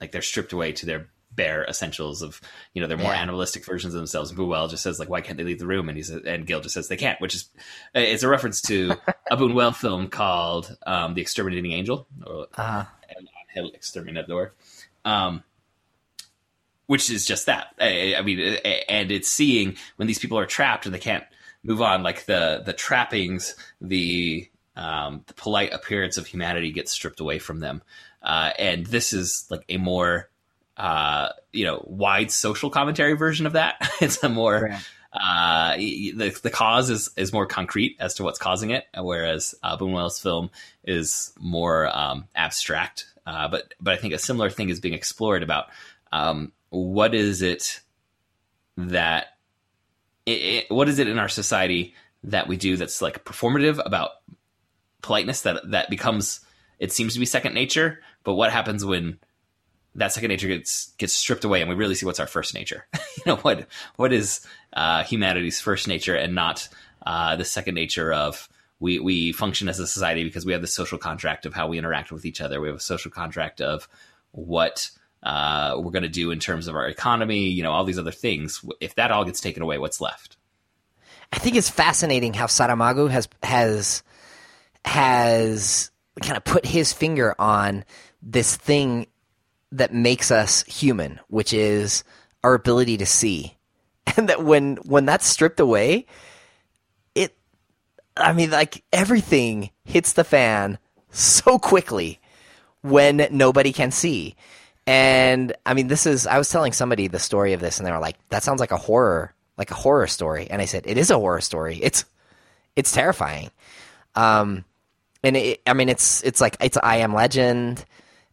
like 0.00 0.10
they're 0.12 0.22
stripped 0.22 0.52
away 0.52 0.72
to 0.72 0.86
their 0.86 1.08
bare 1.34 1.64
essentials 1.64 2.20
of 2.20 2.40
you 2.74 2.82
know 2.82 2.86
their 2.88 2.98
more 2.98 3.12
Yeah. 3.12 3.22
animalistic 3.22 3.64
versions 3.64 3.94
of 3.94 3.98
themselves. 4.00 4.30
And 4.30 4.38
Buñuel 4.38 4.68
just 4.70 4.82
says 4.82 4.98
like 4.98 5.08
why 5.08 5.20
can't 5.20 5.38
they 5.38 5.44
leave 5.44 5.58
the 5.58 5.66
room? 5.66 5.88
And 5.88 5.96
he 5.96 6.02
says 6.02 6.22
and 6.26 6.46
Gil 6.46 6.60
just 6.60 6.74
says 6.74 6.88
they 6.88 6.96
can't 6.96 7.20
which 7.20 7.34
is 7.34 7.48
it's 7.94 8.22
a 8.22 8.28
reference 8.28 8.60
to 8.62 8.94
a 9.30 9.36
Buñuel 9.36 9.74
film 9.74 10.08
called 10.08 10.76
um, 10.86 11.14
the 11.14 11.20
exterminating 11.22 11.72
angel 11.72 12.06
or 12.26 12.46
uh, 12.56 12.84
El 13.54 13.70
Exterminador 13.70 14.50
um 15.04 15.42
which 16.86 17.08
is 17.10 17.24
just 17.24 17.46
that. 17.46 17.68
I, 17.80 18.16
I 18.18 18.22
mean 18.22 18.38
and 18.88 19.10
it's 19.10 19.28
seeing 19.28 19.76
when 19.96 20.08
these 20.08 20.18
people 20.18 20.38
are 20.38 20.46
trapped 20.46 20.84
and 20.86 20.94
they 20.94 20.98
can't 20.98 21.24
move 21.62 21.80
on 21.80 22.02
like 22.02 22.26
the 22.26 22.62
the 22.66 22.72
trappings 22.72 23.54
the 23.80 24.48
um, 24.76 25.22
the 25.26 25.34
polite 25.34 25.72
appearance 25.72 26.16
of 26.16 26.26
humanity 26.26 26.72
gets 26.72 26.92
stripped 26.92 27.20
away 27.20 27.38
from 27.38 27.60
them. 27.60 27.82
Uh, 28.22 28.50
and 28.58 28.86
this 28.86 29.12
is 29.12 29.46
like 29.50 29.64
a 29.68 29.76
more 29.76 30.30
uh, 30.76 31.28
you 31.52 31.64
know 31.64 31.84
wide 31.86 32.30
social 32.30 32.70
commentary 32.70 33.14
version 33.14 33.46
of 33.46 33.52
that. 33.54 33.76
it's 34.00 34.22
a 34.22 34.28
more 34.28 34.70
Right. 34.70 34.82
uh, 35.12 35.76
the 35.76 36.38
the 36.42 36.50
cause 36.50 36.88
is 36.88 37.10
is 37.16 37.32
more 37.32 37.46
concrete 37.46 37.96
as 38.00 38.14
to 38.14 38.22
what's 38.22 38.38
causing 38.38 38.70
it, 38.70 38.86
whereas 38.96 39.54
uh, 39.62 39.76
Buñuel's 39.76 40.18
film 40.20 40.50
is 40.84 41.32
more 41.38 41.94
um, 41.94 42.26
abstract. 42.34 43.06
Uh, 43.26 43.48
but 43.48 43.74
but 43.80 43.94
I 43.94 43.96
think 43.98 44.14
a 44.14 44.18
similar 44.18 44.50
thing 44.50 44.70
is 44.70 44.80
being 44.80 44.94
explored 44.94 45.42
about 45.42 45.66
um, 46.12 46.52
what 46.70 47.14
is 47.14 47.42
it 47.42 47.80
that 48.76 49.26
it, 50.24 50.30
it, 50.30 50.70
what 50.70 50.88
is 50.88 50.98
it 50.98 51.08
in 51.08 51.18
our 51.18 51.28
society 51.28 51.94
that 52.24 52.48
we 52.48 52.56
do 52.56 52.76
that's 52.76 53.02
like 53.02 53.24
performative 53.24 53.80
about 53.84 54.10
politeness 55.02 55.42
that 55.42 55.70
that 55.70 55.90
becomes 55.90 56.40
it 56.78 56.92
seems 56.92 57.14
to 57.14 57.20
be 57.20 57.26
second 57.26 57.54
nature 57.54 58.00
but 58.24 58.34
what 58.34 58.52
happens 58.52 58.84
when 58.84 59.18
that 59.94 60.12
second 60.12 60.28
nature 60.28 60.48
gets 60.48 60.92
gets 60.98 61.12
stripped 61.12 61.44
away 61.44 61.60
and 61.60 61.68
we 61.68 61.76
really 61.76 61.94
see 61.94 62.06
what's 62.06 62.20
our 62.20 62.26
first 62.26 62.54
nature? 62.54 62.86
You 63.14 63.34
know 63.34 63.36
what 63.36 63.66
what 63.96 64.12
is 64.12 64.44
uh, 64.72 65.04
humanity's 65.04 65.60
first 65.60 65.86
nature 65.86 66.16
and 66.16 66.34
not 66.34 66.66
uh, 67.06 67.36
the 67.36 67.44
second 67.44 67.74
nature 67.74 68.12
of 68.12 68.48
we 68.80 68.98
we 68.98 69.32
function 69.32 69.68
as 69.68 69.78
a 69.78 69.86
society 69.86 70.24
because 70.24 70.46
we 70.46 70.52
have 70.52 70.62
the 70.62 70.66
social 70.66 70.98
contract 70.98 71.46
of 71.46 71.54
how 71.54 71.68
we 71.68 71.78
interact 71.78 72.10
with 72.10 72.24
each 72.24 72.40
other. 72.40 72.60
We 72.60 72.68
have 72.68 72.78
a 72.78 72.80
social 72.80 73.10
contract 73.10 73.60
of 73.60 73.86
what 74.32 74.90
uh, 75.22 75.74
we're 75.76 75.92
going 75.92 76.02
to 76.02 76.08
do 76.08 76.32
in 76.32 76.40
terms 76.40 76.66
of 76.66 76.74
our 76.74 76.88
economy 76.88 77.48
you 77.48 77.62
know 77.62 77.70
all 77.70 77.84
these 77.84 77.98
other 77.98 78.10
things. 78.10 78.64
If 78.80 78.94
that 78.96 79.12
all 79.12 79.24
gets 79.24 79.40
taken 79.40 79.62
away 79.62 79.78
what's 79.78 80.00
left? 80.00 80.36
I 81.32 81.38
think 81.38 81.54
it's 81.54 81.70
fascinating 81.70 82.32
how 82.34 82.46
Saramago 82.46 83.08
has 83.08 83.28
has 83.42 84.02
has 84.84 85.90
kind 86.20 86.36
of 86.36 86.44
put 86.44 86.66
his 86.66 86.92
finger 86.92 87.34
on 87.38 87.84
this 88.22 88.56
thing 88.56 89.06
that 89.72 89.92
makes 89.92 90.30
us 90.30 90.62
human, 90.64 91.18
which 91.28 91.52
is 91.52 92.04
our 92.44 92.54
ability 92.54 92.98
to 92.98 93.06
see. 93.06 93.56
And 94.16 94.28
that 94.28 94.42
when 94.42 94.76
when 94.78 95.06
that's 95.06 95.26
stripped 95.26 95.58
away, 95.60 96.06
it 97.14 97.34
I 98.14 98.34
mean 98.34 98.50
like 98.50 98.84
everything 98.92 99.70
hits 99.84 100.12
the 100.12 100.24
fan 100.24 100.78
so 101.10 101.58
quickly 101.58 102.20
when 102.82 103.28
nobody 103.30 103.72
can 103.72 103.90
see. 103.90 104.34
And 104.86 105.54
I 105.64 105.72
mean 105.72 105.86
this 105.86 106.04
is 106.04 106.26
I 106.26 106.36
was 106.36 106.50
telling 106.50 106.72
somebody 106.72 107.06
the 107.06 107.20
story 107.20 107.54
of 107.54 107.60
this 107.60 107.78
and 107.78 107.86
they 107.86 107.92
were 107.92 108.00
like 108.00 108.16
that 108.28 108.42
sounds 108.42 108.60
like 108.60 108.72
a 108.72 108.76
horror 108.76 109.32
like 109.56 109.70
a 109.70 109.74
horror 109.74 110.08
story 110.08 110.48
and 110.50 110.60
I 110.60 110.66
said 110.66 110.82
it 110.86 110.98
is 110.98 111.10
a 111.10 111.18
horror 111.18 111.40
story. 111.40 111.78
It's 111.80 112.04
it's 112.76 112.92
terrifying. 112.92 113.50
Um 114.14 114.64
and 115.22 115.36
it, 115.36 115.62
I 115.66 115.72
mean 115.74 115.88
it's 115.88 116.22
it's 116.22 116.40
like 116.40 116.56
it's 116.60 116.78
I 116.82 116.98
am 116.98 117.14
legend 117.14 117.84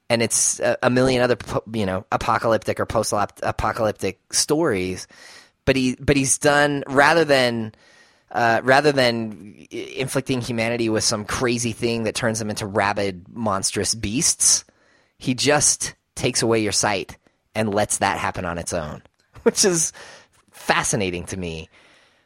and 0.10 0.22
it's 0.22 0.60
a, 0.60 0.78
a 0.84 0.90
million 0.90 1.22
other 1.22 1.38
you 1.74 1.86
know 1.86 2.06
apocalyptic 2.12 2.80
or 2.80 2.86
post 2.86 3.14
apocalyptic 3.14 4.34
stories. 4.34 5.08
But 5.66 5.76
he 5.76 5.96
but 6.00 6.18
he's 6.18 6.38
done 6.38 6.84
rather 6.88 7.26
than 7.26 7.74
uh, 8.32 8.62
rather 8.64 8.92
than 8.92 9.68
inflicting 9.72 10.42
humanity 10.42 10.90
with 10.90 11.04
some 11.04 11.26
crazy 11.26 11.72
thing 11.72 12.04
that 12.04 12.16
turns 12.16 12.40
them 12.40 12.50
into 12.50 12.66
rabid 12.66 13.26
monstrous 13.28 13.96
beasts 13.96 14.66
he 15.18 15.34
just 15.34 15.96
takes 16.16 16.44
away 16.44 16.60
your 16.60 16.72
sight 16.72 17.18
and 17.56 17.74
lets 17.74 17.98
that 17.98 18.20
happen 18.20 18.46
on 18.46 18.60
its 18.60 18.72
own 18.72 19.02
which 19.44 19.66
is 19.66 19.94
fascinating 20.70 21.26
to 21.26 21.38
me. 21.38 21.70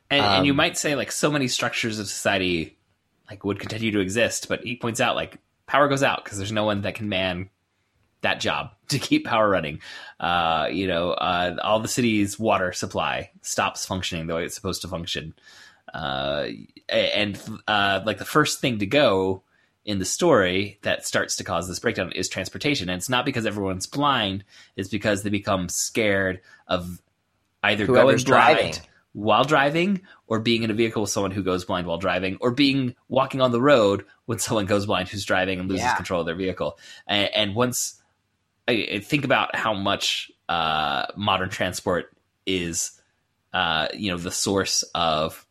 And, 0.10 0.26
and 0.26 0.46
you 0.46 0.54
might 0.54 0.78
say 0.78 0.96
like 0.96 1.12
so 1.12 1.32
many 1.32 1.48
structures 1.48 1.98
of 1.98 2.08
society 2.08 2.78
like 3.30 3.44
would 3.44 3.60
continue 3.60 3.92
to 3.92 4.00
exist 4.00 4.48
but 4.48 4.62
he 4.64 4.76
points 4.76 5.02
out 5.02 5.16
like 5.16 5.38
power 5.66 5.88
goes 5.88 6.04
out 6.04 6.24
because 6.24 6.38
there's 6.38 6.52
no 6.52 6.66
one 6.66 6.82
that 6.82 6.96
can 6.96 7.10
man 7.10 7.50
that 8.24 8.40
job 8.40 8.72
to 8.90 8.98
keep 8.98 9.26
power 9.26 9.48
running. 9.48 9.80
Uh, 10.20 10.68
you 10.72 10.88
know 10.88 11.12
uh, 11.12 11.56
all 11.62 11.80
the 11.80 11.88
city's 11.88 12.40
water 12.40 12.74
supply 12.74 13.30
stops 13.42 13.86
functioning 13.86 14.26
the 14.26 14.34
way 14.34 14.46
it's 14.46 14.56
supposed 14.56 14.82
to 14.82 14.88
function. 14.88 15.36
Uh, 15.94 16.48
and 16.90 17.40
uh, 17.68 18.02
like 18.04 18.18
the 18.18 18.26
first 18.26 18.60
thing 18.60 18.80
to 18.80 18.86
go 18.88 19.44
in 19.86 20.00
the 20.00 20.06
story 20.06 20.80
that 20.82 21.06
starts 21.06 21.36
to 21.36 21.44
cause 21.44 21.68
this 21.68 21.78
breakdown 21.78 22.12
is 22.14 22.30
transportation. 22.30 22.90
And 22.90 22.98
it's 22.98 23.10
not 23.10 23.26
because 23.26 23.46
everyone's 23.46 23.86
blind. 23.86 24.44
It's 24.76 24.90
because 24.90 25.22
they 25.22 25.30
become 25.30 25.70
scared 25.70 26.40
of 26.68 27.00
either 27.62 27.86
Whoever's 27.86 28.24
going 28.24 28.38
blind 28.40 28.58
driving. 28.58 28.74
While 29.14 29.44
driving 29.44 30.02
or 30.28 30.40
being 30.40 30.64
in 30.64 30.72
a 30.72 30.74
vehicle 30.74 31.04
with 31.04 31.12
someone 31.12 31.32
who 31.32 31.44
goes 31.44 31.66
blind 31.66 31.88
while 31.88 31.98
driving 32.00 32.38
or 32.42 32.52
being 32.52 32.96
walking 33.08 33.42
on 33.42 33.52
the 33.52 33.62
road 33.62 34.06
when 34.26 34.40
someone 34.40 34.66
goes 34.66 34.86
blind 34.88 35.08
who's 35.08 35.24
driving 35.24 35.60
and 35.60 35.70
loses 35.70 35.86
Yeah. 35.86 35.96
control 35.96 36.22
of 36.22 36.26
their 36.26 36.36
vehicle. 36.36 36.78
And, 37.08 37.30
and 37.34 37.56
once 37.56 38.02
I, 38.68 38.88
I 38.94 39.00
think 39.00 39.24
about 39.24 39.56
how 39.56 39.74
much 39.74 40.32
uh, 40.50 41.06
modern 41.16 41.50
transport 41.50 42.12
is 42.46 43.00
uh, 43.54 43.88
you 43.94 44.12
know 44.12 44.18
the 44.18 44.32
source 44.32 44.84
of 44.96 45.46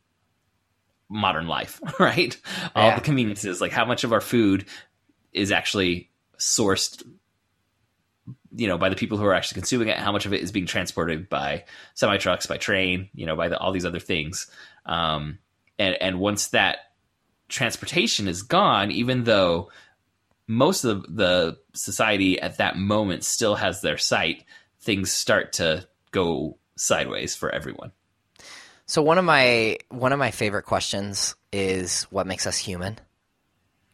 modern 1.08 1.46
life 1.46 1.80
right? 2.00 2.36
All 2.74 2.94
the 2.96 3.00
conveniences 3.00 3.60
like 3.60 3.72
how 3.72 3.84
much 3.84 4.02
of 4.04 4.12
our 4.12 4.20
food 4.20 4.66
is 5.32 5.52
actually 5.52 6.10
sourced 6.38 7.02
you 8.54 8.66
know 8.66 8.78
by 8.78 8.88
the 8.88 8.96
people 8.96 9.18
who 9.18 9.24
are 9.24 9.34
actually 9.34 9.60
consuming 9.60 9.88
it 9.88 9.98
how 9.98 10.12
much 10.12 10.26
of 10.26 10.32
it 10.32 10.42
is 10.42 10.52
being 10.52 10.66
transported 10.66 11.28
by 11.28 11.64
semi 11.94 12.16
trucks 12.18 12.46
by 12.46 12.56
train 12.56 13.08
you 13.14 13.26
know 13.26 13.36
by 13.36 13.48
the, 13.48 13.58
all 13.58 13.72
these 13.72 13.86
other 13.86 14.00
things. 14.00 14.50
Um, 14.86 15.38
and 15.78 15.96
and 16.00 16.18
once 16.18 16.48
that 16.48 16.78
transportation 17.48 18.28
is 18.28 18.42
gone 18.42 18.90
even 18.90 19.24
though 19.24 19.70
most 20.46 20.84
of 20.84 21.04
the 21.14 21.58
society 21.74 22.40
at 22.40 22.58
that 22.58 22.76
moment 22.76 23.24
still 23.24 23.54
has 23.54 23.80
their 23.80 23.98
sight 23.98 24.44
things 24.80 25.12
start 25.12 25.54
to 25.54 25.86
go 26.10 26.58
sideways 26.76 27.34
for 27.34 27.50
everyone. 27.50 27.92
So 28.86 29.02
one 29.02 29.18
of 29.18 29.24
my 29.24 29.78
one 29.88 30.12
of 30.12 30.18
my 30.18 30.30
favorite 30.30 30.64
questions 30.64 31.34
is 31.52 32.04
what 32.04 32.26
makes 32.26 32.46
us 32.46 32.58
human, 32.58 32.98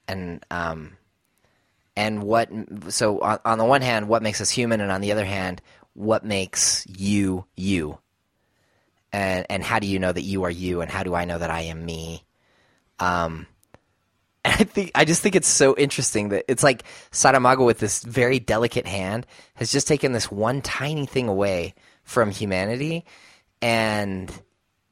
and 0.09 0.45
um, 0.51 0.97
and 1.99 2.23
what 2.23 2.49
so 2.91 3.19
on, 3.19 3.41
on 3.45 3.59
the 3.59 3.65
one 3.65 3.83
hand, 3.83 4.09
what 4.09 4.23
makes 4.23 4.41
us 4.41 4.51
human, 4.51 4.81
and 4.81 4.93
on 4.93 5.01
the 5.01 5.11
other 5.11 5.25
hand, 5.25 5.61
what 5.95 6.25
makes 6.25 6.87
you 6.87 7.45
you, 7.57 7.99
and 9.13 9.45
and 9.51 9.65
how 9.65 9.81
do 9.81 9.89
you 9.89 9.99
know 9.99 10.13
that 10.13 10.23
you 10.23 10.45
are 10.45 10.51
you, 10.51 10.81
and 10.81 10.89
how 10.89 11.03
do 11.03 11.17
I 11.17 11.25
know 11.25 11.39
that 11.39 11.51
I 11.51 11.63
am 11.63 11.85
me? 11.85 12.25
Um, 13.01 13.49
I 14.45 14.63
think 14.63 14.93
I 14.95 15.05
just 15.05 15.23
think 15.23 15.35
it's 15.35 15.49
so 15.49 15.75
interesting 15.77 16.29
that 16.29 16.45
it's 16.47 16.63
like 16.63 16.85
Saramago 17.11 17.67
with 17.67 17.81
this 17.81 18.05
very 18.05 18.39
delicate 18.39 18.87
hand 18.87 19.27
has 19.57 19.73
just 19.73 19.89
taken 19.89 20.13
this 20.13 20.31
one 20.31 20.63
tiny 20.63 21.05
thing 21.05 21.27
away 21.27 21.75
from 22.05 22.31
humanity, 22.31 23.07
and 23.61 24.31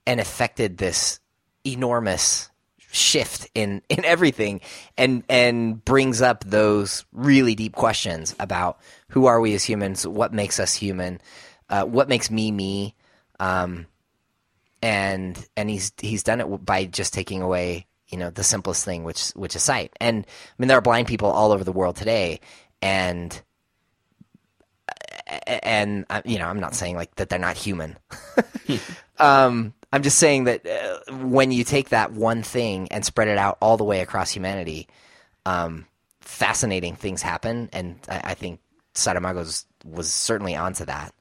and 0.08 0.18
affected 0.18 0.76
this 0.78 1.20
enormous 1.64 2.50
shift 2.96 3.48
in 3.54 3.82
in 3.88 4.04
everything 4.04 4.60
and 4.96 5.22
and 5.28 5.84
brings 5.84 6.22
up 6.22 6.44
those 6.44 7.04
really 7.12 7.54
deep 7.54 7.74
questions 7.74 8.34
about 8.40 8.78
who 9.08 9.26
are 9.26 9.40
we 9.40 9.54
as 9.54 9.64
humans 9.64 10.06
what 10.06 10.32
makes 10.32 10.58
us 10.58 10.74
human 10.74 11.20
uh, 11.68 11.84
what 11.84 12.08
makes 12.08 12.30
me 12.30 12.50
me 12.50 12.94
um, 13.40 13.86
and 14.82 15.46
and 15.56 15.68
he's 15.68 15.92
he's 15.98 16.22
done 16.22 16.40
it 16.40 16.64
by 16.64 16.84
just 16.84 17.12
taking 17.12 17.42
away 17.42 17.86
you 18.08 18.18
know 18.18 18.30
the 18.30 18.44
simplest 18.44 18.84
thing 18.84 19.04
which 19.04 19.30
which 19.30 19.56
is 19.56 19.62
sight. 19.62 19.92
And 20.00 20.24
i 20.26 20.54
mean 20.58 20.68
there 20.68 20.78
are 20.78 20.82
blind 20.82 21.06
people 21.06 21.30
all 21.30 21.52
over 21.52 21.64
the 21.64 21.72
world 21.72 21.96
today 21.96 22.40
and 22.80 23.40
and 25.46 26.06
uh, 26.08 26.22
you 26.24 26.38
know 26.38 26.46
i'm 26.46 26.60
not 26.60 26.74
saying 26.74 26.94
like 26.96 27.14
that 27.16 27.28
they're 27.28 27.38
not 27.38 27.56
human. 27.56 27.96
Um 29.18 29.72
i'm 29.96 30.02
just 30.02 30.18
saying 30.18 30.44
that 30.44 30.66
uh, 30.66 31.12
when 31.14 31.50
you 31.50 31.64
take 31.64 31.88
that 31.88 32.12
one 32.12 32.42
thing 32.42 32.86
and 32.90 33.04
spread 33.04 33.28
it 33.28 33.38
out 33.38 33.58
all 33.60 33.76
the 33.76 33.84
way 33.84 34.00
across 34.00 34.30
humanity 34.30 34.86
um 35.46 35.86
fascinating 36.20 36.94
things 36.94 37.22
happen 37.22 37.68
and 37.72 37.98
i, 38.08 38.20
I 38.24 38.34
think 38.34 38.60
saramago's 38.94 39.66
was 39.84 40.12
certainly 40.12 40.54
onto 40.54 40.84
that 40.84 41.12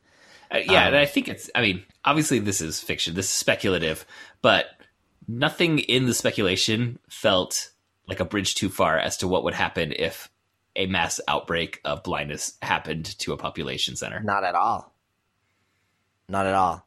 Uh, 0.52 0.60
yeah, 0.60 0.88
and 0.88 0.96
I 0.96 1.08
think 1.08 1.28
it's. 1.28 1.50
I 1.56 1.62
mean, 1.62 1.84
obviously, 2.04 2.40
this 2.40 2.62
is 2.62 2.80
fiction. 2.80 3.16
This 3.16 3.26
is 3.26 3.32
speculative, 3.34 4.06
but 4.44 4.68
nothing 5.28 5.80
in 5.80 6.06
the 6.06 6.14
speculation 6.14 7.00
felt 7.10 7.72
like 8.08 8.20
a 8.20 8.26
bridge 8.26 8.54
too 8.54 8.70
far 8.70 8.98
as 8.98 9.18
to 9.18 9.28
what 9.28 9.44
would 9.44 9.56
happen 9.56 9.92
if 9.92 10.30
a 10.76 10.86
mass 10.86 11.20
outbreak 11.28 11.82
of 11.84 12.04
blindness 12.04 12.58
happened 12.62 13.06
to 13.20 13.34
a 13.34 13.38
population 13.38 13.96
center. 13.96 14.20
Not 14.22 14.44
at 14.44 14.54
all. 14.56 14.94
Not 16.30 16.46
at 16.46 16.54
all. 16.54 16.86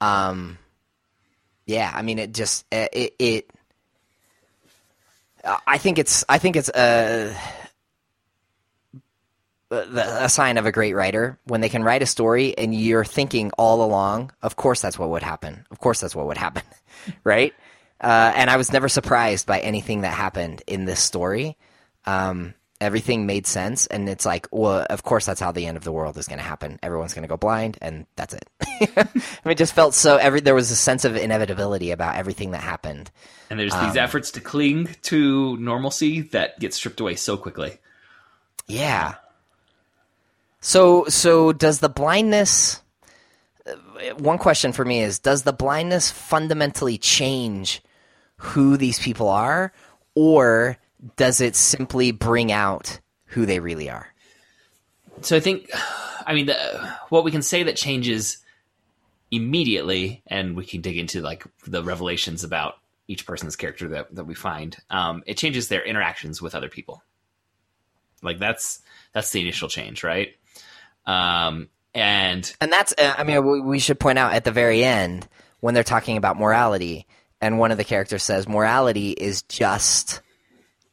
Um, 0.00 0.58
yeah, 1.66 1.90
I 1.94 2.02
mean, 2.02 2.18
it 2.18 2.34
just 2.34 2.64
uh, 2.72 2.88
it. 2.92 3.14
it 3.18 3.50
uh, 5.42 5.56
I 5.66 5.78
think 5.78 5.98
it's. 5.98 6.24
I 6.28 6.38
think 6.38 6.56
it's 6.56 6.70
a 6.70 7.36
a 9.70 10.28
sign 10.28 10.58
of 10.58 10.66
a 10.66 10.72
great 10.72 10.94
writer 10.94 11.38
when 11.44 11.60
they 11.60 11.68
can 11.68 11.82
write 11.82 12.02
a 12.02 12.06
story 12.06 12.56
and 12.56 12.74
you're 12.74 13.04
thinking 13.04 13.50
all 13.58 13.82
along. 13.82 14.32
Of 14.42 14.56
course, 14.56 14.80
that's 14.80 14.98
what 14.98 15.10
would 15.10 15.22
happen. 15.22 15.66
Of 15.70 15.80
course, 15.80 16.00
that's 16.00 16.14
what 16.14 16.26
would 16.26 16.36
happen, 16.36 16.62
right? 17.24 17.52
Uh, 18.00 18.32
and 18.36 18.50
I 18.50 18.56
was 18.56 18.72
never 18.72 18.88
surprised 18.88 19.46
by 19.46 19.60
anything 19.60 20.02
that 20.02 20.12
happened 20.14 20.62
in 20.66 20.84
this 20.84 21.00
story. 21.00 21.56
Um, 22.04 22.54
everything 22.84 23.26
made 23.26 23.46
sense, 23.46 23.86
and 23.86 24.08
it's 24.08 24.24
like, 24.24 24.46
well, 24.52 24.86
of 24.90 25.02
course, 25.02 25.26
that's 25.26 25.40
how 25.40 25.50
the 25.52 25.66
end 25.66 25.76
of 25.76 25.84
the 25.84 25.92
world 25.92 26.16
is 26.18 26.28
going 26.28 26.38
to 26.38 26.44
happen. 26.44 26.78
Everyone's 26.82 27.14
going 27.14 27.22
to 27.22 27.28
go 27.28 27.36
blind, 27.36 27.78
and 27.80 28.06
that's 28.16 28.34
it. 28.34 28.48
I 28.96 29.08
mean, 29.44 29.52
it 29.52 29.58
just 29.58 29.72
felt 29.72 29.94
so. 29.94 30.16
Every 30.16 30.40
there 30.40 30.54
was 30.54 30.70
a 30.70 30.76
sense 30.76 31.04
of 31.04 31.16
inevitability 31.16 31.90
about 31.90 32.16
everything 32.16 32.52
that 32.52 32.62
happened. 32.62 33.10
And 33.50 33.58
there's 33.58 33.74
these 33.74 33.96
efforts 33.96 34.30
to 34.32 34.40
cling 34.40 34.88
to 35.02 35.56
normalcy 35.56 36.22
that 36.22 36.58
get 36.60 36.74
stripped 36.74 37.00
away 37.00 37.16
so 37.16 37.36
quickly. 37.36 37.78
Yeah. 38.66 39.14
So 40.60 41.04
so 41.08 41.52
does 41.52 41.80
the 41.80 41.88
blindness 41.88 42.80
uh, 43.66 44.14
one 44.18 44.38
question 44.38 44.72
for 44.72 44.84
me 44.84 45.00
is 45.00 45.18
does 45.18 45.42
the 45.42 45.52
blindness 45.52 46.10
fundamentally 46.10 46.98
change 46.98 47.82
who 48.36 48.76
these 48.76 48.98
people 48.98 49.28
are 49.28 49.72
or 50.14 50.76
does 51.16 51.40
it 51.40 51.56
simply 51.56 52.12
bring 52.12 52.52
out 52.52 53.00
who 53.26 53.46
they 53.46 53.60
really 53.60 53.90
are? 53.90 54.12
So 55.20 55.36
I 55.36 55.40
think, 55.40 55.70
I 56.26 56.34
mean, 56.34 56.46
the, 56.46 56.54
what 57.08 57.24
we 57.24 57.30
can 57.30 57.42
say 57.42 57.64
that 57.64 57.76
changes 57.76 58.38
immediately, 59.30 60.22
and 60.26 60.56
we 60.56 60.64
can 60.64 60.80
dig 60.80 60.98
into 60.98 61.20
like 61.20 61.44
the 61.66 61.82
revelations 61.82 62.44
about 62.44 62.74
each 63.06 63.26
person's 63.26 63.56
character 63.56 63.88
that, 63.88 64.14
that 64.14 64.24
we 64.24 64.34
find. 64.34 64.76
Um, 64.90 65.22
it 65.26 65.36
changes 65.36 65.68
their 65.68 65.84
interactions 65.84 66.40
with 66.40 66.54
other 66.54 66.68
people. 66.68 67.02
Like 68.22 68.38
that's 68.38 68.80
that's 69.12 69.30
the 69.30 69.40
initial 69.40 69.68
change, 69.68 70.02
right? 70.02 70.30
Um, 71.06 71.68
and 71.94 72.50
And 72.60 72.72
that's 72.72 72.94
uh, 72.96 73.14
I 73.16 73.24
mean 73.24 73.44
we, 73.46 73.60
we 73.60 73.78
should 73.78 74.00
point 74.00 74.18
out 74.18 74.32
at 74.32 74.44
the 74.44 74.50
very 74.50 74.82
end 74.82 75.28
when 75.60 75.74
they're 75.74 75.84
talking 75.84 76.16
about 76.16 76.38
morality 76.38 77.06
and 77.40 77.58
one 77.58 77.70
of 77.70 77.76
the 77.76 77.84
characters 77.84 78.22
says 78.22 78.48
morality 78.48 79.10
is 79.10 79.42
just 79.42 80.22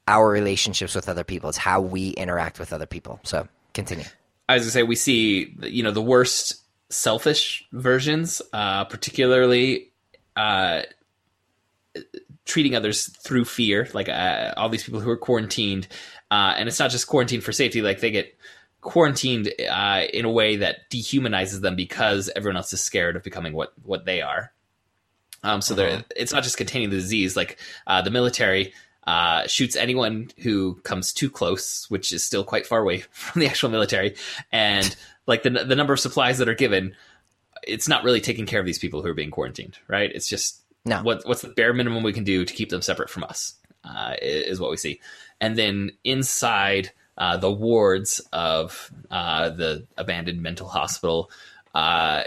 our 0.08 0.30
relationships 0.30 0.96
with 0.96 1.08
other 1.08 1.24
people. 1.24 1.50
It's 1.50 1.58
how 1.58 1.82
we 1.82 2.10
interact 2.10 2.60
with 2.60 2.74
other 2.74 2.86
people. 2.86 3.20
So, 3.24 3.48
continue. 3.74 4.04
As 4.04 4.10
I 4.50 4.54
was 4.56 4.64
gonna 4.64 4.72
say 4.72 4.84
we 4.84 4.96
see 4.96 5.56
you 5.62 5.84
know 5.84 5.92
the 5.92 6.02
worst 6.02 6.62
selfish 6.90 7.66
versions, 7.72 8.42
uh, 8.54 8.86
particularly 8.86 9.92
uh, 10.36 10.82
treating 12.46 12.76
others 12.76 13.08
through 13.24 13.46
fear, 13.46 13.88
like 13.94 14.10
uh, 14.10 14.54
all 14.58 14.70
these 14.70 14.84
people 14.84 15.00
who 15.00 15.10
are 15.10 15.18
quarantined, 15.18 15.88
uh, 16.30 16.54
and 16.58 16.68
it's 16.68 16.80
not 16.80 16.92
just 16.92 17.08
quarantined 17.08 17.44
for 17.44 17.52
safety; 17.52 17.82
like 17.82 18.00
they 18.00 18.12
get 18.12 18.36
quarantined 18.82 19.54
uh, 19.70 20.02
in 20.14 20.26
a 20.26 20.32
way 20.32 20.58
that 20.58 20.90
dehumanizes 20.90 21.62
them 21.62 21.76
because 21.76 22.30
everyone 22.36 22.58
else 22.58 22.74
is 22.74 22.82
scared 22.82 23.16
of 23.16 23.24
becoming 23.24 23.54
what 23.54 23.74
what 23.84 24.06
they 24.06 24.22
are. 24.22 24.52
Um, 25.44 25.62
so 25.62 25.74
they're 25.74 26.04
it's 26.16 26.34
not 26.34 26.44
just 26.44 26.58
containing 26.58 26.90
the 26.90 26.98
disease; 26.98 27.36
like 27.36 27.58
uh, 27.88 28.02
the 28.02 28.12
military 28.12 28.74
uh, 29.08 29.48
shoots 29.48 29.76
anyone 29.76 30.30
who 30.40 30.76
comes 30.84 31.12
too 31.14 31.30
close, 31.30 31.90
which 31.90 32.12
is 32.12 32.24
still 32.24 32.44
quite 32.44 32.68
far 32.68 32.80
away 32.82 33.00
from 33.12 33.42
the 33.42 33.48
actual 33.48 33.70
military, 33.70 34.16
and 34.52 34.96
like 35.28 35.44
the 35.44 35.50
the 35.50 35.76
number 35.76 35.94
of 35.94 36.00
supplies 36.00 36.38
that 36.38 36.50
are 36.50 36.56
given, 36.56 36.96
it's 37.64 37.88
not 37.88 38.04
really 38.04 38.22
taking 38.22 38.46
care 38.46 38.60
of 38.60 38.66
these 38.66 38.80
people 38.80 39.02
who 39.02 39.08
are 39.10 39.14
being 39.14 39.32
quarantined, 39.32 39.78
right? 39.88 40.12
It's 40.14 40.28
just 40.30 40.62
No. 40.86 41.02
what 41.04 41.26
what's 41.26 41.42
the 41.42 41.50
bare 41.50 41.74
minimum 41.74 42.04
we 42.04 42.14
can 42.14 42.24
do 42.24 42.46
to 42.46 42.54
keep 42.54 42.70
them 42.70 42.82
separate 42.82 43.10
from 43.10 43.24
us 43.24 43.56
uh, 43.84 44.16
is 44.22 44.60
what 44.60 44.72
we 44.72 44.78
see, 44.78 45.00
and 45.40 45.58
then 45.58 45.92
inside 46.04 46.92
uh, 47.18 47.38
the 47.38 47.52
wards 47.52 48.22
of 48.32 48.92
uh, 49.12 49.50
the 49.50 49.86
abandoned 49.98 50.42
mental 50.42 50.68
hospital, 50.68 51.30
uh, 51.76 52.24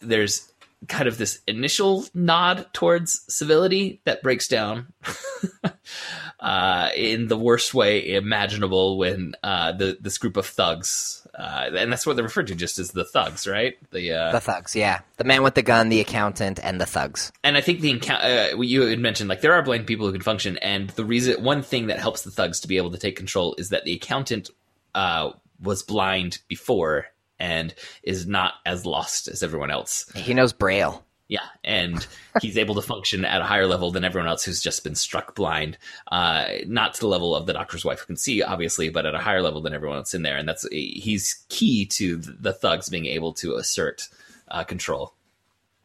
there's 0.00 0.50
kind 0.88 1.08
of 1.08 1.18
this 1.18 1.40
initial 1.46 2.04
nod 2.14 2.66
towards 2.72 3.24
civility 3.28 4.00
that 4.04 4.22
breaks 4.22 4.48
down 4.48 4.92
uh, 6.40 6.90
in 6.96 7.28
the 7.28 7.36
worst 7.36 7.74
way 7.74 8.14
imaginable 8.14 8.98
when 8.98 9.34
uh, 9.42 9.72
the 9.72 9.96
this 10.00 10.18
group 10.18 10.36
of 10.36 10.46
thugs, 10.46 11.26
uh, 11.38 11.70
and 11.76 11.92
that's 11.92 12.06
what 12.06 12.16
they're 12.16 12.24
referred 12.24 12.48
to 12.48 12.54
just 12.54 12.78
as 12.78 12.90
the 12.90 13.04
thugs, 13.04 13.46
right? 13.46 13.76
The, 13.90 14.12
uh, 14.12 14.32
The 14.32 14.40
thugs, 14.40 14.76
yeah. 14.76 15.00
The 15.16 15.24
man 15.24 15.42
with 15.42 15.54
the 15.54 15.62
gun, 15.62 15.88
the 15.88 16.00
accountant, 16.00 16.60
and 16.62 16.80
the 16.80 16.86
thugs. 16.86 17.32
and 17.42 17.56
I 17.56 17.60
think 17.60 17.80
the 17.80 17.90
encounter 17.90 18.54
uh, 18.54 18.60
you 18.60 18.82
had 18.82 18.98
mentioned 18.98 19.28
like 19.28 19.40
there 19.40 19.52
are 19.54 19.62
blind 19.62 19.86
people 19.86 20.06
who 20.06 20.12
can 20.12 20.22
function, 20.22 20.58
and 20.58 20.90
the 20.90 21.04
reason 21.04 21.42
one 21.42 21.62
thing 21.62 21.86
that 21.86 21.98
helps 21.98 22.22
the 22.22 22.30
thugs 22.30 22.60
to 22.60 22.68
be 22.68 22.76
able 22.76 22.90
to 22.90 22.98
take 22.98 23.16
control 23.16 23.54
is 23.58 23.70
that 23.70 23.84
the 23.84 23.94
accountant 23.94 24.50
uh, 24.94 25.30
was 25.60 25.82
blind 25.82 26.38
before 26.48 27.06
and 27.38 27.74
is 28.02 28.26
not 28.26 28.54
as 28.64 28.86
lost 28.86 29.28
as 29.28 29.42
everyone 29.42 29.70
else. 29.70 30.10
He 30.14 30.34
knows 30.34 30.52
Braille. 30.52 31.04
Yeah, 31.26 31.46
and 31.62 32.06
he's 32.42 32.58
able 32.58 32.74
to 32.74 32.82
function 32.82 33.24
at 33.24 33.40
a 33.40 33.44
higher 33.44 33.66
level 33.66 33.90
than 33.90 34.04
everyone 34.04 34.28
else 34.28 34.44
who's 34.44 34.60
just 34.60 34.84
been 34.84 34.94
struck 34.94 35.34
blind. 35.34 35.78
Uh, 36.12 36.46
not 36.66 36.94
to 36.94 37.00
the 37.00 37.08
level 37.08 37.34
of 37.34 37.46
the 37.46 37.52
doctor's 37.52 37.84
wife 37.84 38.00
who 38.00 38.06
can 38.06 38.16
see, 38.16 38.42
obviously, 38.42 38.90
but 38.90 39.06
at 39.06 39.14
a 39.14 39.18
higher 39.18 39.42
level 39.42 39.62
than 39.62 39.74
everyone 39.74 39.98
else 39.98 40.14
in 40.14 40.22
there. 40.22 40.36
And 40.36 40.48
that's 40.48 40.66
he's 40.70 41.44
key 41.48 41.86
to 41.86 42.18
the 42.18 42.52
thugs 42.52 42.88
being 42.88 43.06
able 43.06 43.32
to 43.34 43.54
assert 43.54 44.08
uh, 44.48 44.64
control. 44.64 45.14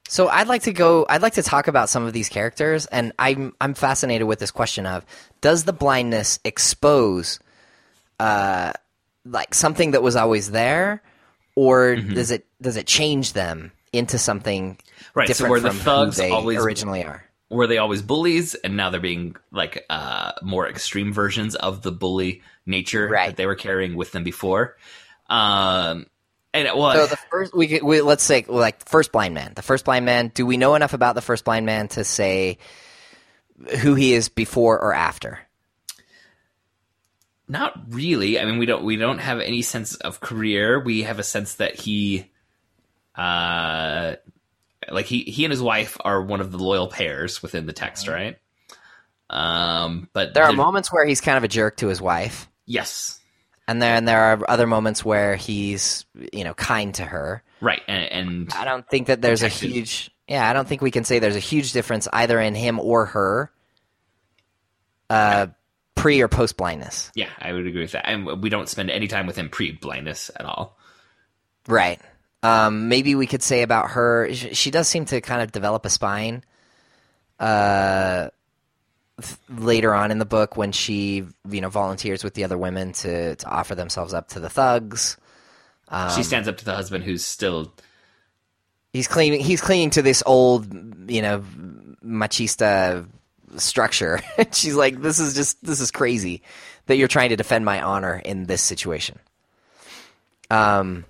So 0.10 0.28
I'd 0.28 0.48
like 0.48 0.64
to 0.64 0.74
go. 0.74 1.06
I'd 1.08 1.22
like 1.22 1.34
to 1.34 1.44
talk 1.44 1.68
about 1.68 1.88
some 1.88 2.04
of 2.04 2.14
these 2.14 2.30
characters, 2.30 2.88
and 2.88 3.14
I'm 3.20 3.54
I'm 3.62 3.76
fascinated 3.76 4.28
with 4.28 4.40
this 4.40 4.50
question 4.50 4.88
of 4.88 5.06
does 5.40 5.66
the 5.66 5.74
blindness 5.74 6.40
expose, 6.44 7.40
uh, 8.20 8.74
like 9.24 9.54
something 9.54 9.92
that 9.92 10.02
was 10.02 10.16
always 10.16 10.50
there, 10.50 11.04
or 11.60 11.96
does 11.98 12.32
it 12.32 12.46
does 12.62 12.78
it 12.78 12.88
change 12.88 13.34
them 13.34 13.72
into 13.92 14.18
something 14.18 14.78
Right, 15.14 15.28
so 15.28 15.34
different 15.34 15.52
where 15.52 15.60
the 15.60 15.70
from 15.72 15.80
thugs 15.80 16.18
who 16.18 16.24
they 16.24 16.32
always- 16.32 16.60
originally 16.64 17.04
are? 17.04 17.26
Were 17.50 17.66
they 17.68 17.80
always 17.80 18.02
bullies, 18.04 18.54
and 18.56 18.78
now 18.78 18.92
they're 18.92 19.00
being 19.02 19.36
like 19.52 19.84
uh, 19.90 20.34
more 20.44 20.70
extreme 20.70 21.12
versions 21.12 21.56
of 21.56 21.82
the 21.82 21.92
bully 21.92 22.44
nature 22.68 23.08
Right. 23.10 23.28
that 23.30 23.38
they 23.38 23.48
were 23.48 23.56
carrying 23.56 23.96
with 23.96 24.12
them 24.12 24.24
before? 24.24 24.78
Um, 25.28 26.06
and 26.54 26.68
well, 26.78 26.94
So 26.94 27.08
the 27.08 27.18
first 27.32 27.54
we, 27.56 27.68
could- 27.68 27.84
we 27.84 28.02
let's 28.02 28.24
say 28.24 28.46
like 28.48 28.88
first 28.88 29.12
blind 29.12 29.34
man. 29.34 29.54
The 29.56 29.64
first 29.64 29.84
blind 29.84 30.06
man. 30.06 30.32
Do 30.34 30.46
we 30.46 30.58
know 30.58 30.76
enough 30.76 30.94
about 30.94 31.16
the 31.16 31.22
first 31.22 31.44
blind 31.44 31.66
man 31.66 31.88
to 31.90 32.04
say 32.04 32.60
who 33.82 33.96
he 33.96 34.14
is 34.14 34.30
before 34.30 34.80
or 34.80 34.94
after? 34.94 35.40
Not 37.50 37.74
really. 37.90 38.40
I 38.40 38.46
mean, 38.46 38.60
we 38.60 38.66
don't 38.68 38.84
we 38.84 38.96
don't 38.96 39.18
have 39.18 39.40
any 39.40 39.64
sense 39.64 39.96
of 39.96 40.20
career. 40.22 40.80
We 40.80 41.02
have 41.04 41.18
a 41.18 41.24
sense 41.24 41.56
that 41.56 41.76
he, 41.76 42.30
uh, 43.16 44.16
like 44.92 45.08
he 45.08 45.24
he 45.24 45.46
and 45.46 45.52
his 45.52 45.62
wife 45.62 45.98
are 46.06 46.22
one 46.22 46.42
of 46.42 46.52
the 46.52 46.60
loyal 46.60 46.88
pairs 46.88 47.42
within 47.42 47.66
the 47.66 47.74
text, 47.74 48.08
right? 48.08 48.38
Um, 49.32 50.10
but 50.14 50.34
There 50.34 50.44
are 50.44 50.54
moments 50.54 50.92
where 50.94 51.06
he's 51.06 51.22
kind 51.22 51.38
of 51.38 51.44
a 51.44 51.48
jerk 51.48 51.78
to 51.78 51.88
his 51.88 52.02
wife. 52.02 52.48
yes, 52.66 53.20
And 53.68 53.80
then 53.82 54.06
there 54.06 54.20
are 54.20 54.40
other 54.50 54.66
moments 54.66 55.06
where 55.06 55.36
he's, 55.36 56.06
you 56.34 56.44
know, 56.44 56.56
kind 56.56 56.94
to 56.96 57.06
her. 57.06 57.44
right, 57.62 57.82
and, 57.88 58.12
and 58.12 58.54
I 58.54 58.66
don't 58.66 58.88
think 58.90 59.06
that 59.08 59.22
there's 59.22 59.44
a 59.44 59.48
huge, 59.48 60.10
yeah, 60.28 60.50
I 60.50 60.54
don't 60.54 60.68
think 60.68 60.82
we 60.82 60.90
can 60.90 61.04
say 61.04 61.20
there's 61.20 61.36
a 61.36 61.40
huge 61.40 61.74
difference 61.74 62.08
either 62.12 62.40
in 62.40 62.56
him 62.56 62.80
or 62.80 63.06
her, 63.06 63.52
uh, 65.12 65.48
pre 66.00 66.22
or 66.22 66.28
post 66.28 66.58
blindness. 66.58 67.12
yeah, 67.16 67.30
I 67.40 67.52
would 67.54 67.68
agree 67.68 67.82
with 67.82 67.92
that. 67.92 68.08
And 68.08 68.42
we 68.42 68.50
don't 68.50 68.70
spend 68.70 68.90
any 68.90 69.08
time 69.08 69.28
with 69.28 69.36
him 69.36 69.50
pre 69.50 69.72
blindness 69.72 70.32
at 70.36 70.46
all. 70.46 70.78
Right. 71.68 72.00
Um, 72.42 72.88
maybe 72.88 73.16
we 73.16 73.28
could 73.28 73.44
say 73.44 73.64
about 73.64 73.92
her, 73.92 74.34
she 74.34 74.72
does 74.72 74.88
seem 74.88 75.06
to 75.06 75.20
kind 75.20 75.42
of 75.42 75.52
develop 75.52 75.86
a 75.86 75.90
spine. 75.90 76.44
Uh, 77.38 78.30
th- 79.22 79.38
later 79.50 79.94
on 79.94 80.12
in 80.12 80.20
the 80.20 80.26
book, 80.26 80.56
when 80.56 80.72
she, 80.72 81.26
you 81.50 81.62
know, 81.62 81.70
volunteers 81.70 82.24
with 82.24 82.34
the 82.34 82.44
other 82.44 82.58
women 82.58 82.94
to 82.94 83.36
to 83.36 83.48
offer 83.48 83.76
themselves 83.76 84.14
up 84.14 84.30
to 84.30 84.40
the 84.40 84.50
thugs. 84.50 85.18
Um, 85.90 86.12
she 86.16 86.24
stands 86.24 86.48
up 86.48 86.58
to 86.58 86.66
the 86.66 86.76
husband 86.76 87.04
who's 87.04 87.26
still 87.26 87.74
he's 88.94 89.08
clinging 89.08 89.40
he's 89.42 89.62
clinging 89.62 89.90
to 89.92 90.02
this 90.02 90.22
old 90.26 90.72
you 91.10 91.22
know 91.22 91.44
machista 92.04 93.08
structure. 93.58 94.22
She's 94.52 94.76
like 94.76 95.02
this 95.02 95.20
is 95.20 95.34
just 95.34 95.64
this 95.64 95.80
is 95.80 95.92
crazy 95.92 96.44
that 96.88 96.98
you're 96.98 97.08
trying 97.08 97.30
to 97.30 97.36
defend 97.36 97.66
my 97.66 97.82
honor 97.82 98.22
in 98.24 98.46
this 98.46 98.62
situation. 98.62 99.20
Um 100.50 101.06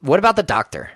what 0.00 0.18
about 0.18 0.36
the 0.36 0.42
doctor? 0.42 0.90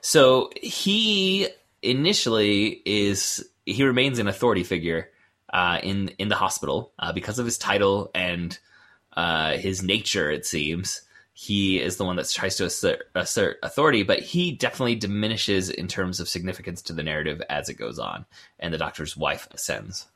So 0.00 0.50
he 0.60 1.48
initially 1.82 2.82
is 2.84 3.48
he 3.66 3.84
remains 3.84 4.18
an 4.18 4.28
authority 4.28 4.62
figure 4.62 5.08
uh, 5.52 5.78
in 5.82 6.08
in 6.18 6.28
the 6.28 6.34
hospital 6.34 6.92
uh, 6.98 7.12
because 7.12 7.38
of 7.38 7.46
his 7.46 7.58
title 7.58 8.10
and 8.14 8.58
uh, 9.16 9.56
his 9.56 9.82
nature. 9.82 10.30
It 10.30 10.44
seems 10.44 11.02
he 11.36 11.80
is 11.80 11.96
the 11.96 12.04
one 12.04 12.16
that 12.16 12.30
tries 12.30 12.56
to 12.56 12.64
assert, 12.64 13.02
assert 13.14 13.58
authority, 13.62 14.02
but 14.04 14.20
he 14.20 14.52
definitely 14.52 14.94
diminishes 14.94 15.68
in 15.68 15.88
terms 15.88 16.20
of 16.20 16.28
significance 16.28 16.80
to 16.82 16.92
the 16.92 17.02
narrative 17.02 17.42
as 17.50 17.68
it 17.68 17.74
goes 17.74 17.98
on, 17.98 18.24
and 18.60 18.72
the 18.72 18.78
doctor's 18.78 19.16
wife 19.16 19.48
ascends. 19.52 20.06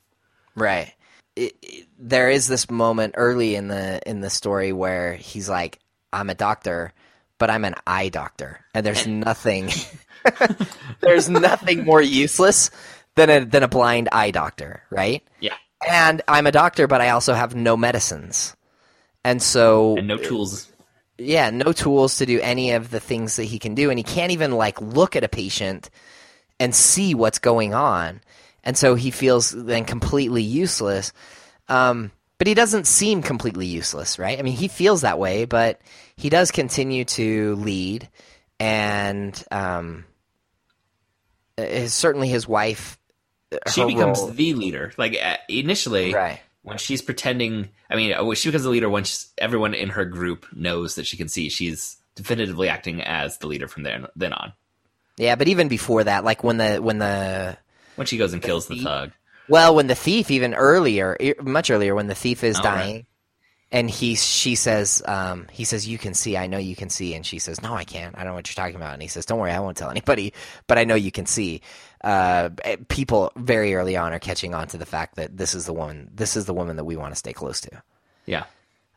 right 0.54 0.94
it, 1.36 1.54
it- 1.62 1.86
there 1.98 2.30
is 2.30 2.46
this 2.48 2.70
moment 2.70 3.14
early 3.16 3.54
in 3.56 3.68
the 3.68 4.00
in 4.08 4.20
the 4.20 4.30
story 4.30 4.72
where 4.72 5.14
he's 5.14 5.48
like 5.48 5.78
i'm 6.12 6.30
a 6.30 6.34
doctor 6.34 6.92
but 7.38 7.50
i'm 7.50 7.64
an 7.64 7.74
eye 7.86 8.08
doctor 8.08 8.64
and 8.74 8.84
there's 8.86 9.06
nothing 9.06 9.68
there's 11.00 11.28
nothing 11.28 11.84
more 11.84 12.02
useless 12.02 12.70
than 13.14 13.30
a 13.30 13.44
than 13.44 13.62
a 13.62 13.68
blind 13.68 14.08
eye 14.12 14.30
doctor, 14.30 14.82
right? 14.90 15.22
Yeah. 15.40 15.54
And 15.88 16.22
I'm 16.28 16.46
a 16.46 16.52
doctor, 16.52 16.86
but 16.86 17.00
I 17.00 17.10
also 17.10 17.34
have 17.34 17.54
no 17.54 17.76
medicines, 17.76 18.54
and 19.24 19.40
so 19.42 19.96
And 19.96 20.08
no 20.08 20.16
tools. 20.16 20.67
Yeah, 21.18 21.50
no 21.50 21.72
tools 21.72 22.16
to 22.18 22.26
do 22.26 22.40
any 22.40 22.72
of 22.72 22.90
the 22.90 23.00
things 23.00 23.36
that 23.36 23.44
he 23.44 23.58
can 23.58 23.74
do, 23.74 23.90
and 23.90 23.98
he 23.98 24.04
can't 24.04 24.32
even 24.32 24.52
like 24.52 24.80
look 24.80 25.16
at 25.16 25.24
a 25.24 25.28
patient 25.28 25.90
and 26.60 26.74
see 26.74 27.14
what's 27.14 27.38
going 27.38 27.74
on, 27.74 28.20
and 28.64 28.76
so 28.76 28.94
he 28.94 29.10
feels 29.10 29.50
then 29.50 29.84
completely 29.84 30.42
useless. 30.42 31.12
Um, 31.68 32.12
but 32.38 32.46
he 32.46 32.54
doesn't 32.54 32.86
seem 32.86 33.22
completely 33.22 33.66
useless, 33.66 34.18
right? 34.18 34.38
I 34.38 34.42
mean, 34.42 34.56
he 34.56 34.68
feels 34.68 35.00
that 35.00 35.18
way, 35.18 35.44
but 35.44 35.80
he 36.16 36.30
does 36.30 36.52
continue 36.52 37.04
to 37.04 37.56
lead, 37.56 38.08
and 38.60 39.44
um, 39.50 40.04
uh, 41.58 41.86
certainly 41.88 42.28
his 42.28 42.46
wife. 42.46 42.98
She 43.72 43.84
becomes 43.84 44.20
role- 44.20 44.28
the 44.28 44.54
leader. 44.54 44.92
Like 44.96 45.18
uh, 45.20 45.38
initially, 45.48 46.14
Right. 46.14 46.40
When 46.68 46.78
she's 46.78 47.02
pretending. 47.02 47.68
I 47.90 47.96
mean, 47.96 48.12
uh, 48.12 48.34
she 48.34 48.48
becomes 48.48 48.64
the 48.64 48.70
leader 48.70 48.88
when 48.88 49.04
she's, 49.04 49.32
everyone 49.38 49.74
in 49.74 49.88
her 49.90 50.04
group 50.04 50.46
knows 50.52 50.94
that 50.94 51.06
she 51.06 51.16
can 51.16 51.28
see. 51.28 51.48
She's 51.48 51.96
definitively 52.14 52.68
acting 52.68 53.02
as 53.02 53.38
the 53.38 53.46
leader 53.46 53.68
from 53.68 53.82
then 53.84 54.06
then 54.16 54.32
on. 54.32 54.52
yeah, 55.16 55.34
but 55.36 55.48
even 55.48 55.68
before 55.68 56.04
that, 56.04 56.24
like 56.24 56.44
when 56.44 56.58
the 56.58 56.76
when 56.78 56.98
the 56.98 57.56
When 57.96 58.06
she 58.06 58.16
goes 58.18 58.32
and 58.32 58.42
kills 58.42 58.66
the 58.68 58.80
thug. 58.82 59.12
Well, 59.48 59.74
when 59.74 59.86
the 59.86 59.94
thief, 59.94 60.30
even 60.30 60.52
earlier, 60.54 61.16
much 61.42 61.70
earlier, 61.70 61.94
when 61.94 62.06
the 62.06 62.14
thief 62.14 62.44
is 62.44 62.58
Oh, 62.58 62.62
dying, 62.62 62.94
right. 62.96 63.06
and 63.72 63.88
he 63.90 64.14
she 64.14 64.56
says, 64.56 65.02
um, 65.06 65.46
he 65.50 65.64
says, 65.64 65.88
"You 65.88 65.96
can 65.96 66.12
see. 66.12 66.36
I 66.36 66.48
know 66.48 66.58
you 66.58 66.76
can 66.76 66.90
see." 66.90 67.14
And 67.14 67.24
she 67.24 67.38
says, 67.38 67.62
"No, 67.62 67.72
I 67.74 67.84
can't. 67.84 68.14
I 68.14 68.18
don't 68.18 68.28
know 68.28 68.34
what 68.34 68.48
you're 68.48 68.62
talking 68.62 68.76
about." 68.76 68.92
And 68.92 69.00
he 69.02 69.08
says, 69.08 69.24
"Don't 69.26 69.38
worry, 69.38 69.52
I 69.52 69.60
won't 69.60 69.76
tell 69.78 69.90
anybody, 69.90 70.34
but 70.66 70.76
I 70.76 70.84
know 70.84 70.94
you 70.96 71.10
can 71.12 71.24
see." 71.26 71.62
Uh, 72.02 72.50
eh, 72.64 72.76
people 72.88 73.32
very 73.36 73.74
early 73.74 73.96
on 73.96 74.12
are 74.12 74.18
catching 74.18 74.54
on 74.54 74.68
to 74.68 74.78
the 74.78 74.86
fact 74.86 75.16
that 75.16 75.36
this 75.36 75.54
is 75.54 75.66
the 75.66 75.72
woman. 75.72 76.10
This 76.14 76.36
is 76.36 76.44
the 76.46 76.54
woman 76.54 76.76
that 76.76 76.84
we 76.84 76.96
want 76.96 77.12
to 77.12 77.18
stay 77.18 77.32
close 77.32 77.60
to, 77.62 77.82
Yeah. 78.26 78.44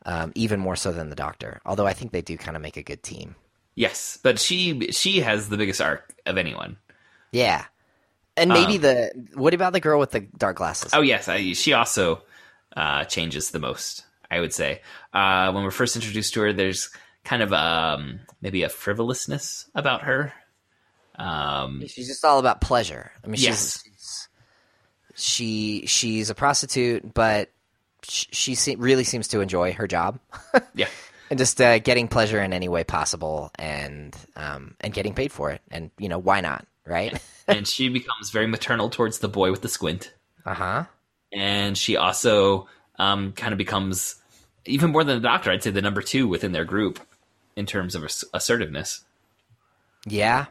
um, 0.06 0.32
even 0.36 0.60
more 0.60 0.76
so 0.76 0.92
than 0.92 1.10
the 1.10 1.16
doctor. 1.16 1.60
Although 1.66 1.86
I 1.86 1.92
think 1.94 2.12
they 2.12 2.22
do 2.22 2.36
kind 2.36 2.56
of 2.56 2.62
make 2.62 2.76
a 2.76 2.82
good 2.82 3.02
team. 3.02 3.34
Yes, 3.74 4.18
but 4.22 4.38
she 4.38 4.90
she 4.92 5.20
has 5.20 5.48
the 5.48 5.56
biggest 5.56 5.80
arc 5.80 6.14
of 6.26 6.36
anyone. 6.38 6.76
Yeah, 7.32 7.64
and 8.36 8.50
maybe 8.50 8.76
Um, 8.76 8.82
the 8.82 9.28
what 9.34 9.54
about 9.54 9.72
the 9.72 9.80
girl 9.80 9.98
with 9.98 10.10
the 10.12 10.20
dark 10.20 10.58
glasses? 10.58 10.92
Oh 10.94 11.00
yes, 11.00 11.26
I, 11.26 11.54
she 11.54 11.72
also 11.72 12.22
uh, 12.76 13.04
changes 13.04 13.50
the 13.50 13.58
most. 13.58 14.04
I 14.30 14.40
would 14.40 14.52
say 14.54 14.80
uh, 15.12 15.50
when 15.52 15.64
we're 15.64 15.70
first 15.70 15.96
introduced 15.96 16.34
to 16.34 16.40
her, 16.42 16.52
there's 16.52 16.90
kind 17.24 17.42
of 17.42 17.52
um, 17.52 18.20
maybe 18.40 18.62
a 18.62 18.68
frivolousness 18.68 19.66
about 19.74 20.02
her. 20.02 20.32
Um, 21.16 21.82
She's 21.88 22.08
just 22.08 22.24
all 22.24 22.38
about 22.38 22.60
pleasure. 22.60 23.12
I 23.24 23.26
mean, 23.26 23.40
Yes. 23.40 23.82
she's, 23.84 24.28
she 25.14 25.84
she's 25.86 26.30
a 26.30 26.34
prostitute, 26.34 27.12
but 27.14 27.50
sh- 28.02 28.26
she 28.32 28.54
se- 28.54 28.76
really 28.76 29.04
seems 29.04 29.28
to 29.28 29.40
enjoy 29.40 29.72
her 29.74 29.86
job 29.86 30.18
yeah, 30.74 30.88
and 31.30 31.38
just 31.38 31.60
uh, 31.60 31.78
getting 31.80 32.08
pleasure 32.08 32.40
in 32.40 32.52
any 32.52 32.68
way 32.68 32.82
possible, 32.84 33.50
and 33.58 34.16
um, 34.36 34.74
and 34.80 34.94
getting 34.94 35.14
paid 35.14 35.30
for 35.32 35.50
it. 35.50 35.60
And 35.70 35.90
you 35.98 36.08
know, 36.08 36.18
why 36.18 36.40
not, 36.40 36.66
right? 36.86 37.20
and 37.46 37.68
she 37.68 37.88
becomes 37.90 38.30
very 38.30 38.46
maternal 38.46 38.88
towards 38.88 39.18
the 39.18 39.28
boy 39.28 39.50
with 39.50 39.60
the 39.60 39.68
squint, 39.68 40.12
uh 40.46 40.54
huh. 40.54 40.84
and 41.30 41.76
she 41.76 41.96
also 41.98 42.68
um, 42.98 43.32
kind 43.32 43.52
of 43.52 43.58
becomes 43.58 44.16
even 44.64 44.90
more 44.92 45.04
than 45.04 45.16
the 45.20 45.28
doctor. 45.28 45.50
I'd 45.50 45.62
say 45.62 45.70
the 45.70 45.82
number 45.82 46.00
two 46.00 46.26
within 46.26 46.52
their 46.52 46.64
group 46.64 47.00
in 47.54 47.66
terms 47.66 47.94
of 47.94 48.02
ass- 48.04 48.24
assertiveness. 48.32 49.04
Yeah, 50.06 50.46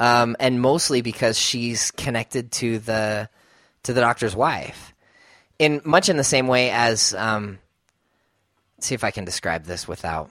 um, 0.00 0.34
and 0.40 0.60
mostly 0.60 1.02
because 1.02 1.38
she's 1.38 1.92
connected 1.92 2.50
to 2.52 2.78
the 2.80 3.28
to 3.84 3.92
the 3.92 4.00
doctor's 4.00 4.34
wife, 4.34 4.94
in 5.58 5.80
much 5.84 6.08
in 6.08 6.16
the 6.16 6.24
same 6.24 6.48
way 6.48 6.70
as. 6.70 7.14
Um, 7.14 7.60
see 8.80 8.94
if 8.94 9.04
I 9.04 9.10
can 9.10 9.26
describe 9.26 9.64
this 9.64 9.86
without. 9.86 10.30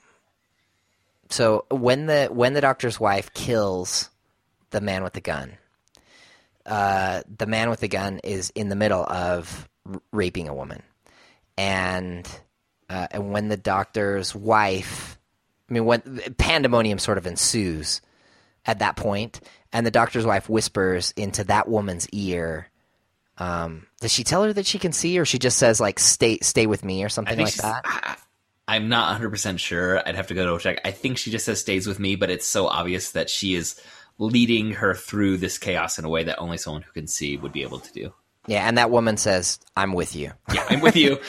So 1.29 1.65
when 1.69 2.07
the 2.07 2.27
when 2.31 2.53
the 2.53 2.61
doctor's 2.61 2.99
wife 2.99 3.31
kills 3.33 4.09
the 4.71 4.81
man 4.81 5.03
with 5.03 5.13
the 5.13 5.21
gun, 5.21 5.57
uh, 6.65 7.21
the 7.37 7.45
man 7.45 7.69
with 7.69 7.79
the 7.79 7.87
gun 7.87 8.19
is 8.23 8.49
in 8.55 8.69
the 8.69 8.75
middle 8.75 9.03
of 9.03 9.69
r- 9.85 10.01
raping 10.11 10.49
a 10.49 10.53
woman, 10.55 10.81
and 11.57 12.27
uh, 12.89 13.07
and 13.11 13.31
when 13.31 13.49
the 13.49 13.57
doctor's 13.57 14.33
wife, 14.33 15.19
I 15.69 15.73
mean, 15.73 15.85
when 15.85 16.01
pandemonium 16.39 16.97
sort 16.97 17.19
of 17.19 17.27
ensues 17.27 18.01
at 18.69 18.79
that 18.79 18.95
point, 18.95 19.41
and 19.73 19.85
the 19.85 19.91
doctor's 19.91 20.25
wife 20.25 20.47
whispers 20.47 21.11
into 21.17 21.43
that 21.45 21.67
woman's 21.67 22.07
ear. 22.09 22.69
Um, 23.39 23.87
does 23.99 24.13
she 24.13 24.23
tell 24.23 24.43
her 24.43 24.53
that 24.53 24.67
she 24.67 24.77
can 24.77 24.91
see, 24.91 25.17
or 25.17 25.25
she 25.25 25.39
just 25.39 25.57
says 25.57 25.81
like 25.81 25.99
"stay, 25.99 26.37
stay 26.41 26.67
with 26.67 26.85
me" 26.85 27.03
or 27.03 27.09
something 27.09 27.39
like 27.39 27.55
that? 27.55 27.81
I, 27.85 28.15
I'm 28.67 28.89
not 28.89 29.07
100 29.07 29.31
percent 29.31 29.59
sure. 29.59 30.07
I'd 30.07 30.15
have 30.15 30.27
to 30.27 30.35
go 30.35 30.55
to 30.55 30.63
check. 30.63 30.81
I 30.85 30.91
think 30.91 31.17
she 31.17 31.31
just 31.31 31.45
says 31.45 31.59
stays 31.59 31.87
with 31.87 31.99
me, 31.99 32.15
but 32.15 32.29
it's 32.29 32.45
so 32.45 32.67
obvious 32.67 33.13
that 33.13 33.29
she 33.29 33.55
is 33.55 33.81
leading 34.19 34.73
her 34.73 34.93
through 34.93 35.37
this 35.37 35.57
chaos 35.57 35.97
in 35.97 36.05
a 36.05 36.09
way 36.09 36.25
that 36.25 36.37
only 36.37 36.57
someone 36.57 36.83
who 36.83 36.91
can 36.91 37.07
see 37.07 37.37
would 37.37 37.53
be 37.53 37.63
able 37.63 37.79
to 37.79 37.93
do. 37.93 38.13
Yeah, 38.45 38.67
and 38.67 38.77
that 38.77 38.91
woman 38.91 39.17
says, 39.17 39.59
"I'm 39.75 39.93
with 39.93 40.15
you. 40.15 40.31
Yeah, 40.53 40.65
I'm 40.69 40.81
with 40.81 40.95
you. 40.95 41.19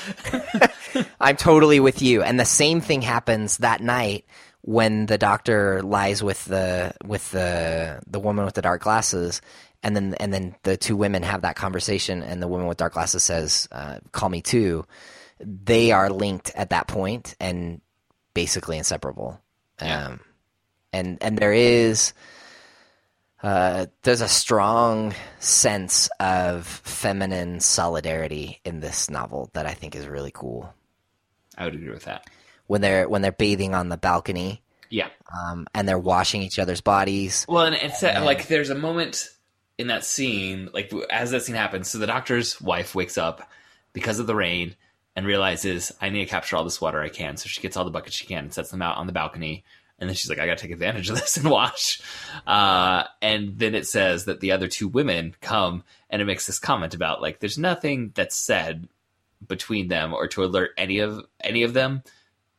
I'm 1.20 1.36
totally 1.36 1.80
with 1.80 2.02
you." 2.02 2.22
And 2.22 2.38
the 2.38 2.44
same 2.44 2.82
thing 2.82 3.00
happens 3.00 3.58
that 3.58 3.80
night 3.80 4.26
when 4.62 5.06
the 5.06 5.18
doctor 5.18 5.82
lies 5.82 6.22
with 6.22 6.44
the 6.44 6.92
with 7.04 7.30
the 7.30 8.00
the 8.06 8.20
woman 8.20 8.44
with 8.44 8.54
the 8.54 8.62
dark 8.62 8.82
glasses, 8.82 9.40
and 9.82 9.96
then 9.96 10.14
and 10.14 10.32
then 10.32 10.54
the 10.62 10.76
two 10.76 10.96
women 10.96 11.22
have 11.22 11.42
that 11.42 11.56
conversation, 11.56 12.22
and 12.22 12.42
the 12.42 12.48
woman 12.48 12.66
with 12.66 12.76
dark 12.78 12.94
glasses 12.94 13.22
says, 13.22 13.68
uh, 13.72 13.98
"Call 14.12 14.28
me 14.28 14.42
too." 14.42 14.84
They 15.38 15.92
are 15.92 16.10
linked 16.10 16.52
at 16.54 16.70
that 16.70 16.86
point 16.86 17.34
and 17.40 17.80
basically 18.34 18.76
inseparable. 18.76 19.40
Yeah. 19.80 20.08
Um, 20.08 20.20
and 20.92 21.18
and 21.22 21.38
there 21.38 21.52
is 21.52 22.12
uh, 23.42 23.86
there's 24.02 24.20
a 24.20 24.28
strong 24.28 25.14
sense 25.38 26.10
of 26.20 26.66
feminine 26.66 27.60
solidarity 27.60 28.60
in 28.64 28.80
this 28.80 29.08
novel 29.08 29.50
that 29.54 29.66
I 29.66 29.72
think 29.72 29.96
is 29.96 30.06
really 30.06 30.30
cool. 30.32 30.72
I 31.56 31.64
would 31.64 31.74
agree 31.74 31.90
with 31.90 32.04
that. 32.04 32.28
When 32.70 32.80
they're 32.80 33.08
when 33.08 33.20
they're 33.20 33.32
bathing 33.32 33.74
on 33.74 33.88
the 33.88 33.96
balcony 33.96 34.62
Yeah. 34.90 35.08
um, 35.36 35.66
and 35.74 35.88
they're 35.88 35.98
washing 35.98 36.42
each 36.42 36.60
other's 36.60 36.80
bodies. 36.80 37.44
Well, 37.48 37.66
and 37.66 37.74
it's 37.74 38.00
uh, 38.04 38.22
like 38.24 38.46
there's 38.46 38.70
a 38.70 38.76
moment 38.76 39.28
in 39.76 39.88
that 39.88 40.04
scene, 40.04 40.68
like 40.72 40.92
as 41.10 41.32
that 41.32 41.42
scene 41.42 41.56
happens. 41.56 41.90
So 41.90 41.98
the 41.98 42.06
doctor's 42.06 42.60
wife 42.60 42.94
wakes 42.94 43.18
up 43.18 43.50
because 43.92 44.20
of 44.20 44.28
the 44.28 44.36
rain 44.36 44.76
and 45.16 45.26
realizes 45.26 45.90
I 46.00 46.10
need 46.10 46.20
to 46.20 46.30
capture 46.30 46.54
all 46.56 46.62
this 46.62 46.80
water 46.80 47.02
I 47.02 47.08
can. 47.08 47.36
So 47.36 47.48
she 47.48 47.60
gets 47.60 47.76
all 47.76 47.84
the 47.84 47.90
buckets 47.90 48.14
she 48.14 48.26
can 48.26 48.44
and 48.44 48.54
sets 48.54 48.70
them 48.70 48.82
out 48.82 48.98
on 48.98 49.08
the 49.08 49.12
balcony. 49.12 49.64
And 49.98 50.08
then 50.08 50.14
she's 50.14 50.30
like, 50.30 50.38
I 50.38 50.46
got 50.46 50.56
to 50.58 50.62
take 50.62 50.70
advantage 50.72 51.10
of 51.10 51.16
this 51.20 51.36
and 51.38 51.50
wash. 51.50 52.00
Uh, 52.46 53.02
and 53.20 53.58
then 53.58 53.74
it 53.74 53.88
says 53.88 54.26
that 54.26 54.38
the 54.38 54.52
other 54.52 54.68
two 54.68 54.86
women 54.86 55.34
come 55.40 55.82
and 56.08 56.22
it 56.22 56.24
makes 56.24 56.46
this 56.46 56.60
comment 56.60 56.94
about 56.94 57.20
like, 57.20 57.40
there's 57.40 57.58
nothing 57.58 58.12
that's 58.14 58.36
said 58.36 58.86
between 59.44 59.88
them 59.88 60.14
or 60.14 60.28
to 60.28 60.44
alert 60.44 60.70
any 60.78 61.00
of 61.00 61.24
any 61.40 61.64
of 61.64 61.72
them, 61.74 62.02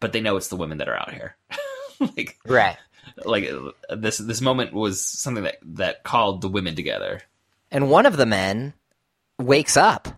but 0.02 0.12
they 0.12 0.20
know 0.20 0.36
it's 0.36 0.50
the 0.50 0.58
women 0.58 0.80
that 0.80 0.90
are 0.90 1.00
out 1.00 1.14
here. 1.14 1.38
like, 2.18 2.38
Right. 2.46 2.76
like 3.24 3.50
this 3.90 4.18
this 4.18 4.42
moment 4.42 4.74
was 4.74 5.02
something 5.02 5.46
that 5.46 5.58
that 5.64 6.04
called 6.04 6.42
the 6.42 6.50
women 6.50 6.76
together. 6.76 7.22
And 7.72 7.90
one 7.90 8.06
of 8.06 8.18
the 8.18 8.26
men 8.26 8.74
wakes 9.40 9.78
up. 9.78 10.10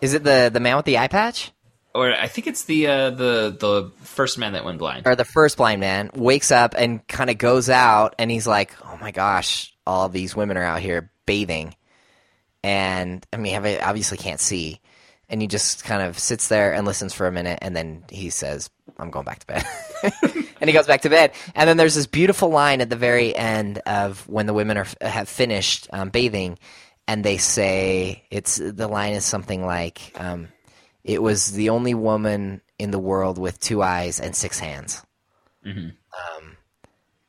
Is 0.00 0.12
it 0.14 0.24
the 0.24 0.50
the 0.52 0.58
man 0.60 0.76
with 0.76 0.84
the 0.86 0.98
eye 0.98 1.06
patch? 1.08 1.52
Or 1.94 2.12
I 2.12 2.26
think 2.26 2.48
it's 2.48 2.64
the 2.64 2.88
uh, 2.88 3.10
the 3.10 3.56
the 3.58 3.92
first 4.02 4.36
man 4.36 4.54
that 4.54 4.64
went 4.64 4.78
blind. 4.78 5.06
or 5.06 5.14
the 5.14 5.24
first 5.24 5.56
blind 5.56 5.78
man 5.80 6.10
wakes 6.14 6.50
up 6.50 6.74
and 6.76 7.06
kind 7.06 7.30
of 7.30 7.38
goes 7.38 7.70
out 7.70 8.16
and 8.18 8.28
he's 8.32 8.48
like, 8.48 8.72
"Oh 8.84 8.98
my 9.00 9.12
gosh, 9.12 9.72
all 9.86 10.08
these 10.08 10.34
women 10.34 10.56
are 10.56 10.64
out 10.64 10.80
here 10.80 11.12
bathing," 11.24 11.76
and 12.64 13.24
I 13.32 13.36
mean, 13.36 13.54
I 13.54 13.78
obviously 13.78 14.18
can't 14.18 14.40
see, 14.40 14.80
and 15.28 15.40
he 15.40 15.46
just 15.46 15.84
kind 15.84 16.02
of 16.02 16.18
sits 16.18 16.48
there 16.48 16.74
and 16.74 16.86
listens 16.86 17.12
for 17.12 17.26
a 17.26 17.32
minute, 17.32 17.58
and 17.62 17.74
then 17.74 18.04
he 18.10 18.30
says, 18.30 18.70
"I'm 18.98 19.10
going 19.10 19.24
back 19.24 19.40
to 19.40 19.46
bed," 19.46 19.64
and 20.60 20.68
he 20.68 20.72
goes 20.72 20.86
back 20.86 21.02
to 21.02 21.10
bed. 21.10 21.32
And 21.54 21.68
then 21.68 21.76
there's 21.76 21.94
this 21.94 22.06
beautiful 22.06 22.48
line 22.48 22.80
at 22.80 22.90
the 22.90 22.96
very 22.96 23.34
end 23.34 23.78
of 23.78 24.28
when 24.28 24.46
the 24.46 24.54
women 24.54 24.76
are 24.76 24.86
have 25.00 25.28
finished 25.28 25.88
um, 25.92 26.10
bathing, 26.10 26.58
and 27.08 27.24
they 27.24 27.38
say, 27.38 28.24
"It's 28.30 28.56
the 28.56 28.88
line 28.88 29.14
is 29.14 29.24
something 29.24 29.64
like." 29.64 30.12
Um, 30.16 30.48
it 31.04 31.22
was 31.22 31.52
the 31.52 31.68
only 31.68 31.92
woman 31.92 32.62
in 32.78 32.90
the 32.90 32.98
world 32.98 33.38
with 33.38 33.60
two 33.60 33.82
eyes 33.82 34.20
and 34.20 34.34
six 34.34 34.58
hands. 34.58 35.02
Um, 36.12 36.56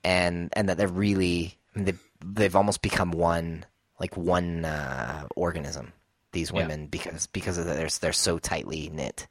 and 0.04 0.50
and 0.54 0.70
that 0.70 0.78
they're 0.78 0.88
really 0.88 1.58
I 1.76 1.80
mean, 1.80 1.86
they 1.86 1.94
they've 2.24 2.56
almost 2.56 2.82
become 2.82 3.12
one 3.12 3.66
like 4.00 4.16
one 4.16 4.66
uh, 4.66 5.28
organism. 5.36 5.94
These 6.36 6.52
Yeah. 6.52 6.58
women 6.58 6.88
because 6.88 7.26
because 7.28 7.58
of 7.58 7.66
the, 7.66 7.74
they're 7.74 7.90
they're 8.02 8.14
so 8.14 8.38
tightly 8.38 8.90
knit. 8.94 9.28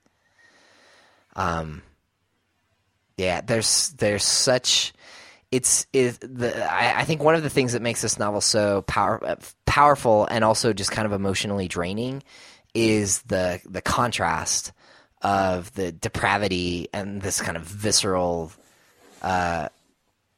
Um. 1.36 1.82
Yeah, 3.16 3.42
there's 3.42 3.90
there's 3.90 4.24
such 4.24 4.92
it's 5.52 5.86
is 5.92 6.18
the 6.18 6.64
I, 6.68 7.02
I 7.02 7.04
think 7.04 7.22
one 7.22 7.36
of 7.36 7.44
the 7.44 7.50
things 7.50 7.74
that 7.74 7.82
makes 7.82 8.02
this 8.02 8.18
novel 8.18 8.40
so 8.40 8.82
power, 8.82 9.36
powerful 9.66 10.26
and 10.28 10.42
also 10.42 10.72
just 10.72 10.90
kind 10.90 11.06
of 11.06 11.12
emotionally 11.12 11.68
draining 11.68 12.24
is 12.74 13.22
the 13.22 13.60
the 13.64 13.82
contrast 13.82 14.72
of 15.22 15.72
the 15.74 15.92
depravity 15.92 16.88
and 16.92 17.22
this 17.22 17.40
kind 17.40 17.56
of 17.56 17.62
visceral 17.62 18.50
uh, 19.22 19.68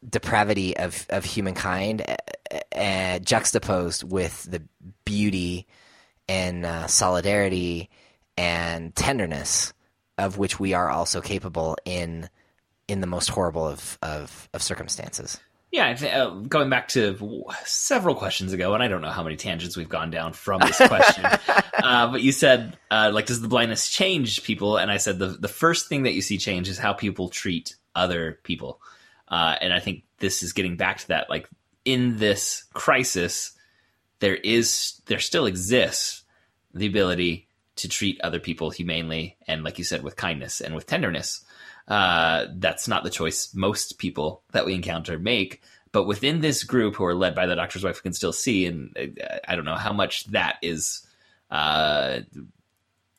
depravity 0.09 0.77
of, 0.77 1.07
of 1.09 1.25
humankind 1.25 2.03
uh, 2.03 2.77
uh, 2.77 3.19
juxtaposed 3.21 4.05
with 4.05 4.45
the 4.45 4.63
beauty 5.05 5.67
and 6.29 6.67
uh, 6.67 6.87
solidarity 6.87 7.91
and 8.37 8.95
tenderness 8.95 9.73
of 10.19 10.39
which 10.39 10.59
we 10.59 10.75
are 10.75 10.91
also 10.91 11.21
capable 11.21 11.77
in 11.85 12.29
in 12.89 13.01
the 13.01 13.07
most 13.07 13.29
horrible 13.29 13.67
of, 13.67 13.99
of, 14.01 14.49
of 14.55 14.63
circumstances. 14.63 15.41
Yeah, 15.73 15.91
uh, 15.91 16.31
going 16.31 16.71
back 16.71 16.87
to 16.89 17.45
several 17.65 18.15
questions 18.15 18.53
ago, 18.53 18.73
and 18.75 18.83
I 18.83 18.87
don't 18.87 19.03
know 19.03 19.11
how 19.11 19.25
many 19.25 19.35
tangents 19.35 19.77
we've 19.77 19.89
gone 19.89 20.11
down 20.11 20.33
from 20.33 20.61
this 20.61 20.77
question, 20.77 21.25
uh, 21.83 22.13
but 22.13 22.23
you 22.23 22.31
said, 22.31 22.79
uh, 22.91 23.11
like, 23.13 23.27
does 23.27 23.41
the 23.41 23.49
blindness 23.49 23.91
change 23.91 24.45
people? 24.45 24.77
And 24.77 24.91
I 24.91 24.99
said 24.99 25.19
the 25.19 25.27
the 25.27 25.49
first 25.49 25.89
thing 25.89 26.05
that 26.05 26.15
you 26.15 26.23
see 26.23 26.39
change 26.39 26.69
is 26.69 26.79
how 26.79 26.93
people 26.93 27.29
treat 27.29 27.75
other 27.97 28.39
people, 28.45 28.81
uh, 29.29 29.57
and 29.61 29.73
I 29.73 29.81
think 29.81 30.05
this 30.19 30.45
is 30.45 30.53
getting 30.53 30.77
back 30.77 30.99
to 30.99 31.09
that. 31.09 31.29
Like, 31.29 31.49
in 31.85 32.17
this 32.19 32.65
crisis, 32.73 33.53
there 34.21 34.37
is 34.37 35.01
there 35.07 35.19
still 35.19 35.47
exists 35.47 36.25
the 36.75 36.87
ability 36.87 37.49
to 37.77 37.89
treat 37.89 38.21
other 38.23 38.41
people 38.41 38.71
humanely 38.71 39.37
and, 39.47 39.63
like 39.63 39.79
you 39.79 39.85
said, 39.85 40.03
with 40.03 40.17
kindness 40.17 40.61
and 40.61 40.75
with 40.75 40.87
tenderness. 40.87 41.45
Uh, 41.89 42.47
that's 42.55 42.89
not 42.89 43.05
the 43.05 43.11
choice 43.11 43.55
most 43.55 43.99
people 43.99 44.43
that 44.53 44.67
we 44.67 44.75
encounter 44.75 45.19
make. 45.19 45.63
But 45.93 46.05
within 46.05 46.41
this 46.41 46.65
group 46.65 46.97
who 46.97 47.05
are 47.05 47.15
led 47.15 47.35
by 47.35 47.47
the 47.47 47.55
doctor's 47.55 47.85
wife, 47.85 47.97
we 47.97 48.03
can 48.03 48.13
still 48.13 48.33
see, 48.33 48.67
and 48.67 48.97
uh, 48.99 49.39
I 49.47 49.57
don't 49.57 49.65
know 49.65 49.77
how 49.77 49.93
much 49.93 50.27
that 50.27 50.57
is 50.63 51.07
uh, 51.51 52.21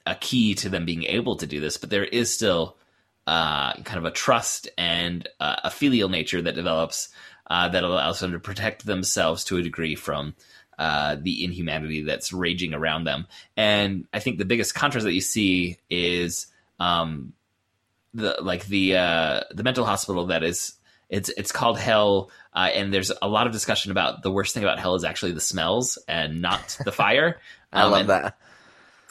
a 0.05 0.15
key 0.15 0.53
to 0.55 0.69
them 0.69 0.85
being 0.85 1.03
able 1.03 1.37
to 1.37 1.47
do 1.47 1.59
this, 1.59 1.77
but 1.77 1.89
there 1.89 2.05
is 2.05 2.33
still 2.33 2.77
uh, 3.25 3.73
kind 3.83 3.97
of 3.97 4.05
a 4.05 4.11
trust 4.11 4.69
and 4.77 5.27
uh, 5.39 5.57
a 5.63 5.71
filial 5.71 6.09
nature 6.09 6.41
that 6.41 6.55
develops 6.55 7.09
uh, 7.49 7.67
that 7.69 7.83
allows 7.83 8.19
them 8.19 8.31
to 8.31 8.39
protect 8.39 8.85
themselves 8.85 9.43
to 9.45 9.57
a 9.57 9.61
degree 9.61 9.95
from 9.95 10.35
uh, 10.77 11.17
the 11.19 11.43
inhumanity 11.43 12.03
that's 12.03 12.31
raging 12.31 12.73
around 12.73 13.03
them. 13.03 13.27
And 13.55 14.05
I 14.13 14.19
think 14.19 14.37
the 14.37 14.45
biggest 14.45 14.75
contrast 14.75 15.05
that 15.05 15.13
you 15.13 15.21
see 15.21 15.77
is 15.89 16.47
um, 16.79 17.33
the 18.13 18.37
like 18.41 18.65
the 18.65 18.95
uh, 18.95 19.41
the 19.51 19.63
mental 19.63 19.85
hospital 19.85 20.27
that 20.27 20.43
is 20.43 20.73
it's 21.09 21.29
it's 21.29 21.51
called 21.51 21.79
hell 21.79 22.29
uh, 22.53 22.69
and 22.73 22.93
there's 22.93 23.11
a 23.21 23.27
lot 23.27 23.47
of 23.47 23.53
discussion 23.53 23.91
about 23.91 24.23
the 24.23 24.31
worst 24.31 24.53
thing 24.53 24.63
about 24.63 24.79
hell 24.79 24.95
is 24.95 25.03
actually 25.03 25.31
the 25.31 25.41
smells 25.41 25.97
and 26.07 26.41
not 26.41 26.77
the 26.83 26.91
fire 26.91 27.39
I 27.71 27.83
love 27.83 28.01
and, 28.01 28.09
that. 28.09 28.37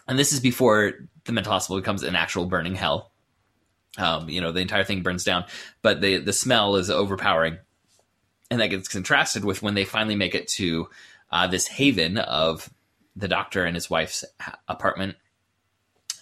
and 0.07 0.19
this 0.19 0.33
is 0.33 0.41
before 0.41 0.93
the 1.25 1.33
mental 1.33 1.53
hospital 1.53 1.81
becomes 1.81 2.03
an 2.03 2.17
actual 2.17 2.47
burning 2.47 2.75
hell 2.75 3.13
um, 3.99 4.29
you 4.29 4.41
know 4.41 4.53
the 4.53 4.61
entire 4.61 4.85
thing 4.85 5.03
burns 5.03 5.25
down 5.25 5.45
but 5.83 6.01
the 6.01 6.19
the 6.19 6.33
smell 6.33 6.77
is 6.77 6.91
overpowering 6.91 7.59
and 8.51 8.61
that 8.61 8.69
gets 8.69 8.89
contrasted 8.89 9.45
with 9.45 9.63
when 9.63 9.75
they 9.75 9.85
finally 9.85 10.17
make 10.17 10.35
it 10.35 10.49
to 10.49 10.89
uh, 11.31 11.47
this 11.47 11.67
haven 11.67 12.19
of 12.19 12.71
the 13.15 13.29
doctor 13.29 13.65
and 13.65 13.75
his 13.75 13.89
wife's 13.89 14.25
apartment 14.69 15.17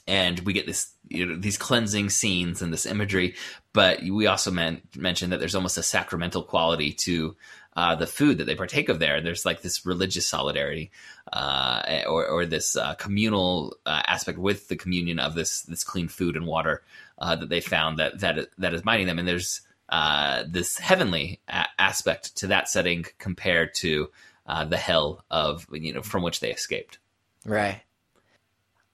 and 0.06 0.40
we 0.40 0.52
get 0.52 0.66
this 0.66 0.92
you 1.08 1.26
know, 1.26 1.36
these 1.36 1.58
cleansing 1.58 2.10
scenes 2.10 2.62
and 2.62 2.72
this 2.72 2.86
imagery. 2.86 3.34
But 3.72 4.02
we 4.02 4.26
also 4.26 4.50
men- 4.50 4.82
mentioned 4.96 5.32
that 5.32 5.40
there's 5.40 5.54
almost 5.54 5.78
a 5.78 5.82
sacramental 5.82 6.42
quality 6.42 6.92
to 6.92 7.36
uh, 7.76 7.94
the 7.96 8.06
food 8.06 8.38
that 8.38 8.44
they 8.44 8.54
partake 8.54 8.88
of 8.88 8.98
there. 8.98 9.20
There's 9.20 9.44
like 9.44 9.62
this 9.62 9.84
religious 9.84 10.26
solidarity 10.26 10.90
uh, 11.32 12.02
or, 12.06 12.26
or 12.26 12.46
this 12.46 12.76
uh, 12.76 12.94
communal 12.94 13.76
uh, 13.84 14.02
aspect 14.06 14.38
with 14.38 14.68
the 14.68 14.76
communion 14.76 15.18
of 15.18 15.34
this 15.34 15.62
this 15.62 15.84
clean 15.84 16.08
food 16.08 16.36
and 16.36 16.46
water 16.46 16.82
uh, 17.18 17.36
that 17.36 17.48
they 17.48 17.60
found 17.60 17.98
that 17.98 18.20
that 18.20 18.48
that 18.58 18.74
is 18.74 18.84
minding 18.84 19.06
them. 19.06 19.18
And 19.18 19.26
there's 19.26 19.62
uh, 19.88 20.44
this 20.46 20.78
heavenly 20.78 21.40
a- 21.48 21.66
aspect 21.78 22.36
to 22.36 22.46
that 22.48 22.68
setting 22.68 23.06
compared 23.18 23.74
to 23.76 24.10
the 24.46 24.76
hell 24.76 25.24
of 25.30 25.66
you 25.72 25.92
know 25.92 26.02
from 26.02 26.22
which 26.22 26.40
they 26.40 26.50
escaped. 26.50 26.98
Right. 27.44 27.80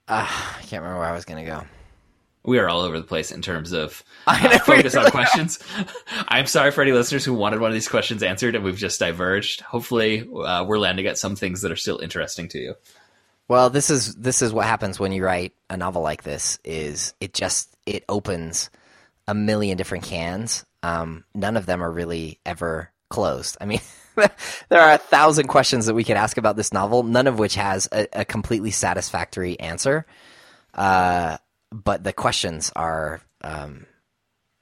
Uh, 0.09 0.27
I 0.29 0.63
can't 0.63 0.83
remember 0.83 0.99
where 1.01 1.09
I 1.09 1.13
was 1.13 1.25
going 1.25 1.45
to 1.45 1.51
go. 1.51 1.63
We 2.43 2.59
are 2.59 2.69
all 2.69 2.81
over 2.81 2.99
the 2.99 3.07
place 3.07 3.31
in 3.31 3.43
terms 3.43 3.73
of 3.73 4.03
uh, 4.27 4.39
know. 4.43 4.59
focus 4.59 4.97
on 4.97 5.11
questions. 5.11 5.59
I'm 6.29 6.47
sorry 6.47 6.71
for 6.71 6.83
any 6.83 6.93
listeners 6.93 7.25
who 7.25 7.35
wanted 7.35 7.61
one 7.61 7.71
of 7.71 7.75
these 7.75 7.89
questions 7.89 8.23
answered 8.23 8.55
and 8.55 8.65
we've 8.65 8.77
just 8.77 8.99
diverged. 8.99 9.61
Hopefully, 9.61 10.23
uh, 10.23 10.65
we're 10.67 10.79
landing 10.79 11.07
at 11.07 11.19
some 11.19 11.37
things 11.37 11.63
that 11.63 11.71
are 11.71 11.77
still 11.77 11.99
interesting 11.99 12.49
to 12.49 12.59
you. 12.59 12.75
Well, 13.47 13.69
this 13.69 13.91
is 13.91 14.15
this 14.15 14.43
is 14.43 14.53
what 14.53 14.67
happens 14.67 14.99
when 14.99 15.13
you 15.13 15.25
write 15.25 15.53
a 15.69 15.77
novel 15.77 16.03
like 16.03 16.23
this. 16.23 16.59
Is 16.65 17.15
it 17.21 17.35
just 17.35 17.77
it 17.85 18.05
opens 18.09 18.71
a 19.31 19.35
million 19.35 19.77
different 19.77 20.05
cans. 20.05 20.65
Um, 20.83 21.25
none 21.35 21.57
of 21.57 21.65
them 21.65 21.83
are 21.83 21.91
really 21.91 22.41
ever 22.45 22.91
closed. 23.09 23.57
I 23.61 23.65
mean, 23.65 23.81
there 24.69 24.81
are 24.81 24.93
a 24.93 24.99
thousand 24.99 25.49
questions 25.49 25.87
that 25.87 25.95
we 25.95 26.05
could 26.05 26.17
ask 26.17 26.37
about 26.37 26.57
this 26.57 26.73
novel, 26.73 27.03
none 27.03 27.27
of 27.27 27.39
which 27.39 27.55
has 27.55 27.89
a, 27.93 28.07
a 28.13 28.25
completely 28.25 28.71
satisfactory 28.71 29.59
answer. 29.59 30.07
Uh, 30.75 31.39
but 31.73 32.05
the 32.05 32.13
questions 32.13 32.73
are 32.75 33.21
um, 33.43 33.87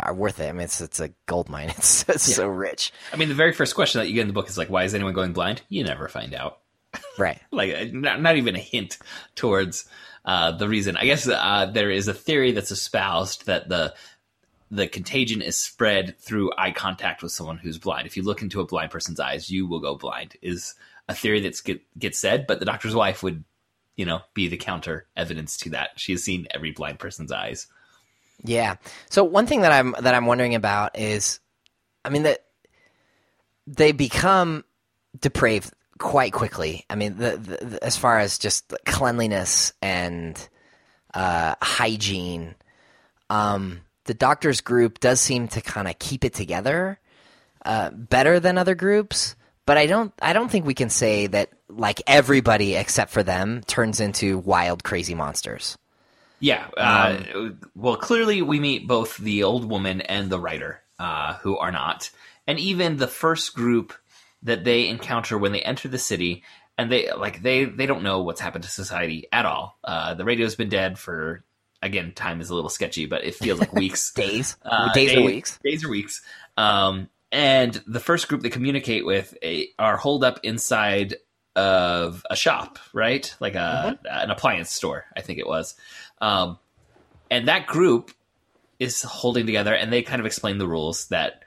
are 0.01 0.15
worth 0.15 0.41
it. 0.41 0.49
I 0.49 0.53
mean, 0.53 0.63
it's 0.63 0.81
it's 0.81 1.01
a 1.01 1.11
gold 1.27 1.49
mine. 1.49 1.69
It's, 1.79 2.09
it's 2.09 2.35
so 2.35 2.49
rich, 2.49 2.93
I 3.13 3.17
mean, 3.17 3.29
the 3.29 3.35
very 3.35 3.53
first 3.53 3.75
question 3.75 4.01
that 4.01 4.09
you 4.09 4.15
get 4.15 4.23
in 4.23 4.29
the 4.29 4.33
book 4.33 4.49
is 4.49 4.59
like, 4.59 4.71
why 4.71 4.85
is 4.85 4.95
anyone 4.95 5.13
going 5.13 5.33
blind? 5.33 5.63
You 5.69 5.85
never 5.85 6.09
find 6.09 6.35
out. 6.35 6.61
right? 7.19 7.41
like 7.51 7.75
uh, 7.75 7.85
not, 7.93 8.23
not 8.23 8.37
even 8.37 8.57
a 8.57 8.61
hint 8.61 8.99
towards 9.35 9.87
uh, 10.25 10.53
the 10.53 10.69
reason. 10.69 10.97
I 10.97 11.05
guess 11.05 11.29
uh, 11.29 11.71
there 11.73 11.91
is 11.91 12.09
a 12.09 12.15
theory 12.15 12.53
that's 12.53 12.71
espoused 12.71 13.47
that 13.47 13.69
the 13.69 13.95
the 14.71 14.87
contagion 14.87 15.41
is 15.41 15.57
spread 15.57 16.19
through 16.19 16.53
eye 16.59 16.73
contact 16.73 17.23
with 17.23 17.33
someone 17.33 17.59
who's 17.59 17.79
blind. 17.79 18.07
If 18.07 18.17
you 18.17 18.23
look 18.23 18.43
into 18.43 18.61
a 18.61 18.67
blind 18.67 18.91
person's 18.91 19.21
eyes, 19.21 19.51
you 19.51 19.67
will 19.67 19.81
go 19.81 19.95
blind. 19.95 20.37
Is 20.43 20.75
a 21.09 21.15
theory 21.15 21.41
that's 21.41 21.61
get 21.61 21.81
gets 21.99 22.19
said, 22.19 22.47
but 22.47 22.59
the 22.61 22.67
doctor's 22.67 22.95
wife 22.95 23.23
would, 23.23 23.45
you 23.97 24.05
know, 24.05 24.21
be 24.35 24.49
the 24.49 24.57
counter 24.57 25.07
evidence 25.17 25.57
to 25.59 25.71
that. 25.71 25.91
She 25.97 26.13
has 26.13 26.23
seen 26.23 26.47
every 26.51 26.73
blind 26.73 26.99
person's 26.99 27.33
eyes. 27.33 27.67
Yeah. 28.45 28.77
So 29.11 29.25
one 29.25 29.47
thing 29.47 29.63
that 29.63 29.73
I'm 29.73 29.95
that 30.01 30.15
I'm 30.15 30.27
wondering 30.27 30.55
about 30.55 30.99
is, 30.99 31.41
I 32.05 32.11
mean 32.11 32.25
that 32.25 32.45
they 33.67 33.93
become 33.93 34.65
depraved 35.19 35.73
quite 35.99 36.33
quickly. 36.33 36.85
I 36.89 36.95
mean, 36.95 37.17
the, 37.17 37.37
the, 37.37 37.85
as 37.85 37.97
far 37.97 38.19
as 38.19 38.39
just 38.39 38.73
cleanliness 38.87 39.73
and 39.83 40.49
uh, 41.13 41.55
hygiene, 41.61 42.55
um, 43.31 43.81
the 44.09 44.15
doctors 44.15 44.63
group 44.63 44.99
does 45.01 45.21
seem 45.21 45.49
to 45.49 45.61
kind 45.61 45.87
of 45.87 45.99
keep 45.99 46.25
it 46.25 46.33
together 46.33 46.99
uh, 47.65 47.91
better 47.91 48.41
than 48.41 48.57
other 48.57 48.75
groups. 48.75 49.37
But 49.67 49.77
I 49.77 49.87
don't. 49.87 50.13
I 50.23 50.33
don't 50.33 50.51
think 50.51 50.65
we 50.65 50.73
can 50.73 50.89
say 50.89 51.27
that 51.27 51.51
like 51.69 52.03
everybody 52.07 52.75
except 52.75 53.13
for 53.13 53.23
them 53.23 53.61
turns 53.67 54.01
into 54.01 54.39
wild, 54.39 54.83
crazy 54.83 55.15
monsters. 55.15 55.77
Yeah. 56.41 56.67
Uh, 56.75 57.51
well, 57.75 57.97
clearly 57.97 58.41
we 58.41 58.61
meet 58.61 58.89
both 58.89 59.19
the 59.19 59.43
old 59.43 59.69
woman 59.69 60.01
and 60.01 60.31
the 60.31 60.41
writer, 60.41 60.81
uh, 60.99 61.35
who 61.35 61.59
are 61.59 61.73
not, 61.73 62.11
and 62.47 62.59
even 62.59 62.97
the 62.97 63.07
first 63.07 63.55
group 63.55 63.93
that 64.43 64.65
they 64.65 64.89
encounter 64.89 65.37
when 65.37 65.53
they 65.53 65.61
enter 65.61 65.89
the 65.89 65.99
city, 65.99 66.45
and 66.79 66.91
they 66.91 67.13
like 67.13 67.43
they 67.43 67.67
they 67.67 67.85
don't 67.85 68.03
know 68.03 68.23
what's 68.23 68.41
happened 68.41 68.65
to 68.65 68.71
society 68.71 69.27
at 69.31 69.45
all. 69.45 69.79
Uh, 69.85 70.15
the 70.15 70.25
radio's 70.25 70.55
been 70.55 70.71
dead 70.71 70.99
for 70.99 71.45
again, 71.83 72.13
time 72.13 72.41
is 72.41 72.51
a 72.51 72.55
little 72.55 72.71
sketchy, 72.71 73.07
but 73.07 73.25
it 73.25 73.35
feels 73.35 73.61
like 73.61 73.73
weeks. 73.85 74.13
Days, 74.13 74.57
Uh, 74.63 74.93
days, 74.93 75.15
or 75.15 75.23
weeks. 75.23 75.59
Days 75.63 75.85
or 75.85 75.89
weeks. 75.91 76.23
Um, 76.57 77.09
and 77.31 77.81
the 77.87 78.01
first 78.01 78.29
group 78.29 78.43
they 78.43 78.51
communicate 78.51 79.05
with 79.05 79.35
eh, 79.43 79.65
are 79.79 79.97
holed 79.97 80.25
up 80.25 80.41
inside 80.43 81.17
of 81.55 82.25
a 82.31 82.37
shop, 82.37 82.79
right? 82.93 83.35
Like 83.41 83.55
a 83.55 83.99
an 84.11 84.31
appliance 84.31 84.71
store, 84.71 85.05
I 85.17 85.21
think 85.21 85.39
it 85.39 85.47
was. 85.47 85.75
Um, 86.21 86.59
and 87.31 87.49
that 87.49 87.67
group 87.67 88.13
is 88.79 89.03
holding 89.03 89.45
together, 89.47 89.75
and 89.75 89.93
they 89.93 90.03
kind 90.03 90.21
of 90.21 90.27
explain 90.27 90.59
the 90.59 90.69
rules 90.69 91.09
that 91.09 91.43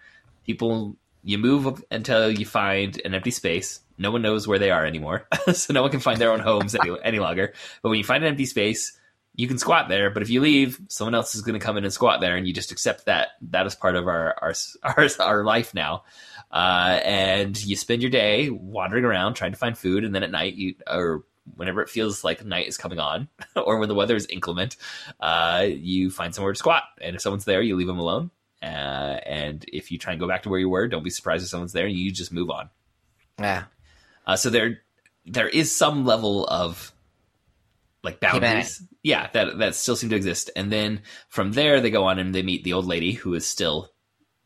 people 0.45 0.97
you 1.23 1.37
move 1.37 1.83
until 1.91 2.29
you 2.29 2.45
find 2.45 2.99
an 3.05 3.13
empty 3.13 3.31
space. 3.31 3.79
No 3.97 4.11
one 4.11 4.21
knows 4.21 4.47
where 4.47 4.59
they 4.59 4.71
are 4.71 4.85
anymore, 4.85 5.27
so 5.53 5.73
no 5.73 5.81
one 5.81 5.91
can 5.91 5.99
find 5.99 6.19
their 6.19 6.31
own 6.31 6.39
homes 6.39 6.75
any, 6.75 6.91
any 7.03 7.19
longer. 7.19 7.53
But 7.81 7.89
when 7.89 7.97
you 7.97 8.03
find 8.03 8.23
an 8.23 8.29
empty 8.29 8.45
space, 8.45 8.97
you 9.35 9.47
can 9.47 9.57
squat 9.57 9.87
there, 9.87 10.09
but 10.09 10.21
if 10.21 10.29
you 10.29 10.41
leave, 10.41 10.79
someone 10.89 11.15
else 11.15 11.35
is 11.35 11.41
going 11.41 11.59
to 11.59 11.65
come 11.65 11.77
in 11.77 11.83
and 11.83 11.93
squat 11.93 12.19
there, 12.21 12.35
and 12.35 12.45
you 12.45 12.53
just 12.53 12.71
accept 12.71 13.05
that 13.05 13.29
that 13.49 13.65
is 13.65 13.75
part 13.75 13.95
of 13.95 14.07
our 14.07 14.35
our 14.41 14.53
our, 14.83 15.07
our 15.19 15.43
life 15.43 15.73
now. 15.73 16.03
Uh, 16.51 16.99
and 17.05 17.63
you 17.63 17.77
spend 17.77 18.01
your 18.01 18.11
day 18.11 18.49
wandering 18.49 19.05
around 19.05 19.35
trying 19.35 19.51
to 19.51 19.57
find 19.57 19.77
food, 19.77 20.03
and 20.03 20.13
then 20.13 20.23
at 20.23 20.31
night, 20.31 20.55
you 20.55 20.75
or 20.85 21.23
whenever 21.55 21.81
it 21.81 21.89
feels 21.89 22.23
like 22.23 22.45
night 22.45 22.67
is 22.67 22.77
coming 22.77 22.99
on, 22.99 23.27
or 23.55 23.79
when 23.79 23.89
the 23.89 23.95
weather 23.95 24.15
is 24.15 24.25
inclement, 24.27 24.75
uh, 25.21 25.65
you 25.67 26.11
find 26.11 26.35
somewhere 26.35 26.53
to 26.53 26.59
squat. 26.59 26.83
And 26.99 27.15
if 27.15 27.21
someone's 27.21 27.45
there, 27.45 27.61
you 27.61 27.75
leave 27.75 27.87
them 27.87 27.99
alone, 27.99 28.31
Uh, 28.61 28.65
and 29.25 29.65
if 29.71 29.91
you 29.91 29.97
try 29.97 30.13
and 30.13 30.19
go 30.19 30.27
back 30.27 30.43
to 30.43 30.49
where 30.49 30.59
you 30.59 30.69
were, 30.69 30.87
don't 30.87 31.03
be 31.03 31.09
surprised 31.09 31.43
if 31.43 31.49
someone's 31.49 31.73
there, 31.73 31.87
and 31.87 31.95
you 31.95 32.11
just 32.11 32.31
move 32.31 32.49
on. 32.49 32.69
Yeah. 33.39 33.63
Uh, 34.27 34.35
so 34.35 34.49
there, 34.51 34.81
there 35.25 35.49
is 35.49 35.75
some 35.75 36.05
level 36.05 36.45
of 36.47 36.91
like 38.03 38.19
boundaries, 38.19 38.81
yeah, 39.03 39.29
that 39.33 39.57
that 39.59 39.75
still 39.75 39.95
seem 39.95 40.09
to 40.09 40.15
exist. 40.15 40.49
And 40.55 40.71
then 40.71 41.01
from 41.29 41.51
there, 41.51 41.81
they 41.81 41.91
go 41.91 42.05
on 42.05 42.19
and 42.19 42.33
they 42.33 42.41
meet 42.41 42.63
the 42.63 42.73
old 42.73 42.85
lady 42.85 43.11
who 43.11 43.33
is 43.33 43.45
still 43.45 43.91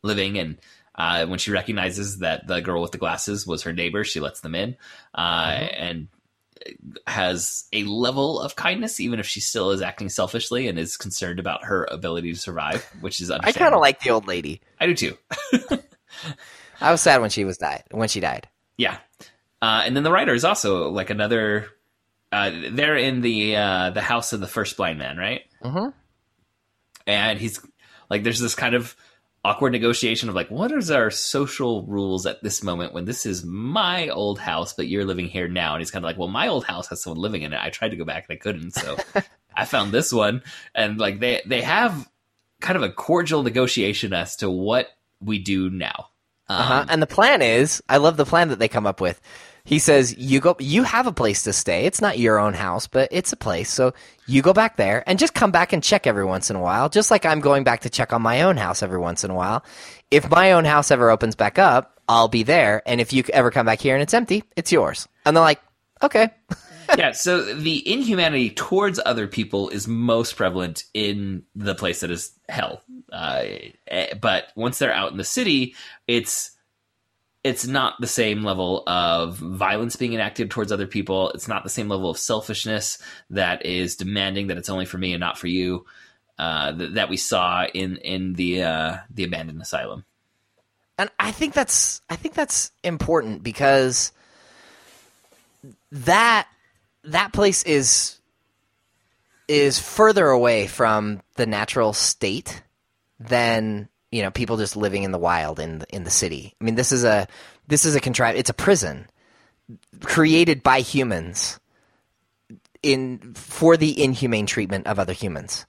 living. 0.02 0.38
And 0.38 0.58
uh, 0.94 1.26
when 1.26 1.38
she 1.38 1.50
recognizes 1.50 2.18
that 2.18 2.46
the 2.46 2.60
girl 2.60 2.82
with 2.82 2.92
the 2.92 2.98
glasses 2.98 3.46
was 3.46 3.62
her 3.62 3.72
neighbor, 3.72 4.04
she 4.04 4.20
lets 4.20 4.40
them 4.40 4.54
in, 4.54 4.76
uh, 5.14 5.68
and 5.76 6.08
has 7.06 7.64
a 7.72 7.84
level 7.84 8.40
of 8.40 8.56
kindness, 8.56 9.00
even 9.00 9.20
if 9.20 9.26
she 9.26 9.40
still 9.40 9.70
is 9.70 9.82
acting 9.82 10.08
selfishly 10.08 10.68
and 10.68 10.78
is 10.78 10.96
concerned 10.96 11.38
about 11.38 11.64
her 11.64 11.86
ability 11.90 12.32
to 12.32 12.38
survive, 12.38 12.84
which 13.00 13.20
is 13.20 13.30
I 13.30 13.52
kind 13.52 13.74
of 13.74 13.80
like 13.80 14.00
the 14.00 14.10
old 14.10 14.26
lady. 14.26 14.60
I 14.80 14.86
do 14.86 14.94
too. 14.94 15.18
I 16.80 16.90
was 16.90 17.00
sad 17.00 17.20
when 17.20 17.30
she 17.30 17.44
was 17.44 17.58
died. 17.58 17.84
When 17.90 18.08
she 18.08 18.20
died. 18.20 18.48
Yeah, 18.76 18.98
uh, 19.62 19.82
and 19.84 19.96
then 19.96 20.02
the 20.02 20.10
writer 20.10 20.34
is 20.34 20.44
also 20.44 20.90
like 20.90 21.10
another. 21.10 21.68
Uh, 22.32 22.50
they're 22.72 22.96
in 22.96 23.20
the 23.20 23.56
uh, 23.56 23.90
the 23.90 24.00
house 24.02 24.32
of 24.32 24.40
the 24.40 24.46
first 24.48 24.76
blind 24.76 24.98
man, 24.98 25.16
right? 25.16 25.42
Mhm. 25.64 25.92
And 27.06 27.38
he's 27.38 27.60
like, 28.10 28.22
there's 28.24 28.40
this 28.40 28.54
kind 28.54 28.74
of 28.74 28.96
awkward 29.44 29.70
negotiation 29.70 30.28
of 30.28 30.34
like, 30.34 30.50
what 30.50 30.72
is 30.72 30.90
our 30.90 31.08
social 31.10 31.86
rules 31.86 32.26
at 32.26 32.42
this 32.42 32.64
moment 32.64 32.92
when 32.92 33.04
this 33.04 33.26
is 33.26 33.44
my 33.44 34.08
old 34.08 34.40
house, 34.40 34.72
but 34.72 34.88
you're 34.88 35.04
living 35.04 35.26
here 35.28 35.46
now? 35.46 35.74
And 35.74 35.80
he's 35.80 35.90
kind 35.92 36.04
of 36.04 36.08
like, 36.08 36.18
well, 36.18 36.26
my 36.28 36.48
old 36.48 36.64
house 36.64 36.88
has 36.88 37.00
someone 37.02 37.20
living 37.20 37.42
in 37.42 37.52
it. 37.52 37.60
I 37.62 37.70
tried 37.70 37.90
to 37.90 37.96
go 37.96 38.04
back 38.04 38.26
and 38.28 38.34
I 38.36 38.40
couldn't, 38.40 38.72
so 38.72 38.96
I 39.56 39.64
found 39.64 39.92
this 39.92 40.12
one. 40.12 40.42
And 40.74 40.98
like 40.98 41.20
they 41.20 41.42
they 41.46 41.62
have 41.62 42.08
kind 42.60 42.76
of 42.76 42.82
a 42.82 42.90
cordial 42.90 43.42
negotiation 43.44 44.12
as 44.12 44.36
to 44.36 44.50
what 44.50 44.88
we 45.20 45.38
do 45.38 45.70
now. 45.70 46.08
Um, 46.48 46.60
Uh-huh. 46.60 46.84
and 46.88 47.02
the 47.02 47.06
plan 47.06 47.40
is, 47.42 47.82
I 47.88 47.98
love 47.98 48.16
the 48.16 48.24
plan 48.26 48.48
that 48.48 48.58
they 48.58 48.68
come 48.68 48.86
up 48.86 49.00
with. 49.00 49.20
He 49.66 49.80
says, 49.80 50.16
"You 50.16 50.38
go. 50.38 50.56
You 50.60 50.84
have 50.84 51.08
a 51.08 51.12
place 51.12 51.42
to 51.42 51.52
stay. 51.52 51.86
It's 51.86 52.00
not 52.00 52.20
your 52.20 52.38
own 52.38 52.54
house, 52.54 52.86
but 52.86 53.08
it's 53.10 53.32
a 53.32 53.36
place. 53.36 53.68
So 53.68 53.94
you 54.26 54.40
go 54.40 54.52
back 54.52 54.76
there 54.76 55.02
and 55.08 55.18
just 55.18 55.34
come 55.34 55.50
back 55.50 55.72
and 55.72 55.82
check 55.82 56.06
every 56.06 56.24
once 56.24 56.50
in 56.50 56.56
a 56.56 56.60
while. 56.60 56.88
Just 56.88 57.10
like 57.10 57.26
I'm 57.26 57.40
going 57.40 57.64
back 57.64 57.80
to 57.80 57.90
check 57.90 58.12
on 58.12 58.22
my 58.22 58.42
own 58.42 58.56
house 58.56 58.80
every 58.80 58.98
once 58.98 59.24
in 59.24 59.30
a 59.30 59.34
while. 59.34 59.64
If 60.12 60.30
my 60.30 60.52
own 60.52 60.64
house 60.64 60.92
ever 60.92 61.10
opens 61.10 61.34
back 61.34 61.58
up, 61.58 62.00
I'll 62.08 62.28
be 62.28 62.44
there. 62.44 62.80
And 62.86 63.00
if 63.00 63.12
you 63.12 63.24
ever 63.32 63.50
come 63.50 63.66
back 63.66 63.80
here 63.80 63.96
and 63.96 64.02
it's 64.02 64.14
empty, 64.14 64.44
it's 64.54 64.70
yours." 64.70 65.08
And 65.24 65.36
they're 65.36 65.42
like, 65.42 65.60
"Okay." 66.00 66.30
yeah, 66.96 67.10
so 67.10 67.42
the 67.42 67.92
inhumanity 67.92 68.50
towards 68.50 69.00
other 69.04 69.26
people 69.26 69.68
is 69.70 69.88
most 69.88 70.36
prevalent 70.36 70.84
in 70.94 71.42
the 71.56 71.74
place 71.74 72.00
that 72.00 72.12
is 72.12 72.30
hell. 72.48 72.82
Uh, 73.12 73.42
eh, 73.88 74.14
but 74.14 74.52
once 74.54 74.78
they're 74.78 74.94
out 74.94 75.10
in 75.10 75.18
the 75.18 75.24
city, 75.24 75.74
it's 76.06 76.55
it's 77.46 77.64
not 77.64 77.94
the 78.00 78.08
same 78.08 78.42
level 78.42 78.82
of 78.88 79.36
violence 79.36 79.94
being 79.94 80.14
enacted 80.14 80.50
towards 80.50 80.72
other 80.72 80.88
people. 80.88 81.30
It's 81.30 81.46
not 81.46 81.62
the 81.62 81.70
same 81.70 81.88
level 81.88 82.10
of 82.10 82.18
selfishness 82.18 82.98
that 83.30 83.64
is 83.64 83.94
demanding 83.94 84.48
that 84.48 84.58
it's 84.58 84.68
only 84.68 84.84
for 84.84 84.98
me 84.98 85.12
and 85.12 85.20
not 85.20 85.38
for 85.38 85.46
you. 85.46 85.86
Uh, 86.40 86.72
th- 86.76 86.94
that 86.94 87.08
we 87.08 87.16
saw 87.16 87.64
in 87.72 87.98
in 87.98 88.34
the 88.34 88.64
uh, 88.64 88.96
the 89.10 89.22
abandoned 89.22 89.62
asylum. 89.62 90.04
And 90.98 91.08
I 91.20 91.30
think 91.30 91.54
that's 91.54 92.02
I 92.10 92.16
think 92.16 92.34
that's 92.34 92.72
important 92.82 93.44
because 93.44 94.10
that 95.92 96.48
that 97.04 97.32
place 97.32 97.62
is 97.62 98.18
is 99.46 99.78
further 99.78 100.26
away 100.26 100.66
from 100.66 101.22
the 101.36 101.46
natural 101.46 101.92
state 101.92 102.60
than 103.20 103.88
you 104.16 104.22
know 104.22 104.30
people 104.30 104.56
just 104.56 104.76
living 104.76 105.02
in 105.02 105.12
the 105.12 105.18
wild 105.18 105.60
in 105.60 105.84
in 105.90 106.04
the 106.04 106.10
city. 106.10 106.54
I 106.58 106.64
mean, 106.64 106.74
this 106.74 106.90
is 106.90 107.04
a 107.04 107.28
this 107.68 107.84
is 107.84 107.94
a 107.94 108.00
contrived. 108.00 108.38
It's 108.38 108.48
a 108.48 108.54
prison 108.54 109.06
created 110.00 110.62
by 110.62 110.80
humans 110.80 111.60
in 112.82 113.34
for 113.34 113.76
the 113.76 114.02
inhumane 114.02 114.46
treatment 114.46 114.86
of 114.86 114.98
other 114.98 115.12
humans. 115.12 115.66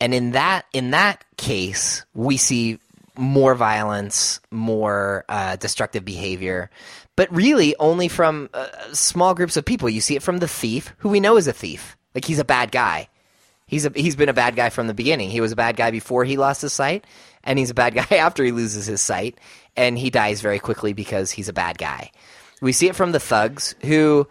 And 0.00 0.12
in 0.12 0.32
that 0.32 0.66
in 0.72 0.90
that 0.90 1.24
case, 1.36 2.04
we 2.12 2.36
see 2.38 2.80
more 3.16 3.54
violence, 3.54 4.40
more 4.50 5.24
uh, 5.28 5.54
destructive 5.56 6.04
behavior, 6.04 6.70
but 7.14 7.32
really 7.32 7.76
only 7.78 8.08
from 8.08 8.50
uh, 8.52 8.66
small 8.92 9.32
groups 9.34 9.56
of 9.56 9.64
people. 9.64 9.88
You 9.88 10.00
see 10.00 10.16
it 10.16 10.24
from 10.24 10.38
the 10.38 10.48
thief, 10.48 10.92
who 10.98 11.08
we 11.08 11.20
know 11.20 11.36
is 11.36 11.46
a 11.46 11.52
thief. 11.52 11.96
Like 12.16 12.24
he's 12.24 12.40
a 12.40 12.44
bad 12.44 12.72
guy. 12.72 13.08
He's 13.68 13.84
a, 13.84 13.92
he's 13.94 14.16
been 14.16 14.28
a 14.28 14.34
bad 14.34 14.54
guy 14.54 14.70
from 14.70 14.86
the 14.86 14.94
beginning. 14.94 15.30
He 15.30 15.40
was 15.40 15.52
a 15.52 15.56
bad 15.56 15.76
guy 15.76 15.90
before 15.90 16.24
he 16.24 16.36
lost 16.36 16.62
his 16.62 16.72
sight, 16.72 17.04
and 17.46 17.58
he's 17.58 17.70
a 17.70 17.74
bad 17.74 17.94
guy 18.10 18.16
after 18.16 18.44
he 18.44 18.52
loses 18.52 18.86
his 18.86 19.00
sight, 19.00 19.38
and 19.76 19.98
he 19.98 20.10
dies 20.10 20.40
very 20.40 20.58
quickly 20.58 20.92
because 20.92 21.30
he's 21.30 21.48
a 21.48 21.54
bad 21.54 21.78
guy. 21.78 22.10
We 22.60 22.72
see 22.72 22.88
it 22.88 22.96
from 22.96 23.12
the 23.12 23.20
thugs, 23.20 23.74
who, 23.82 24.26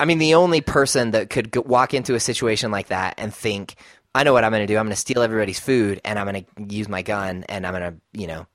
I 0.00 0.04
mean, 0.04 0.18
the 0.18 0.34
only 0.34 0.60
person 0.60 1.12
that 1.12 1.30
could 1.30 1.50
go, 1.50 1.60
walk 1.62 1.94
into 1.94 2.14
a 2.14 2.20
situation 2.20 2.70
like 2.70 2.88
that 2.88 3.14
and 3.18 3.32
think, 3.32 3.76
I 4.14 4.24
know 4.24 4.32
what 4.32 4.44
I'm 4.44 4.50
going 4.50 4.66
to 4.66 4.72
do. 4.72 4.78
I'm 4.78 4.86
going 4.86 4.94
to 4.94 5.00
steal 5.00 5.22
everybody's 5.22 5.60
food, 5.60 6.00
and 6.04 6.18
I'm 6.18 6.26
going 6.26 6.44
to 6.44 6.74
use 6.74 6.88
my 6.88 7.02
gun, 7.02 7.44
and 7.48 7.66
I'm 7.66 7.74
going 7.74 7.92
to, 7.92 8.00
you 8.18 8.26
know, 8.26 8.46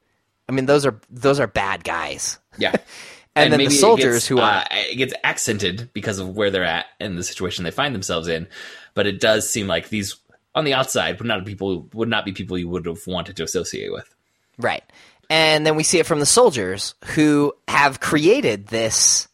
I 0.50 0.54
mean, 0.54 0.66
those 0.66 0.86
are 0.86 1.00
those 1.10 1.40
are 1.40 1.48
bad 1.48 1.84
guys. 1.84 2.38
Yeah. 2.58 2.76
And, 3.34 3.54
then 3.54 3.60
the 3.60 3.70
soldiers 3.70 4.16
gets, 4.16 4.28
who 4.28 4.40
are 4.40 4.64
uh, 4.64 4.66
it 4.72 4.98
gets 4.98 5.14
accented 5.24 5.90
because 5.94 6.20
of 6.20 6.36
where 6.36 6.52
they're 6.52 6.66
at 6.66 6.88
and 7.00 7.18
the 7.18 7.24
situation 7.24 7.64
they 7.64 7.72
find 7.72 7.96
themselves 7.96 8.28
in, 8.28 8.46
but 8.94 9.08
it 9.08 9.22
does 9.22 9.50
seem 9.50 9.68
like 9.68 9.88
these 9.88 10.18
on 10.54 10.66
the 10.66 10.74
outside 10.74 11.20
would 11.20 11.28
not 11.28 11.46
people 11.46 11.88
would 11.94 12.10
not 12.10 12.26
be 12.26 12.32
people 12.32 12.58
you 12.58 12.70
would 12.70 12.86
have 12.86 13.06
wanted 13.08 13.38
to 13.38 13.44
associate 13.44 13.92
with. 13.92 14.14
Right. 14.58 14.84
And 15.30 15.66
then 15.66 15.76
we 15.76 15.84
see 15.84 16.00
it 16.00 16.06
from 16.06 16.20
the 16.20 16.26
soldiers 16.26 16.94
who 17.16 17.54
have 17.68 18.00
created 18.00 18.68
this 18.68 19.28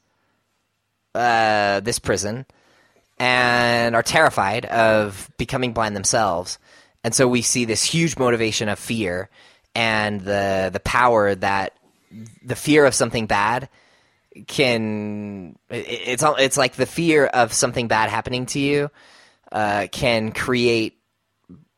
uh, 1.16 1.80
this 1.80 2.00
prison 2.00 2.46
and 3.18 3.96
are 3.96 4.04
terrified 4.04 4.66
of 4.66 5.32
becoming 5.38 5.74
blind 5.74 5.96
themselves. 5.96 6.60
And 7.04 7.16
so 7.16 7.28
we 7.28 7.42
see 7.42 7.66
this 7.66 7.84
huge 7.84 8.18
motivation 8.18 8.70
of 8.70 8.78
fear 8.78 9.30
and 9.74 10.22
the 10.22 10.70
the 10.72 10.80
power 10.80 11.34
that 11.36 11.74
the 12.44 12.56
fear 12.56 12.86
of 12.86 12.94
something 12.94 13.26
bad 13.26 13.70
can 14.48 15.58
it's 15.70 16.24
it's 16.38 16.58
like 16.58 16.76
the 16.76 16.86
fear 16.86 17.26
of 17.26 17.54
something 17.54 17.88
bad 17.88 18.10
happening 18.10 18.46
to 18.48 18.60
you 18.60 18.92
uh, 19.52 19.88
can 19.92 20.32
create 20.32 20.97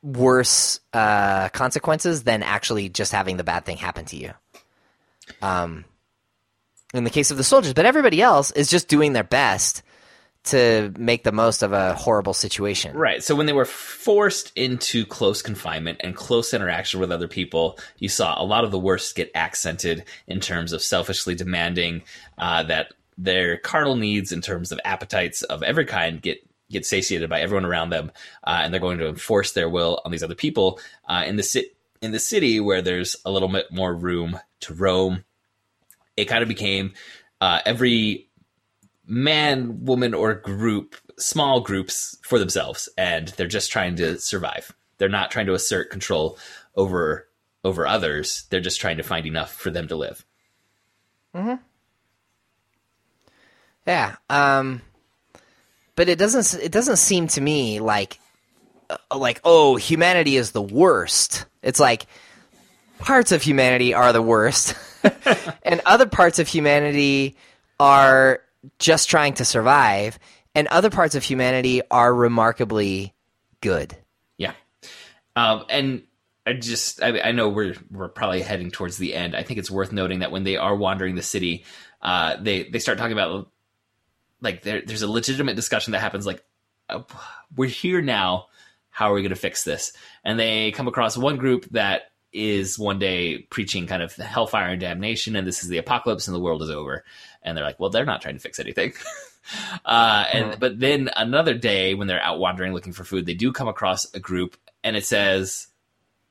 worse 0.02 0.80
uh, 0.94 1.50
consequences 1.50 2.24
than 2.24 2.44
actually 2.44 2.90
just 2.90 3.12
having 3.12 3.38
the 3.38 3.44
bad 3.44 3.66
thing 3.66 3.78
happen 3.78 4.06
to 4.06 4.16
you. 4.16 4.32
Um, 5.42 5.86
in 6.94 7.04
the 7.04 7.10
case 7.10 7.32
of 7.32 7.38
the 7.38 7.44
soldiers, 7.44 7.74
but 7.74 7.86
everybody 7.86 8.22
else 8.22 8.52
is 8.52 8.70
just 8.70 8.88
doing 8.88 9.14
their 9.14 9.24
best 9.24 9.84
to 10.46 10.92
make 10.98 11.24
the 11.24 11.32
most 11.32 11.62
of 11.62 11.74
a 11.74 11.94
horrible 11.94 12.34
situation. 12.34 12.96
Right. 12.96 13.22
So 13.22 13.36
when 13.36 13.46
they 13.46 13.54
were 13.54 13.66
forced 13.66 14.52
into 14.56 15.06
close 15.06 15.42
confinement 15.42 16.00
and 16.02 16.16
close 16.16 16.54
interaction 16.54 17.00
with 17.00 17.12
other 17.12 17.28
people, 17.28 17.78
you 17.98 18.10
saw 18.10 18.42
a 18.42 18.46
lot 18.46 18.64
of 18.64 18.72
the 18.72 18.80
worst 18.80 19.16
get 19.16 19.32
accented 19.36 20.06
in 20.28 20.40
terms 20.40 20.74
of 20.74 20.82
selfishly 20.82 21.36
demanding 21.36 22.04
uh, 22.38 22.64
that 22.64 22.94
their 23.18 23.58
carnal 23.58 23.98
needs, 23.98 24.32
in 24.32 24.42
terms 24.42 24.72
of 24.72 24.80
appetites 24.86 25.44
of 25.44 25.62
every 25.62 25.86
kind, 25.86 26.22
get 26.22 26.49
get 26.72 26.86
satiated 26.86 27.30
by 27.30 27.42
everyone 27.42 27.66
around 27.66 27.90
them, 27.90 28.12
uh, 28.44 28.62
and 28.64 28.74
they're 28.74 28.82
going 28.82 29.00
to 29.00 29.08
enforce 29.08 29.54
their 29.54 29.70
will 29.70 30.02
on 30.06 30.12
these 30.12 30.24
other 30.24 30.36
people. 30.36 30.80
Uh, 31.08 31.24
in 31.26 31.36
the 31.36 31.44
ci- 31.44 31.72
in 32.02 32.12
the 32.12 32.20
city, 32.20 32.60
where 32.60 32.82
there's 32.82 33.16
a 33.26 33.32
little 33.32 33.50
bit 33.50 33.72
more 33.72 33.94
room 33.94 34.40
to 34.62 34.74
roam, 34.74 35.26
it 36.16 36.26
kind 36.26 36.42
of 36.42 36.50
became 36.50 36.94
uh, 37.42 37.60
every 37.66 38.30
man, 39.06 39.84
woman, 39.86 40.14
or 40.14 40.36
group, 40.36 40.96
small 41.18 41.60
groups 41.60 42.18
for 42.22 42.40
themselves, 42.40 42.88
and 42.98 43.30
they're 43.30 43.48
just 43.48 43.72
trying 43.72 43.96
to 43.96 44.20
survive. 44.20 44.74
They're 44.98 45.10
not 45.10 45.32
trying 45.32 45.48
to 45.48 45.54
assert 45.54 45.90
control 45.90 46.38
over 46.76 47.28
over 47.64 47.86
others. 47.86 48.46
They're 48.50 48.62
just 48.62 48.80
trying 48.80 48.98
to 48.98 49.04
find 49.04 49.26
enough 49.26 49.54
for 49.54 49.70
them 49.70 49.88
to 49.90 49.96
live. 49.96 50.26
Hmm. 51.34 51.56
Yeah. 53.86 54.16
Um, 54.30 54.82
but 56.00 56.08
it 56.08 56.18
doesn't. 56.18 56.64
It 56.64 56.72
doesn't 56.72 56.96
seem 56.96 57.28
to 57.28 57.42
me 57.42 57.82
like 57.82 58.22
uh, 58.90 59.18
like 59.18 59.42
oh 59.44 59.76
humanity 59.76 60.38
is 60.38 60.52
the 60.52 60.62
worst. 60.62 61.46
It's 61.62 61.78
like 61.78 62.06
parts 63.00 63.34
of 63.34 63.44
humanity 63.44 63.94
are 63.94 64.14
the 64.14 64.22
worst, 64.22 64.76
and 65.64 65.82
other 65.86 66.06
parts 66.06 66.40
of 66.40 66.48
humanity 66.48 67.36
are 67.82 68.40
just 68.78 69.10
trying 69.10 69.34
to 69.34 69.44
survive, 69.44 70.18
and 70.56 70.70
other 70.70 70.90
parts 70.90 71.16
of 71.16 71.24
humanity 71.24 71.82
are 71.92 72.16
remarkably 72.16 73.14
good. 73.60 73.94
Yeah, 74.38 74.54
um, 75.36 75.66
and 75.70 76.04
I 76.48 76.54
just 76.54 77.04
I, 77.04 77.20
I 77.20 77.32
know 77.34 77.50
we're 77.50 77.76
we're 77.92 78.08
probably 78.08 78.42
heading 78.42 78.72
towards 78.72 78.98
the 78.98 79.16
end. 79.16 79.36
I 79.36 79.44
think 79.44 79.60
it's 79.60 79.70
worth 79.70 79.92
noting 79.92 80.20
that 80.20 80.32
when 80.32 80.46
they 80.46 80.56
are 80.56 80.78
wandering 80.78 81.16
the 81.16 81.22
city, 81.22 81.66
uh, 82.02 82.38
they 82.40 82.70
they 82.70 82.80
start 82.80 82.98
talking 82.98 83.12
about 83.12 83.52
like 84.42 84.62
there, 84.64 84.82
there's 84.86 85.02
a 85.02 85.12
legitimate 85.12 85.56
discussion 85.56 85.92
that 85.92 86.00
happens 86.00 86.26
like 86.26 86.44
uh, 86.90 87.04
we're 87.56 87.70
here 87.70 88.02
now. 88.02 88.48
How 88.90 89.12
are 89.12 89.14
we 89.14 89.22
going 89.22 89.30
to 89.30 89.36
fix 89.36 89.64
this? 89.64 89.94
And 90.24 90.40
they 90.40 90.72
come 90.72 90.88
across 90.88 91.18
one 91.18 91.38
group 91.38 91.66
that 91.72 92.12
is 92.32 92.78
one 92.78 93.00
day 93.00 93.40
preaching 93.50 93.88
kind 93.88 94.04
of 94.04 94.16
hellfire 94.16 94.70
and 94.70 94.82
damnation, 94.82 95.36
and 95.36 95.48
this 95.48 95.64
is 95.64 95.70
the 95.70 95.78
apocalypse, 95.78 96.28
and 96.28 96.36
the 96.36 96.40
world 96.40 96.62
is 96.62 96.70
over. 96.70 97.04
And 97.42 97.56
they're 97.56 97.64
like, 97.64 97.80
well, 97.80 97.90
they're 97.90 98.06
not 98.06 98.22
trying 98.22 98.36
to 98.36 98.42
fix 98.42 98.60
anything. 98.60 98.94
uh, 99.86 100.26
and 100.34 100.60
but 100.60 100.80
then 100.80 101.10
another 101.16 101.54
day 101.54 101.94
when 101.94 102.08
they're 102.08 102.22
out 102.22 102.40
wandering 102.40 102.74
looking 102.74 102.94
for 102.94 103.04
food, 103.04 103.26
they 103.26 103.34
do 103.34 103.52
come 103.52 103.68
across 103.68 104.14
a 104.14 104.20
group, 104.20 104.58
and 104.84 104.96
it 104.96 105.06
says 105.06 105.68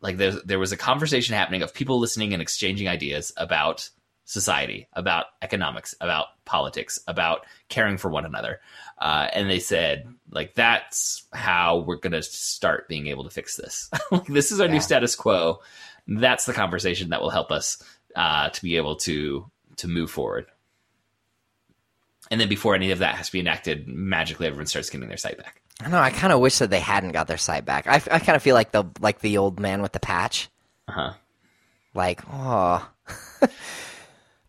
like 0.01 0.17
there 0.17 0.33
there 0.45 0.59
was 0.59 0.73
a 0.73 0.77
conversation 0.77 1.35
happening 1.35 1.63
of 1.63 1.75
people 1.75 1.99
listening 1.99 2.33
and 2.33 2.43
exchanging 2.43 2.89
ideas 2.89 3.33
about 3.37 3.91
society, 4.29 4.87
about 4.93 5.25
economics, 5.41 5.95
about 6.03 6.27
politics, 6.45 6.99
about 7.09 7.47
caring 7.71 7.97
for 7.97 8.11
one 8.11 8.27
another. 8.27 8.61
Uh, 8.99 9.27
and 9.33 9.49
they 9.49 9.59
said, 9.59 10.07
like, 10.31 10.55
that's 10.55 11.25
how 11.33 11.79
we're 11.79 11.97
going 11.97 12.13
to 12.13 12.23
start 12.23 12.89
being 12.89 13.07
able 13.07 13.25
to 13.25 13.31
fix 13.31 13.57
this. 13.57 13.91
like, 14.13 14.27
this 14.27 14.53
is 14.53 14.61
our 14.61 14.67
Yeah. 14.67 14.75
new 14.75 14.81
status 14.81 15.17
quo. 15.17 15.61
That's 16.07 16.45
the 16.45 16.53
conversation 16.53 17.09
that 17.09 17.23
will 17.23 17.31
help 17.31 17.51
us 17.51 17.83
uh, 18.15 18.51
to 18.51 18.63
be 18.63 18.77
able 18.77 18.97
to 18.97 19.51
to 19.77 19.89
move 19.89 20.11
forward. 20.11 20.47
And 22.31 22.39
then 22.41 22.49
before 22.49 22.75
any 22.75 22.91
of 22.91 22.99
that 22.99 23.15
has 23.15 23.27
to 23.27 23.33
be 23.33 23.41
enacted, 23.41 23.89
magically 23.89 24.47
everyone 24.47 24.67
starts 24.67 24.91
getting 24.91 25.09
their 25.09 25.17
sight 25.17 25.39
back. 25.39 25.63
I 25.81 25.89
know. 25.89 25.99
I 26.01 26.11
kind 26.11 26.33
of 26.33 26.41
wish 26.41 26.59
that 26.59 26.69
they 26.69 26.81
hadn't 26.81 27.13
got 27.13 27.29
their 27.29 27.39
sight 27.39 27.65
back. 27.65 27.87
I, 27.87 27.95
I 28.11 28.19
kind 28.19 28.37
of 28.37 28.43
feel 28.43 28.55
like 28.55 28.73
the 28.73 28.85
like 29.01 29.21
the 29.21 29.39
old 29.39 29.59
man 29.61 29.81
with 29.81 29.93
the 29.93 30.01
patch. 30.01 30.49
Uh 30.87 30.93
huh. 30.93 31.13
Like, 31.95 32.21
oh. 32.31 32.87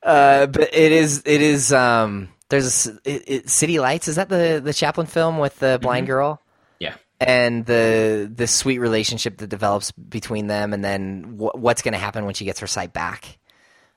uh, 0.04 0.46
but 0.48 0.74
it 0.74 0.92
is 0.92 1.24
it 1.26 1.42
is 1.42 1.72
um. 1.74 2.30
There's 2.50 2.88
a 2.88 2.94
it, 3.06 3.24
it, 3.28 3.50
City 3.50 3.80
Lights. 3.80 4.08
Is 4.08 4.16
that 4.16 4.30
the 4.30 4.60
the 4.64 4.74
Chaplin 4.74 5.06
film 5.08 5.38
with 5.38 5.60
the 5.60 5.78
blind 5.82 6.08
girl? 6.08 6.42
Yeah. 6.80 6.96
and 7.20 7.66
the 7.66 8.32
the 8.34 8.48
sweet 8.48 8.80
relationship 8.80 9.38
that 9.38 9.48
develops 9.48 9.92
between 9.92 10.48
them, 10.48 10.74
and 10.74 10.84
then 10.84 11.38
wh- 11.38 11.54
what's 11.56 11.82
going 11.84 11.92
to 11.94 12.00
happen 12.00 12.26
when 12.26 12.34
she 12.34 12.46
gets 12.46 12.60
her 12.62 12.68
sight 12.68 12.92
back. 12.94 13.38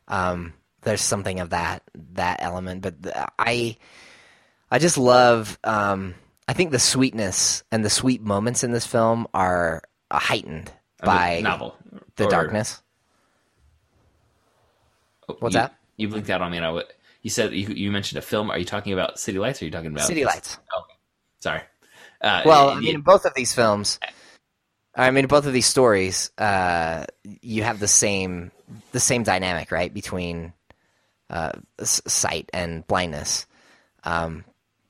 Um, 0.09 0.53
there's 0.82 1.00
something 1.00 1.40
of 1.40 1.50
that 1.50 1.82
that 2.14 2.42
element, 2.42 2.82
but 2.82 3.00
the, 3.03 3.26
I 3.38 3.76
I 4.70 4.78
just 4.78 4.98
love. 4.98 5.59
Um, 5.64 6.14
I 6.48 6.53
think 6.53 6.72
the 6.72 6.78
sweetness 6.78 7.62
and 7.72 7.82
the 7.84 7.88
sweet 7.90 8.20
moments 8.20 8.64
in 8.64 8.72
this 8.72 8.86
film 8.86 9.26
are 9.32 9.82
heightened 10.12 10.68
Of 10.68 10.74
the 11.00 11.07
by 11.07 11.40
novel. 11.40 11.76
the 12.16 12.26
Or- 12.26 12.30
darkness. 12.30 12.82
oh, 15.28 15.36
What's 15.38 15.55
you- 15.55 15.61
that? 15.61 15.74
You 15.97 16.09
blinked 16.09 16.30
out 16.30 16.43
on 16.43 16.51
me. 16.51 16.59
And 16.59 16.66
I 16.66 16.70
w- 16.70 16.86
you 17.22 17.30
said 17.30 17.53
you, 17.53 17.68
you 17.68 17.90
mentioned 17.90 18.18
a 18.18 18.22
film. 18.22 18.51
Are 18.51 18.59
you 18.59 18.64
talking 18.64 18.93
about 18.93 19.18
City 19.18 19.38
Lights? 19.38 19.61
Or 19.61 19.64
are 19.64 19.66
you 19.66 19.72
talking 19.72 19.93
about 19.93 20.07
City 20.07 20.24
Lights. 20.24 20.59
Sorry. 21.40 21.62
Uh, 22.20 22.43
Well, 22.45 22.70
I 22.70 22.80
mean, 22.80 22.95
in 22.97 23.01
both 23.01 23.24
of 23.24 23.34
these 23.34 23.53
films, 23.53 23.99
I 24.95 25.11
mean, 25.11 25.26
both 25.26 25.47
of 25.47 25.53
these 25.53 25.66
stories, 25.66 26.30
uh, 26.38 27.05
you 27.24 27.62
have 27.62 27.80
the 27.80 27.88
same 27.88 28.51
the 28.93 29.01
same 29.01 29.22
dynamic, 29.22 29.70
right, 29.70 29.93
between 29.93 30.53
uh, 31.30 31.53
sight 31.82 32.51
and 32.53 32.86
blindness. 32.86 33.47
Um, 34.05 34.45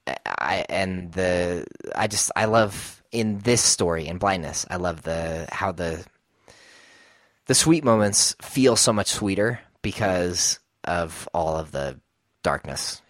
I 0.07 0.67
and 0.69 1.13
the 1.13 1.67
I 1.95 2.07
just 2.07 2.31
I 2.35 2.47
love 2.47 3.03
in 3.13 3.39
this 3.41 3.63
story 3.63 4.07
in 4.09 4.19
blindness. 4.19 4.67
I 4.69 4.77
love 4.77 5.03
the 5.03 5.49
how 5.53 5.73
the 5.73 6.05
the 7.47 7.55
sweet 7.55 7.85
moments 7.85 8.35
feel 8.43 8.77
so 8.77 8.93
much 8.93 9.09
sweeter 9.09 9.61
because 9.83 10.59
of 10.85 11.29
all 11.33 11.57
of 11.57 11.73
the 11.73 12.01
darkness. 12.43 13.01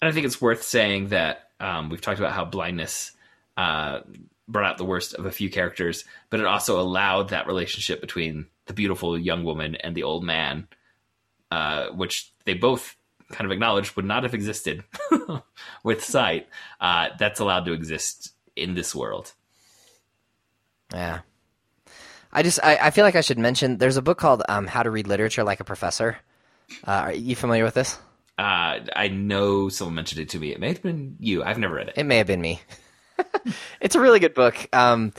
And 0.00 0.08
I 0.08 0.12
think 0.12 0.26
it's 0.26 0.40
worth 0.40 0.62
saying 0.62 1.08
that 1.08 1.50
um, 1.60 1.88
we've 1.88 2.00
talked 2.00 2.18
about 2.18 2.32
how 2.32 2.44
blindness 2.44 3.12
uh, 3.56 4.00
brought 4.48 4.70
out 4.70 4.78
the 4.78 4.84
worst 4.84 5.14
of 5.14 5.26
a 5.26 5.30
few 5.30 5.50
characters, 5.50 6.04
but 6.30 6.40
it 6.40 6.46
also 6.46 6.80
allowed 6.80 7.30
that 7.30 7.46
relationship 7.46 8.00
between 8.00 8.46
the 8.66 8.74
beautiful 8.74 9.18
young 9.18 9.44
woman 9.44 9.76
and 9.76 9.94
the 9.94 10.02
old 10.02 10.24
man, 10.24 10.66
uh, 11.50 11.88
which 11.88 12.32
they 12.44 12.54
both 12.54 12.96
kind 13.30 13.46
of 13.46 13.52
acknowledged 13.52 13.96
would 13.96 14.04
not 14.04 14.24
have 14.24 14.34
existed 14.34 14.84
with 15.84 16.04
sight. 16.04 16.48
Uh, 16.80 17.08
that's 17.18 17.40
allowed 17.40 17.64
to 17.64 17.72
exist 17.72 18.32
in 18.56 18.74
this 18.74 18.94
world. 18.94 19.32
Yeah. 20.92 21.20
I 22.32 22.42
just 22.42 22.60
I, 22.62 22.76
I 22.76 22.90
feel 22.90 23.04
like 23.04 23.16
I 23.16 23.20
should 23.20 23.38
mention 23.38 23.78
there's 23.78 23.96
a 23.96 24.02
book 24.02 24.18
called 24.18 24.42
um, 24.48 24.66
How 24.66 24.82
to 24.82 24.90
Read 24.90 25.06
Literature 25.06 25.44
Like 25.44 25.60
a 25.60 25.64
Professor. 25.64 26.18
Uh, 26.86 26.90
are 26.90 27.12
you 27.12 27.36
familiar 27.36 27.64
with 27.64 27.74
this? 27.74 27.98
Uh, 28.38 28.80
I 28.96 29.08
know 29.08 29.68
someone 29.68 29.94
mentioned 29.94 30.20
it 30.20 30.30
to 30.30 30.38
me. 30.38 30.52
It 30.52 30.60
may 30.60 30.68
have 30.68 30.82
been 30.82 31.16
you. 31.20 31.44
I've 31.44 31.58
never 31.58 31.74
read 31.74 31.88
it. 31.88 31.94
It 31.96 32.04
may 32.04 32.18
have 32.18 32.26
been 32.26 32.40
me. 32.40 32.60
it's 33.80 33.94
a 33.94 34.00
really 34.00 34.20
good 34.20 34.34
book. 34.34 34.56
Um, 34.72 35.12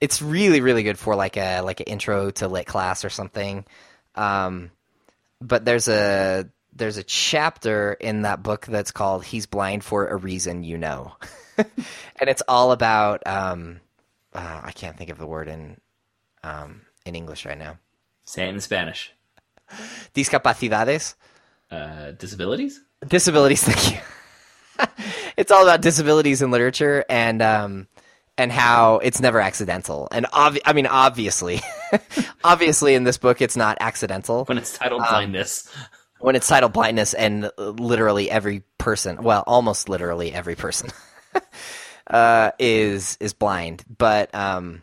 it's 0.00 0.22
really 0.22 0.60
really 0.60 0.82
good 0.82 0.98
for 0.98 1.16
like 1.16 1.36
a 1.36 1.60
like 1.62 1.80
an 1.80 1.86
intro 1.86 2.30
to 2.30 2.48
lit 2.48 2.66
class 2.66 3.04
or 3.04 3.10
something. 3.10 3.64
Um, 4.14 4.70
but 5.40 5.64
there's 5.64 5.88
a 5.88 6.48
there's 6.74 6.96
a 6.96 7.02
chapter 7.02 7.92
in 7.94 8.22
that 8.22 8.42
book 8.42 8.66
that's 8.66 8.92
called 8.92 9.24
"He's 9.24 9.46
Blind 9.46 9.84
for 9.84 10.06
a 10.08 10.16
Reason 10.16 10.64
You 10.64 10.78
Know," 10.78 11.12
and 11.58 11.68
it's 12.20 12.42
all 12.46 12.72
about 12.72 13.26
um, 13.26 13.80
uh, 14.32 14.60
I 14.64 14.72
can't 14.72 14.96
think 14.96 15.10
of 15.10 15.18
the 15.18 15.26
word 15.26 15.48
in 15.48 15.80
um, 16.42 16.82
in 17.04 17.14
English 17.14 17.46
right 17.46 17.58
now. 17.58 17.78
Say 18.24 18.46
it 18.46 18.54
in 18.54 18.60
Spanish. 18.60 19.12
Discapacidades. 20.14 21.14
Uh, 21.70 22.12
disabilities? 22.12 22.80
disabilities 23.08 23.62
thank 23.62 23.92
you 23.92 24.86
it's 25.36 25.50
all 25.52 25.62
about 25.62 25.82
disabilities 25.82 26.40
in 26.40 26.50
literature 26.50 27.04
and 27.10 27.42
um 27.42 27.86
and 28.38 28.50
how 28.50 28.96
it's 28.98 29.20
never 29.20 29.40
accidental 29.40 30.08
and 30.10 30.24
obvi- 30.26 30.60
i 30.64 30.72
mean 30.72 30.86
obviously 30.86 31.60
obviously 32.44 32.94
in 32.94 33.04
this 33.04 33.18
book 33.18 33.42
it's 33.42 33.56
not 33.58 33.76
accidental 33.80 34.44
When 34.46 34.56
it's 34.56 34.72
titled 34.78 35.02
Um, 35.02 35.08
blindness. 35.10 35.68
when 36.20 36.34
it's 36.34 36.48
titled 36.48 36.72
blindness 36.72 37.12
and 37.12 37.50
literally 37.58 38.30
every 38.30 38.62
person 38.78 39.22
well 39.22 39.44
almost 39.46 39.90
literally 39.90 40.32
every 40.32 40.54
person 40.54 40.88
uh 42.06 42.52
is 42.58 43.18
is 43.20 43.34
blind 43.34 43.84
but 43.98 44.34
um 44.34 44.80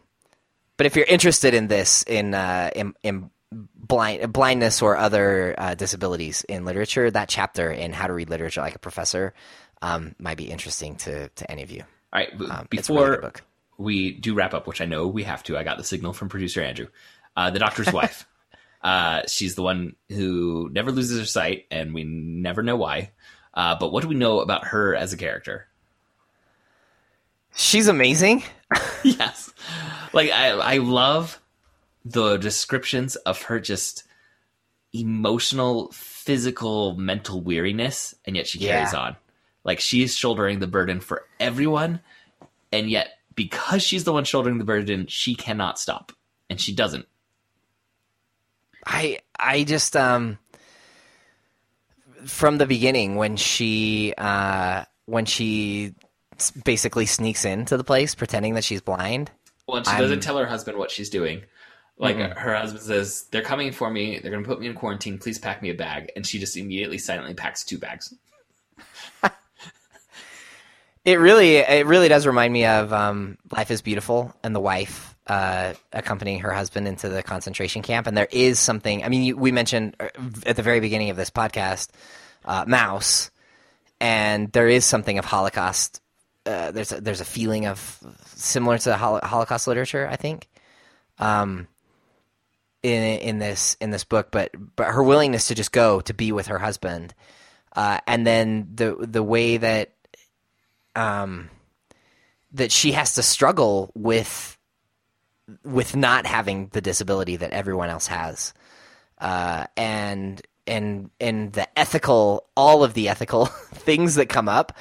but 0.77 0.85
if 0.85 0.95
you're 0.95 1.05
interested 1.05 1.55
in 1.55 1.67
this 1.67 2.03
in 2.03 2.35
uh 2.35 2.69
in, 2.75 2.93
in 3.01 3.31
blind 3.51 4.31
blindness 4.31 4.81
or 4.81 4.95
other 4.97 5.53
uh, 5.57 5.75
disabilities 5.75 6.43
in 6.47 6.63
literature 6.65 7.11
that 7.11 7.27
chapter 7.27 7.69
in 7.71 7.91
how 7.93 8.07
to 8.07 8.13
read 8.13 8.29
literature 8.29 8.61
like 8.61 8.75
a 8.75 8.79
professor 8.79 9.33
um 9.81 10.15
might 10.19 10.37
be 10.37 10.49
interesting 10.49 10.95
to 10.95 11.27
to 11.29 11.49
any 11.51 11.61
of 11.63 11.69
you 11.71 11.81
All 12.13 12.19
right, 12.21 12.31
um, 12.33 12.39
really 12.39 12.67
before 12.69 13.17
book. 13.21 13.41
we 13.77 14.11
do 14.13 14.33
wrap 14.35 14.53
up, 14.53 14.67
which 14.67 14.79
I 14.79 14.85
know 14.85 15.07
we 15.07 15.23
have 15.23 15.43
to, 15.43 15.57
I 15.57 15.63
got 15.63 15.77
the 15.77 15.83
signal 15.83 16.13
from 16.13 16.29
producer 16.29 16.61
Andrew. 16.61 16.87
Uh, 17.35 17.49
the 17.49 17.59
doctor's 17.59 17.91
wife. 17.93 18.27
Uh, 18.83 19.23
she's 19.27 19.55
the 19.55 19.63
one 19.63 19.95
who 20.09 20.69
never 20.71 20.91
loses 20.91 21.19
her 21.19 21.25
sight, 21.25 21.65
and 21.71 21.93
we 21.93 22.03
never 22.03 22.61
know 22.63 22.75
why. 22.75 23.11
Uh, 23.53 23.75
but 23.79 23.91
what 23.91 24.01
do 24.03 24.07
we 24.07 24.15
know 24.15 24.39
about 24.39 24.67
her 24.67 24.95
as 24.95 25.13
a 25.13 25.17
character? 25.17 25.67
she's 27.53 27.87
amazing 27.89 28.43
yes, 29.03 29.51
like 30.13 30.31
I, 30.31 30.51
I 30.51 30.77
love 30.77 31.40
the 32.05 32.37
descriptions 32.37 33.15
of 33.17 33.43
her 33.43 33.59
just 33.59 34.03
emotional, 34.93 35.91
physical, 35.93 36.95
mental 36.95 37.41
weariness, 37.41 38.13
and 38.25 38.35
yet 38.35 38.47
she 38.47 38.59
carries 38.59 38.93
Yeah. 38.93 38.99
on. 38.99 39.15
Like 39.63 39.79
she's 39.79 40.15
shouldering 40.15 40.59
the 40.59 40.67
burden 40.67 40.99
for 40.99 41.25
everyone, 41.39 42.01
and 42.71 42.89
yet 42.89 43.19
because 43.35 43.83
she's 43.83 44.03
the 44.03 44.11
one 44.13 44.25
shouldering 44.25 44.57
the 44.57 44.65
burden, 44.65 45.05
she 45.07 45.35
cannot 45.35 45.79
stop, 45.79 46.11
and 46.49 46.59
she 46.59 46.73
doesn't. 46.73 47.05
I 48.85 49.19
I 49.39 49.63
just 49.63 49.95
um 49.95 50.39
from 52.25 52.57
the 52.57 52.65
beginning 52.65 53.15
when 53.15 53.37
she 53.37 54.13
uh 54.17 54.83
when 55.05 55.25
she 55.25 55.93
basically 56.63 57.05
sneaks 57.05 57.45
into 57.45 57.77
the 57.77 57.83
place 57.83 58.15
pretending 58.15 58.55
that 58.55 58.63
she's 58.63 58.81
blind. 58.81 59.29
Well, 59.67 59.77
and 59.77 59.85
she 59.85 59.91
I'm- 59.93 60.01
doesn't 60.01 60.21
tell 60.21 60.37
her 60.37 60.47
husband 60.47 60.77
what 60.77 60.89
she's 60.91 61.09
doing. 61.09 61.43
Like 61.97 62.17
her 62.17 62.55
husband 62.55 62.83
says, 62.83 63.25
"They're 63.31 63.43
coming 63.43 63.71
for 63.71 63.89
me. 63.89 64.19
They're 64.19 64.31
going 64.31 64.43
to 64.43 64.47
put 64.49 64.59
me 64.59 64.67
in 64.67 64.73
quarantine. 64.73 65.19
Please 65.19 65.37
pack 65.37 65.61
me 65.61 65.69
a 65.69 65.75
bag." 65.75 66.11
And 66.15 66.25
she 66.25 66.39
just 66.39 66.57
immediately 66.57 66.97
silently 66.97 67.33
packs 67.33 67.63
two 67.63 67.77
bags. 67.77 68.13
It 71.03 71.15
really 71.15 71.55
it 71.55 71.87
really 71.87 72.09
does 72.09 72.27
remind 72.27 72.53
me 72.53 72.65
of 72.67 72.93
um 72.93 73.39
Life 73.51 73.71
is 73.71 73.81
Beautiful 73.81 74.35
and 74.43 74.55
the 74.55 74.59
wife 74.59 75.15
uh 75.25 75.73
accompanying 75.91 76.41
her 76.41 76.51
husband 76.51 76.87
into 76.87 77.09
the 77.09 77.23
concentration 77.23 77.81
camp 77.81 78.05
and 78.05 78.15
there 78.15 78.27
is 78.29 78.59
something 78.59 79.03
I 79.03 79.09
mean 79.09 79.23
you, 79.23 79.35
we 79.35 79.51
mentioned 79.51 79.95
uh, 79.99 80.09
at 80.45 80.57
the 80.57 80.61
very 80.61 80.79
beginning 80.79 81.09
of 81.09 81.17
this 81.17 81.31
podcast 81.31 81.89
uh 82.45 82.65
Maus 82.65 83.31
and 83.99 84.51
there 84.51 84.67
is 84.67 84.85
something 84.85 85.17
of 85.17 85.25
Holocaust 85.25 86.01
uh, 86.45 86.71
there's 86.71 86.91
a, 86.91 87.01
there's 87.01 87.21
a 87.21 87.25
feeling 87.25 87.65
of 87.65 87.99
similar 88.35 88.77
to 88.79 88.97
Hol- 88.97 89.21
Holocaust 89.23 89.67
literature, 89.67 90.07
I 90.09 90.15
think, 90.15 90.47
um, 91.19 91.67
in 92.83 93.03
in 93.19 93.39
this 93.39 93.77
in 93.79 93.91
this 93.91 94.03
book. 94.03 94.29
But 94.31 94.51
but 94.75 94.87
her 94.87 95.03
willingness 95.03 95.47
to 95.47 95.55
just 95.55 95.71
go 95.71 96.01
to 96.01 96.13
be 96.13 96.31
with 96.31 96.47
her 96.47 96.59
husband, 96.59 97.13
uh, 97.75 97.99
and 98.07 98.25
then 98.25 98.69
the 98.73 98.95
the 98.99 99.23
way 99.23 99.57
that 99.57 99.93
um, 100.95 101.49
that 102.53 102.71
she 102.71 102.91
has 102.93 103.15
to 103.15 103.23
struggle 103.23 103.91
with 103.95 104.57
with 105.63 105.95
not 105.95 106.25
having 106.25 106.67
the 106.67 106.81
disability 106.81 107.35
that 107.37 107.51
everyone 107.51 107.89
else 107.89 108.07
has, 108.07 108.53
uh, 109.19 109.65
and 109.77 110.41
and 110.67 111.09
and 111.19 111.53
the 111.53 111.67
ethical, 111.77 112.47
all 112.55 112.83
of 112.83 112.93
the 112.93 113.09
ethical 113.09 113.45
things 113.73 114.15
that 114.15 114.29
come 114.29 114.49
up 114.49 114.77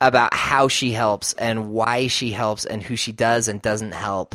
about 0.00 0.34
how 0.34 0.68
she 0.68 0.92
helps 0.92 1.32
and 1.34 1.70
why 1.70 2.08
she 2.08 2.30
helps 2.30 2.64
and 2.64 2.82
who 2.82 2.96
she 2.96 3.12
does 3.12 3.48
and 3.48 3.62
doesn't 3.62 3.92
help. 3.92 4.34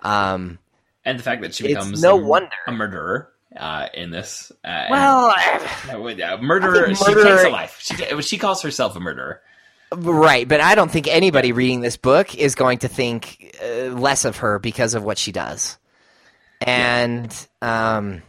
Um, 0.00 0.58
and 1.04 1.18
the 1.18 1.22
fact 1.22 1.42
that 1.42 1.54
she 1.54 1.64
It's 1.64 1.74
becomes 1.74 2.02
no 2.02 2.18
a, 2.18 2.24
wonder. 2.24 2.50
a 2.66 2.72
murderer 2.72 3.30
uh, 3.56 3.88
in 3.94 4.10
this. 4.10 4.50
Uh, 4.64 4.86
well, 4.90 5.34
No, 5.88 6.00
wait, 6.00 6.20
a 6.20 6.38
murderer. 6.38 6.94
She 6.94 7.04
takes 7.04 7.44
a 7.44 7.48
life. 7.50 7.78
She, 7.80 8.22
she 8.22 8.38
calls 8.38 8.62
herself 8.62 8.96
a 8.96 9.00
murderer. 9.00 9.40
Right, 9.94 10.48
but 10.48 10.60
I 10.60 10.74
don't 10.74 10.90
think 10.90 11.06
anybody 11.06 11.52
reading 11.52 11.80
this 11.80 11.96
book 11.96 12.34
is 12.36 12.54
going 12.56 12.78
to 12.78 12.88
think 12.88 13.54
uh, 13.62 13.90
less 13.90 14.24
of 14.24 14.38
her 14.38 14.58
because 14.58 14.94
of 14.94 15.04
what 15.04 15.18
she 15.18 15.30
does. 15.30 15.78
And 16.60 17.30
um 17.60 18.22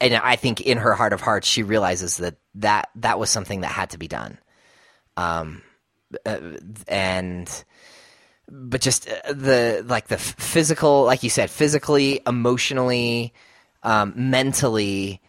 and 0.00 0.14
I 0.14 0.36
think 0.36 0.60
in 0.60 0.78
her 0.78 0.94
heart 0.94 1.12
of 1.12 1.20
hearts 1.20 1.46
she 1.46 1.62
realizes 1.62 2.16
that 2.16 2.34
that 2.56 2.88
that 2.96 3.18
was 3.18 3.30
something 3.30 3.60
that 3.60 3.68
had 3.68 3.90
to 3.90 3.98
be 3.98 4.08
done. 4.08 4.38
Um 5.16 5.62
uh, 6.26 6.38
and 6.88 7.64
but 8.54 8.80
just 8.80 9.08
uh, 9.08 9.32
the 9.32 9.82
like 9.86 10.08
the 10.08 10.18
physical 10.18 11.04
like 11.04 11.22
you 11.22 11.30
said 11.30 11.50
physically, 11.50 12.20
emotionally, 12.26 13.32
um 13.82 14.12
mentally 14.14 15.20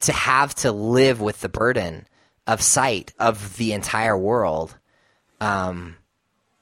to 0.00 0.12
have 0.12 0.54
to 0.54 0.72
live 0.72 1.20
with 1.20 1.40
the 1.40 1.48
burden 1.48 2.06
of 2.46 2.60
sight 2.60 3.14
of 3.18 3.56
the 3.56 3.72
entire 3.72 4.16
world 4.16 4.76
um, 5.40 5.96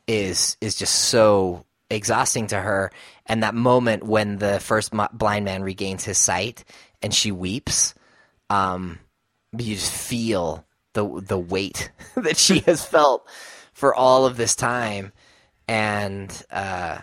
is 0.07 0.57
is 0.61 0.77
just 0.77 0.95
so 0.95 1.65
exhausting 1.91 2.47
to 2.49 2.61
her. 2.61 2.91
And 3.27 3.43
that 3.43 3.55
moment 3.55 4.05
when 4.05 4.39
the 4.39 4.61
first 4.61 4.93
blind 5.13 5.45
man 5.45 5.63
regains 5.63 6.05
his 6.05 6.19
sight 6.19 6.65
and 7.03 7.15
she 7.15 7.33
weeps, 7.33 7.95
um, 8.51 8.99
you 9.57 9.75
just 9.75 9.93
feel 9.93 10.65
the 10.93 11.21
the 11.21 11.39
weight 11.39 11.91
that 12.17 12.37
she 12.37 12.61
has 12.61 12.85
felt 12.85 13.29
for 13.73 13.95
all 13.95 14.27
of 14.27 14.37
this 14.37 14.55
time, 14.55 15.13
and 15.69 16.45
uh, 16.51 16.99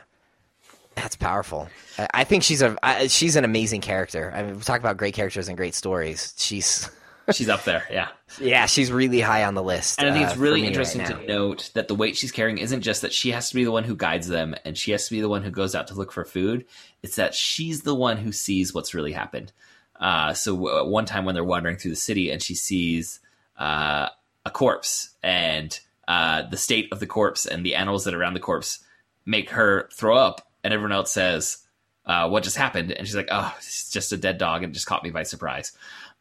that's 0.95 1.15
powerful. 1.15 1.69
I, 1.97 2.07
I 2.13 2.23
think 2.23 2.43
she's 2.43 2.61
a 2.61 2.77
I, 2.83 3.07
she's 3.07 3.35
an 3.35 3.45
amazing 3.45 3.81
character. 3.81 4.31
I 4.35 4.43
mean, 4.43 4.55
we 4.57 4.61
talk 4.61 4.79
about 4.79 4.97
great 4.97 5.13
characters 5.13 5.47
and 5.47 5.57
great 5.57 5.75
stories. 5.75 6.33
She's 6.37 6.89
She's 7.33 7.49
up 7.49 7.63
there, 7.63 7.83
yeah. 7.91 8.09
yeah, 8.39 8.65
she's 8.65 8.91
really 8.91 9.21
high 9.21 9.43
on 9.43 9.53
the 9.53 9.63
list. 9.63 9.99
And 9.99 10.09
I 10.09 10.13
think 10.13 10.25
uh, 10.25 10.29
it's 10.29 10.37
really 10.37 10.61
me 10.61 10.67
right 10.67 10.71
interesting 10.71 11.01
now. 11.01 11.09
to 11.09 11.27
note 11.27 11.71
that 11.75 11.87
the 11.87 11.95
weight 11.95 12.17
she's 12.17 12.31
carrying 12.31 12.57
isn't 12.57 12.81
just 12.81 13.01
that 13.03 13.13
she 13.13 13.31
has 13.31 13.49
to 13.49 13.55
be 13.55 13.63
the 13.63 13.71
one 13.71 13.83
who 13.83 13.95
guides 13.95 14.27
them 14.27 14.55
and 14.65 14.77
she 14.77 14.91
has 14.91 15.05
to 15.07 15.11
be 15.11 15.21
the 15.21 15.29
one 15.29 15.43
who 15.43 15.51
goes 15.51 15.75
out 15.75 15.87
to 15.87 15.93
look 15.93 16.11
for 16.11 16.25
food. 16.25 16.65
It's 17.03 17.17
that 17.17 17.35
she's 17.35 17.81
the 17.81 17.95
one 17.95 18.17
who 18.17 18.31
sees 18.31 18.73
what's 18.73 18.93
really 18.93 19.11
happened. 19.11 19.51
Uh, 19.99 20.33
so 20.33 20.67
uh, 20.67 20.85
one 20.85 21.05
time 21.05 21.25
when 21.25 21.35
they're 21.35 21.43
wandering 21.43 21.77
through 21.77 21.91
the 21.91 21.97
city 21.97 22.31
and 22.31 22.41
she 22.41 22.55
sees 22.55 23.19
uh, 23.57 24.09
a 24.45 24.49
corpse 24.49 25.09
and 25.21 25.79
uh, 26.09 26.41
the 26.49 26.57
state 26.57 26.89
of 26.91 26.99
the 26.99 27.05
corpse 27.05 27.45
and 27.45 27.63
the 27.63 27.75
animals 27.75 28.03
that 28.03 28.15
are 28.15 28.19
around 28.19 28.33
the 28.33 28.39
corpse 28.39 28.79
make 29.27 29.51
her 29.51 29.87
throw 29.93 30.17
up, 30.17 30.41
and 30.63 30.73
everyone 30.73 30.91
else 30.91 31.13
says, 31.13 31.59
uh, 32.07 32.27
"What 32.27 32.43
just 32.43 32.57
happened?" 32.57 32.91
And 32.91 33.07
she's 33.07 33.15
like, 33.15 33.27
"Oh, 33.29 33.53
it's 33.59 33.91
just 33.91 34.11
a 34.11 34.17
dead 34.17 34.39
dog 34.39 34.63
and 34.63 34.73
just 34.73 34.87
caught 34.87 35.03
me 35.03 35.11
by 35.11 35.21
surprise." 35.21 35.71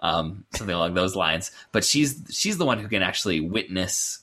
Um, 0.01 0.45
something 0.55 0.77
along 0.77 0.93
those 0.93 1.17
lines. 1.17 1.51
But 1.73 1.87
she's 1.87 2.23
she's 2.31 2.59
the 2.59 2.67
one 2.67 2.79
who 2.79 2.89
can 2.89 3.03
actually 3.03 3.41
witness 3.41 4.21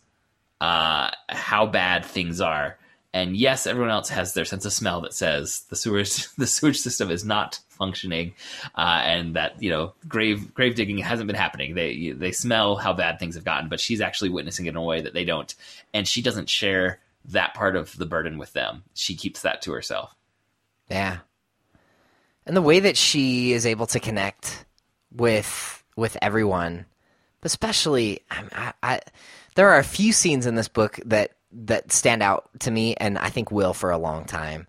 uh, 0.61 1.09
how 1.29 1.65
bad 1.65 2.05
things 2.05 2.41
are. 2.41 2.77
And 3.15 3.37
yes, 3.37 3.65
everyone 3.65 3.91
else 3.91 4.09
has 4.09 4.33
their 4.33 4.43
sense 4.43 4.65
of 4.65 4.73
smell 4.73 4.99
that 4.99 5.13
says 5.13 5.61
the 5.69 5.77
sewage 5.77 6.27
the 6.37 6.45
sewage 6.45 6.77
system 6.77 7.09
is 7.09 7.23
not 7.23 7.61
functioning, 7.69 8.33
uh, 8.75 9.01
and 9.05 9.37
that 9.37 9.63
you 9.63 9.69
know 9.69 9.93
grave 10.05 10.53
grave 10.53 10.75
digging 10.75 10.97
hasn't 10.97 11.27
been 11.27 11.35
happening. 11.37 11.75
They 11.75 12.11
they 12.11 12.33
smell 12.33 12.75
how 12.75 12.91
bad 12.91 13.17
things 13.17 13.35
have 13.35 13.45
gotten, 13.45 13.69
but 13.69 13.79
she's 13.79 14.01
actually 14.01 14.31
witnessing 14.31 14.65
it 14.65 14.71
in 14.71 14.75
a 14.75 14.83
way 14.83 14.99
that 14.99 15.13
they 15.13 15.23
don't, 15.23 15.55
and 15.93 16.05
she 16.05 16.21
doesn't 16.21 16.49
share 16.49 16.99
that 17.29 17.53
part 17.53 17.77
of 17.77 17.97
the 17.97 18.05
burden 18.05 18.37
with 18.37 18.51
them. 18.51 18.83
She 18.93 19.15
keeps 19.15 19.43
that 19.43 19.61
to 19.61 19.71
herself. 19.71 20.13
Yeah. 20.91 21.19
And 22.45 22.55
the 22.55 22.61
way 22.61 22.81
that 22.81 22.97
she 22.97 23.53
is 23.53 23.65
able 23.65 23.87
to 23.87 23.99
connect 24.01 24.65
with 25.13 25.85
with 25.95 26.17
everyone, 26.21 26.85
especially 27.43 28.23
I, 28.29 28.73
I, 28.83 28.99
there 29.55 29.69
are 29.69 29.79
a 29.79 29.85
few 29.85 30.11
scenes 30.11 30.45
in 30.45 30.55
this 30.55 30.67
book 30.67 30.99
that 31.05 31.34
that 31.55 31.91
stand 31.91 32.21
out 32.21 32.49
to 32.59 32.71
me, 32.71 32.95
and 32.95 33.17
I 33.17 33.29
think 33.29 33.51
will 33.51 33.73
for 33.73 33.91
a 33.91 33.97
long 33.97 34.25
time. 34.25 34.67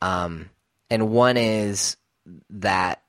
Um, 0.00 0.50
and 0.88 1.10
one 1.10 1.36
is 1.36 1.96
that 2.50 3.02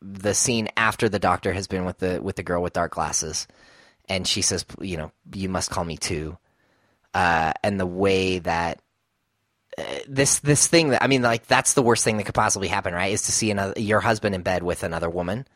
the 0.00 0.34
scene 0.34 0.68
after 0.76 1.08
the 1.08 1.18
doctor 1.18 1.52
has 1.52 1.66
been 1.66 1.84
with 1.84 1.98
the 1.98 2.20
with 2.22 2.36
the 2.36 2.42
girl 2.42 2.62
with 2.62 2.72
dark 2.72 2.92
glasses, 2.92 3.46
and 4.08 4.26
she 4.26 4.42
says, 4.42 4.64
"You 4.80 4.96
know, 4.96 5.12
you 5.34 5.48
must 5.48 5.70
call 5.70 5.84
me 5.84 5.96
too." 5.96 6.38
Uh, 7.14 7.52
and 7.62 7.78
the 7.78 7.86
way 7.86 8.38
that 8.38 8.80
this 10.08 10.40
this 10.40 10.66
thing 10.66 10.90
that 10.90 11.02
I 11.02 11.06
mean, 11.06 11.22
like 11.22 11.46
that's 11.46 11.74
the 11.74 11.82
worst 11.82 12.04
thing 12.04 12.16
that 12.16 12.24
could 12.24 12.34
possibly 12.34 12.68
happen, 12.68 12.94
right? 12.94 13.12
Is 13.12 13.22
to 13.22 13.32
see 13.32 13.50
another 13.50 13.80
your 13.80 14.00
husband 14.00 14.34
in 14.34 14.42
bed 14.42 14.62
with 14.62 14.82
another 14.82 15.08
woman, 15.08 15.46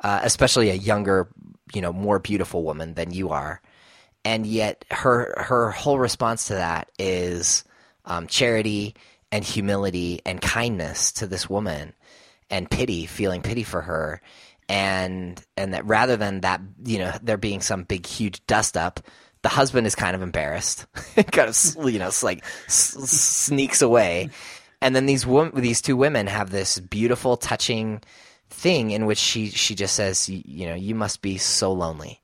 uh, 0.00 0.20
especially 0.22 0.70
a 0.70 0.74
younger, 0.74 1.28
you 1.72 1.80
know, 1.80 1.92
more 1.92 2.18
beautiful 2.18 2.62
woman 2.62 2.94
than 2.94 3.10
you 3.10 3.30
are, 3.30 3.60
and 4.28 4.46
yet 4.46 4.84
her 4.90 5.32
her 5.38 5.70
whole 5.70 5.98
response 5.98 6.48
to 6.48 6.54
that 6.54 6.90
is 6.98 7.64
um, 8.04 8.26
charity 8.26 8.94
and 9.32 9.42
humility 9.42 10.20
and 10.26 10.38
kindness 10.42 11.12
to 11.12 11.26
this 11.26 11.48
woman, 11.48 11.94
and 12.50 12.70
pity, 12.70 13.06
feeling 13.06 13.40
pity 13.40 13.62
for 13.62 13.80
her, 13.80 14.20
and 14.68 15.42
and 15.56 15.72
that 15.72 15.86
rather 15.86 16.18
than 16.18 16.42
that, 16.42 16.60
you 16.84 16.98
know, 16.98 17.10
there 17.22 17.38
being 17.38 17.62
some 17.62 17.84
big 17.84 18.04
huge 18.04 18.44
dust 18.46 18.76
up 18.76 19.00
the 19.40 19.48
husband 19.48 19.86
is 19.86 19.94
kind 19.94 20.14
of 20.14 20.20
embarrassed, 20.20 20.84
kind 21.32 21.48
of 21.48 21.90
you 21.90 21.98
know, 21.98 22.10
like 22.22 22.44
sneaks 22.66 23.80
away, 23.80 24.28
and 24.82 24.94
then 24.94 25.06
these 25.06 25.24
wo- 25.24 25.50
these 25.54 25.80
two 25.80 25.96
women 25.96 26.26
have 26.26 26.50
this 26.50 26.78
beautiful, 26.78 27.38
touching 27.38 28.02
thing 28.50 28.90
in 28.90 29.06
which 29.06 29.18
she 29.18 29.48
she 29.48 29.74
just 29.74 29.94
says, 29.94 30.28
you 30.28 30.66
know, 30.66 30.74
you 30.74 30.94
must 30.94 31.22
be 31.22 31.38
so 31.38 31.72
lonely, 31.72 32.20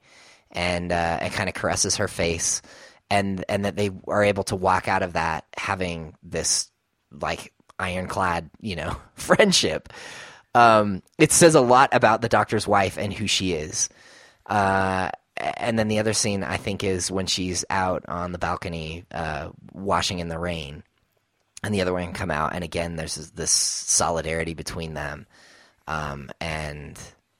and 0.55 0.93
uh, 0.93 1.19
and 1.21 1.33
kind 1.33 1.49
of 1.49 1.55
caresses 1.55 1.97
her 1.97 2.09
face, 2.09 2.63
and 3.11 3.45
and 3.49 3.65
that 3.65 3.77
they 3.77 3.91
are 4.09 4.25
able 4.25 4.45
to 4.45 4.57
walk 4.57 4.89
out 4.89 5.03
of 5.03 5.15
that 5.15 5.45
having 5.57 6.15
this 6.23 6.71
like 7.11 7.53
ironclad, 7.79 8.51
you 8.61 8.77
know, 8.77 8.97
friendship. 9.15 9.93
Um, 10.55 11.03
it 11.19 11.33
says 11.33 11.55
a 11.55 11.61
lot 11.61 11.91
about 11.93 12.23
the 12.23 12.29
doctor's 12.29 12.67
wife 12.67 12.97
and 12.97 13.13
who 13.13 13.27
she 13.27 13.55
is. 13.55 13.89
Uh, 14.47 15.11
and 15.37 15.79
then 15.79 15.89
the 15.89 15.99
other 15.99 16.13
scene 16.13 16.45
I 16.45 16.57
think 16.57 16.85
is 16.85 17.11
when 17.11 17.27
she's 17.27 17.65
out 17.71 18.05
on 18.07 18.33
the 18.33 18.39
balcony 18.39 19.05
uh, 19.11 19.51
washing 19.73 20.21
in 20.21 20.29
the 20.29 20.39
rain, 20.39 20.83
and 21.63 21.75
the 21.75 21.81
other 21.81 21.93
one 21.93 22.13
come 22.13 22.31
out, 22.31 22.55
and 22.55 22.63
again 22.63 22.97
there's 22.97 23.17
this, 23.33 23.51
solidarity 23.51 24.55
between 24.55 24.95
them, 24.95 25.27
um, 25.87 26.31
and 26.41 26.99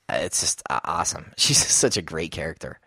it's 0.09 0.41
just 0.41 0.63
uh, 0.69 0.81
awesome. 0.85 1.33
She's 1.37 1.65
such 1.65 1.97
a 1.97 2.03
great 2.03 2.33
character. 2.33 2.81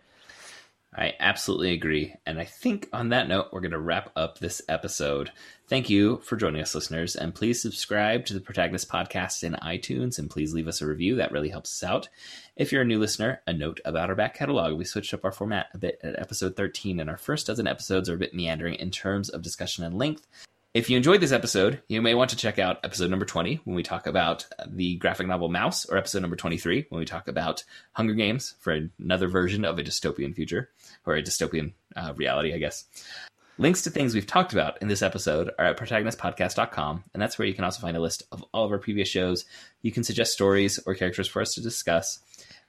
I 0.98 1.14
absolutely 1.20 1.74
agree. 1.74 2.16
And 2.26 2.40
I 2.40 2.44
think 2.44 2.88
on 2.92 3.10
that 3.10 3.28
note, 3.28 3.50
we're 3.52 3.60
going 3.60 3.70
to 3.70 3.78
wrap 3.78 4.10
up 4.16 4.38
this 4.38 4.60
episode. 4.68 5.30
Thank 5.68 5.88
you 5.88 6.16
for 6.24 6.34
joining 6.34 6.60
us, 6.60 6.74
listeners. 6.74 7.14
And 7.14 7.32
please 7.32 7.62
subscribe 7.62 8.26
to 8.26 8.34
the 8.34 8.40
Protagonist 8.40 8.88
Podcast 8.88 9.44
in 9.44 9.52
iTunes 9.52 10.18
and 10.18 10.28
please 10.28 10.52
leave 10.52 10.66
us 10.66 10.82
a 10.82 10.88
review. 10.88 11.14
That 11.14 11.30
really 11.30 11.50
helps 11.50 11.80
us 11.80 11.88
out. 11.88 12.08
If 12.56 12.72
you're 12.72 12.82
a 12.82 12.84
new 12.84 12.98
listener, 12.98 13.42
a 13.46 13.52
note 13.52 13.78
about 13.84 14.10
our 14.10 14.16
back 14.16 14.34
catalog. 14.34 14.76
We 14.76 14.84
switched 14.84 15.14
up 15.14 15.24
our 15.24 15.30
format 15.30 15.68
a 15.72 15.78
bit 15.78 16.00
at 16.02 16.18
episode 16.18 16.56
13, 16.56 16.98
and 16.98 17.08
our 17.08 17.16
first 17.16 17.46
dozen 17.46 17.68
episodes 17.68 18.10
are 18.10 18.14
a 18.14 18.18
bit 18.18 18.34
meandering 18.34 18.74
in 18.74 18.90
terms 18.90 19.28
of 19.28 19.42
discussion 19.42 19.84
and 19.84 19.96
length. 19.96 20.26
If 20.78 20.88
you 20.88 20.96
enjoyed 20.96 21.20
this 21.20 21.32
episode, 21.32 21.82
you 21.88 22.00
may 22.00 22.14
want 22.14 22.30
to 22.30 22.36
check 22.36 22.60
out 22.60 22.78
episode 22.84 23.10
number 23.10 23.24
20 23.24 23.62
when 23.64 23.74
we 23.74 23.82
talk 23.82 24.06
about 24.06 24.46
the 24.64 24.94
graphic 24.94 25.26
novel 25.26 25.50
Maus, 25.50 25.90
or 25.90 25.96
episode 25.96 26.22
number 26.22 26.36
23 26.36 26.86
when 26.88 27.00
we 27.00 27.04
talk 27.04 27.26
about 27.26 27.64
Hunger 27.94 28.14
Games 28.14 28.54
for 28.60 28.78
another 29.00 29.26
version 29.26 29.64
of 29.64 29.80
a 29.80 29.82
dystopian 29.82 30.36
future, 30.36 30.70
or 31.04 31.16
a 31.16 31.22
dystopian 31.22 31.72
uh, 31.96 32.14
reality, 32.14 32.54
I 32.54 32.58
guess. 32.58 32.84
Links 33.58 33.82
to 33.82 33.90
things 33.90 34.14
we've 34.14 34.24
talked 34.24 34.52
about 34.52 34.80
in 34.80 34.86
this 34.86 35.02
episode 35.02 35.50
are 35.58 35.64
at 35.64 35.76
protagonistpodcast.com, 35.76 37.02
and 37.12 37.20
that's 37.20 37.40
where 37.40 37.48
you 37.48 37.54
can 37.54 37.64
also 37.64 37.80
find 37.80 37.96
a 37.96 38.00
list 38.00 38.22
of 38.30 38.44
all 38.54 38.64
of 38.64 38.70
our 38.70 38.78
previous 38.78 39.08
shows. 39.08 39.46
You 39.82 39.90
can 39.90 40.04
suggest 40.04 40.32
stories 40.32 40.78
or 40.86 40.94
characters 40.94 41.26
for 41.26 41.42
us 41.42 41.54
to 41.54 41.60
discuss, 41.60 42.20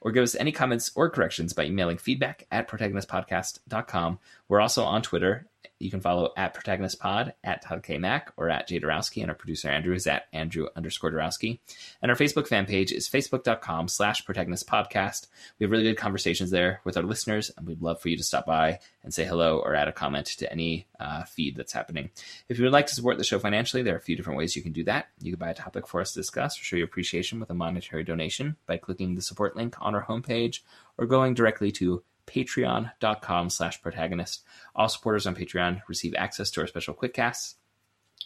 or 0.02 0.11
give 0.11 0.23
us 0.23 0.34
any 0.34 0.52
comments 0.52 0.91
or 0.95 1.11
corrections 1.11 1.53
by 1.53 1.65
emailing 1.65 1.99
feedback 1.99 2.48
at 2.49 2.68
protagonistpodcast.com. 2.68 4.18
We're 4.48 4.61
also 4.61 4.84
on 4.84 5.03
Twitter 5.03 5.45
you 5.80 5.90
can 5.90 6.02
follow 6.02 6.32
at 6.36 6.54
Protagonist 6.54 7.00
Pod, 7.00 7.34
at 7.44 7.62
Todd 7.62 7.84
K. 7.84 7.98
Mack, 7.98 8.34
or 8.38 8.50
at 8.50 8.68
Jay 8.68 8.80
Dorowski, 8.80 9.22
and 9.22 9.32
our 9.32 9.36
producer 9.36 9.70
Andrew 9.70 9.96
is 9.96 10.06
at 10.08 10.28
Andrew 10.34 10.68
underscore 10.76 11.12
Dorowski. 11.12 11.60
And 12.02 12.12
our 12.12 12.18
Facebook 12.18 12.48
fan 12.48 12.66
page 12.66 12.92
is 12.92 13.10
facebook.com 13.10 13.88
slash 13.88 14.26
protagonist 14.26 14.68
podcast. 14.68 15.28
We 15.58 15.64
have 15.64 15.72
really 15.72 15.86
good 15.86 15.98
conversations 15.98 16.52
there 16.52 16.82
with 16.84 16.98
our 16.98 17.04
listeners, 17.04 17.50
and 17.58 17.66
we'd 17.66 17.82
love 17.82 18.02
for 18.02 18.10
you 18.10 18.18
to 18.18 18.24
stop 18.24 18.46
by 18.46 18.80
and 19.04 19.14
say 19.14 19.26
hello 19.26 19.60
or 19.60 19.74
add 19.74 19.88
a 19.88 19.94
comment 19.94 20.28
to 20.28 20.52
any 20.52 20.88
uh, 21.00 21.24
feed 21.24 21.56
that's 21.56 21.74
happening. 21.74 22.10
If 22.50 22.58
you 22.58 22.66
would 22.66 22.74
like 22.74 22.88
to 22.88 22.96
support 22.96 23.18
the 23.18 23.24
show 23.24 23.40
financially, 23.40 23.82
there 23.82 23.96
are 23.96 24.00
a 24.00 24.02
few 24.02 24.16
different 24.16 24.38
ways 24.38 24.56
you 24.56 24.62
can 24.62 24.74
do 24.74 24.84
that. 24.84 25.08
You 25.22 25.32
can 25.32 25.40
buy 25.40 25.52
a 25.52 25.56
topic 25.56 25.88
for 25.88 26.02
us 26.02 26.12
to 26.12 26.20
discuss 26.20 26.60
or 26.60 26.64
show 26.64 26.76
your 26.76 26.86
appreciation 26.86 27.40
with 27.40 27.50
a 27.50 27.54
monetary 27.56 28.04
donation 28.04 28.58
by 28.66 28.78
clicking 28.78 29.16
the 29.16 29.22
support 29.22 29.56
link 29.56 29.76
on 29.80 29.96
our 29.96 30.04
homepage 30.04 30.60
or 30.98 31.06
going 31.06 31.34
directly 31.34 31.72
to 31.72 32.04
patreon.com 32.30 33.50
slash 33.50 33.82
protagonist. 33.82 34.44
All 34.76 34.90
supporters 34.90 35.28
on 35.28 35.36
Patreon 35.36 35.82
receive 35.88 36.14
access 36.16 36.52
to 36.52 36.62
our 36.62 36.68
special 36.68 36.94
quickcasts, 36.94 37.56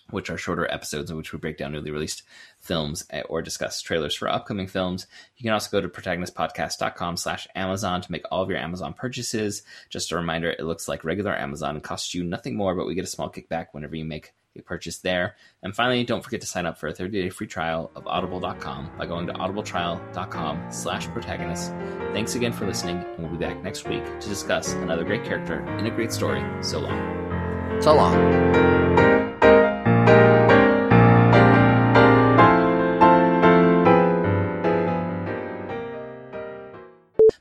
which 0.10 0.30
are 0.30 0.38
shorter 0.38 0.70
episodes 0.70 1.10
in 1.10 1.18
which 1.18 1.32
we 1.32 1.40
break 1.40 1.58
down 1.58 1.72
newly 1.72 1.92
released 1.92 2.24
films 2.60 3.06
eh, 3.10 3.22
or 3.30 3.42
discuss 3.42 3.82
trailers 3.82 4.16
for 4.16 4.28
upcoming 4.28 4.68
films. 4.68 5.08
You 5.38 5.44
can 5.44 5.54
also 5.54 5.72
go 5.72 5.82
to 5.82 5.88
protagonistpodcast.com 5.88 7.18
slash 7.18 7.48
Amazon 7.56 8.02
to 8.02 8.12
make 8.12 8.24
all 8.32 8.44
of 8.44 8.50
your 8.50 8.60
Amazon 8.60 8.94
purchases. 8.94 9.64
Just 9.90 10.12
a 10.12 10.16
reminder, 10.16 10.52
it 10.52 10.66
looks 10.66 10.88
like 10.88 11.04
regular 11.04 11.36
Amazon 11.36 11.80
costs 11.82 12.14
you 12.14 12.24
nothing 12.24 12.56
more, 12.56 12.76
but 12.76 12.86
we 12.86 12.96
get 12.96 13.06
a 13.06 13.08
small 13.08 13.30
kickback 13.30 13.68
whenever 13.72 13.96
you 13.96 14.06
make 14.06 14.34
a 14.56 14.62
purchase 14.62 14.98
there. 15.00 15.36
And 15.62 15.76
finally, 15.76 16.04
don't 16.04 16.24
forget 16.24 16.42
to 16.42 16.48
sign 16.48 16.66
up 16.66 16.78
for 16.78 16.88
a 16.88 16.94
30-day 16.94 17.30
free 17.30 17.48
trial 17.48 17.92
of 17.96 18.08
audible.com 18.08 18.92
by 18.98 19.06
going 19.06 19.28
to 19.28 19.34
audibletrial.com 19.34 20.68
slash 20.72 21.08
protagonist. 21.08 21.72
Thanks 22.14 22.36
again 22.36 22.54
for 22.54 22.66
listening, 22.66 22.98
and 22.98 23.20
we'll 23.20 23.32
be 23.32 23.38
back 23.38 23.62
next 23.64 23.88
week 23.88 24.04
to 24.20 24.30
discuss 24.30 24.74
another 24.74 25.04
great 25.04 25.24
character 25.24 25.66
in 25.78 25.86
a 25.86 25.92
great 25.92 26.12
story. 26.12 26.44
So 26.64 26.80
long. 26.80 27.82
So 27.82 27.96
long. 27.96 28.74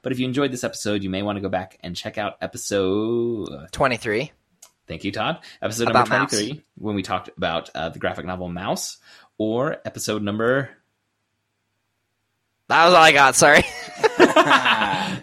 But 0.02 0.10
if 0.10 0.18
you 0.18 0.26
enjoyed 0.26 0.50
this 0.50 0.64
episode, 0.64 1.04
you 1.04 1.10
may 1.10 1.22
want 1.22 1.36
to 1.36 1.40
go 1.40 1.48
back 1.48 1.78
and 1.80 1.94
check 1.94 2.18
out 2.18 2.34
episode 2.40 3.68
23. 3.70 4.32
Thank 4.92 5.04
you, 5.04 5.12
Todd. 5.12 5.38
Episode 5.62 5.88
About 5.88 6.10
number 6.10 6.26
Maus. 6.26 6.38
23, 6.38 6.64
when 6.76 6.94
we 6.94 7.02
talked 7.02 7.30
about 7.34 7.70
uh, 7.74 7.88
the 7.88 7.98
graphic 7.98 8.26
novel 8.26 8.50
Maus, 8.50 8.98
or 9.38 9.78
episode 9.86 10.20
number 10.20 10.68
That 12.68 12.84
was 12.84 12.92
all 12.92 13.02
I 13.02 13.12
got. 13.12 13.34
Sorry. 13.34 13.62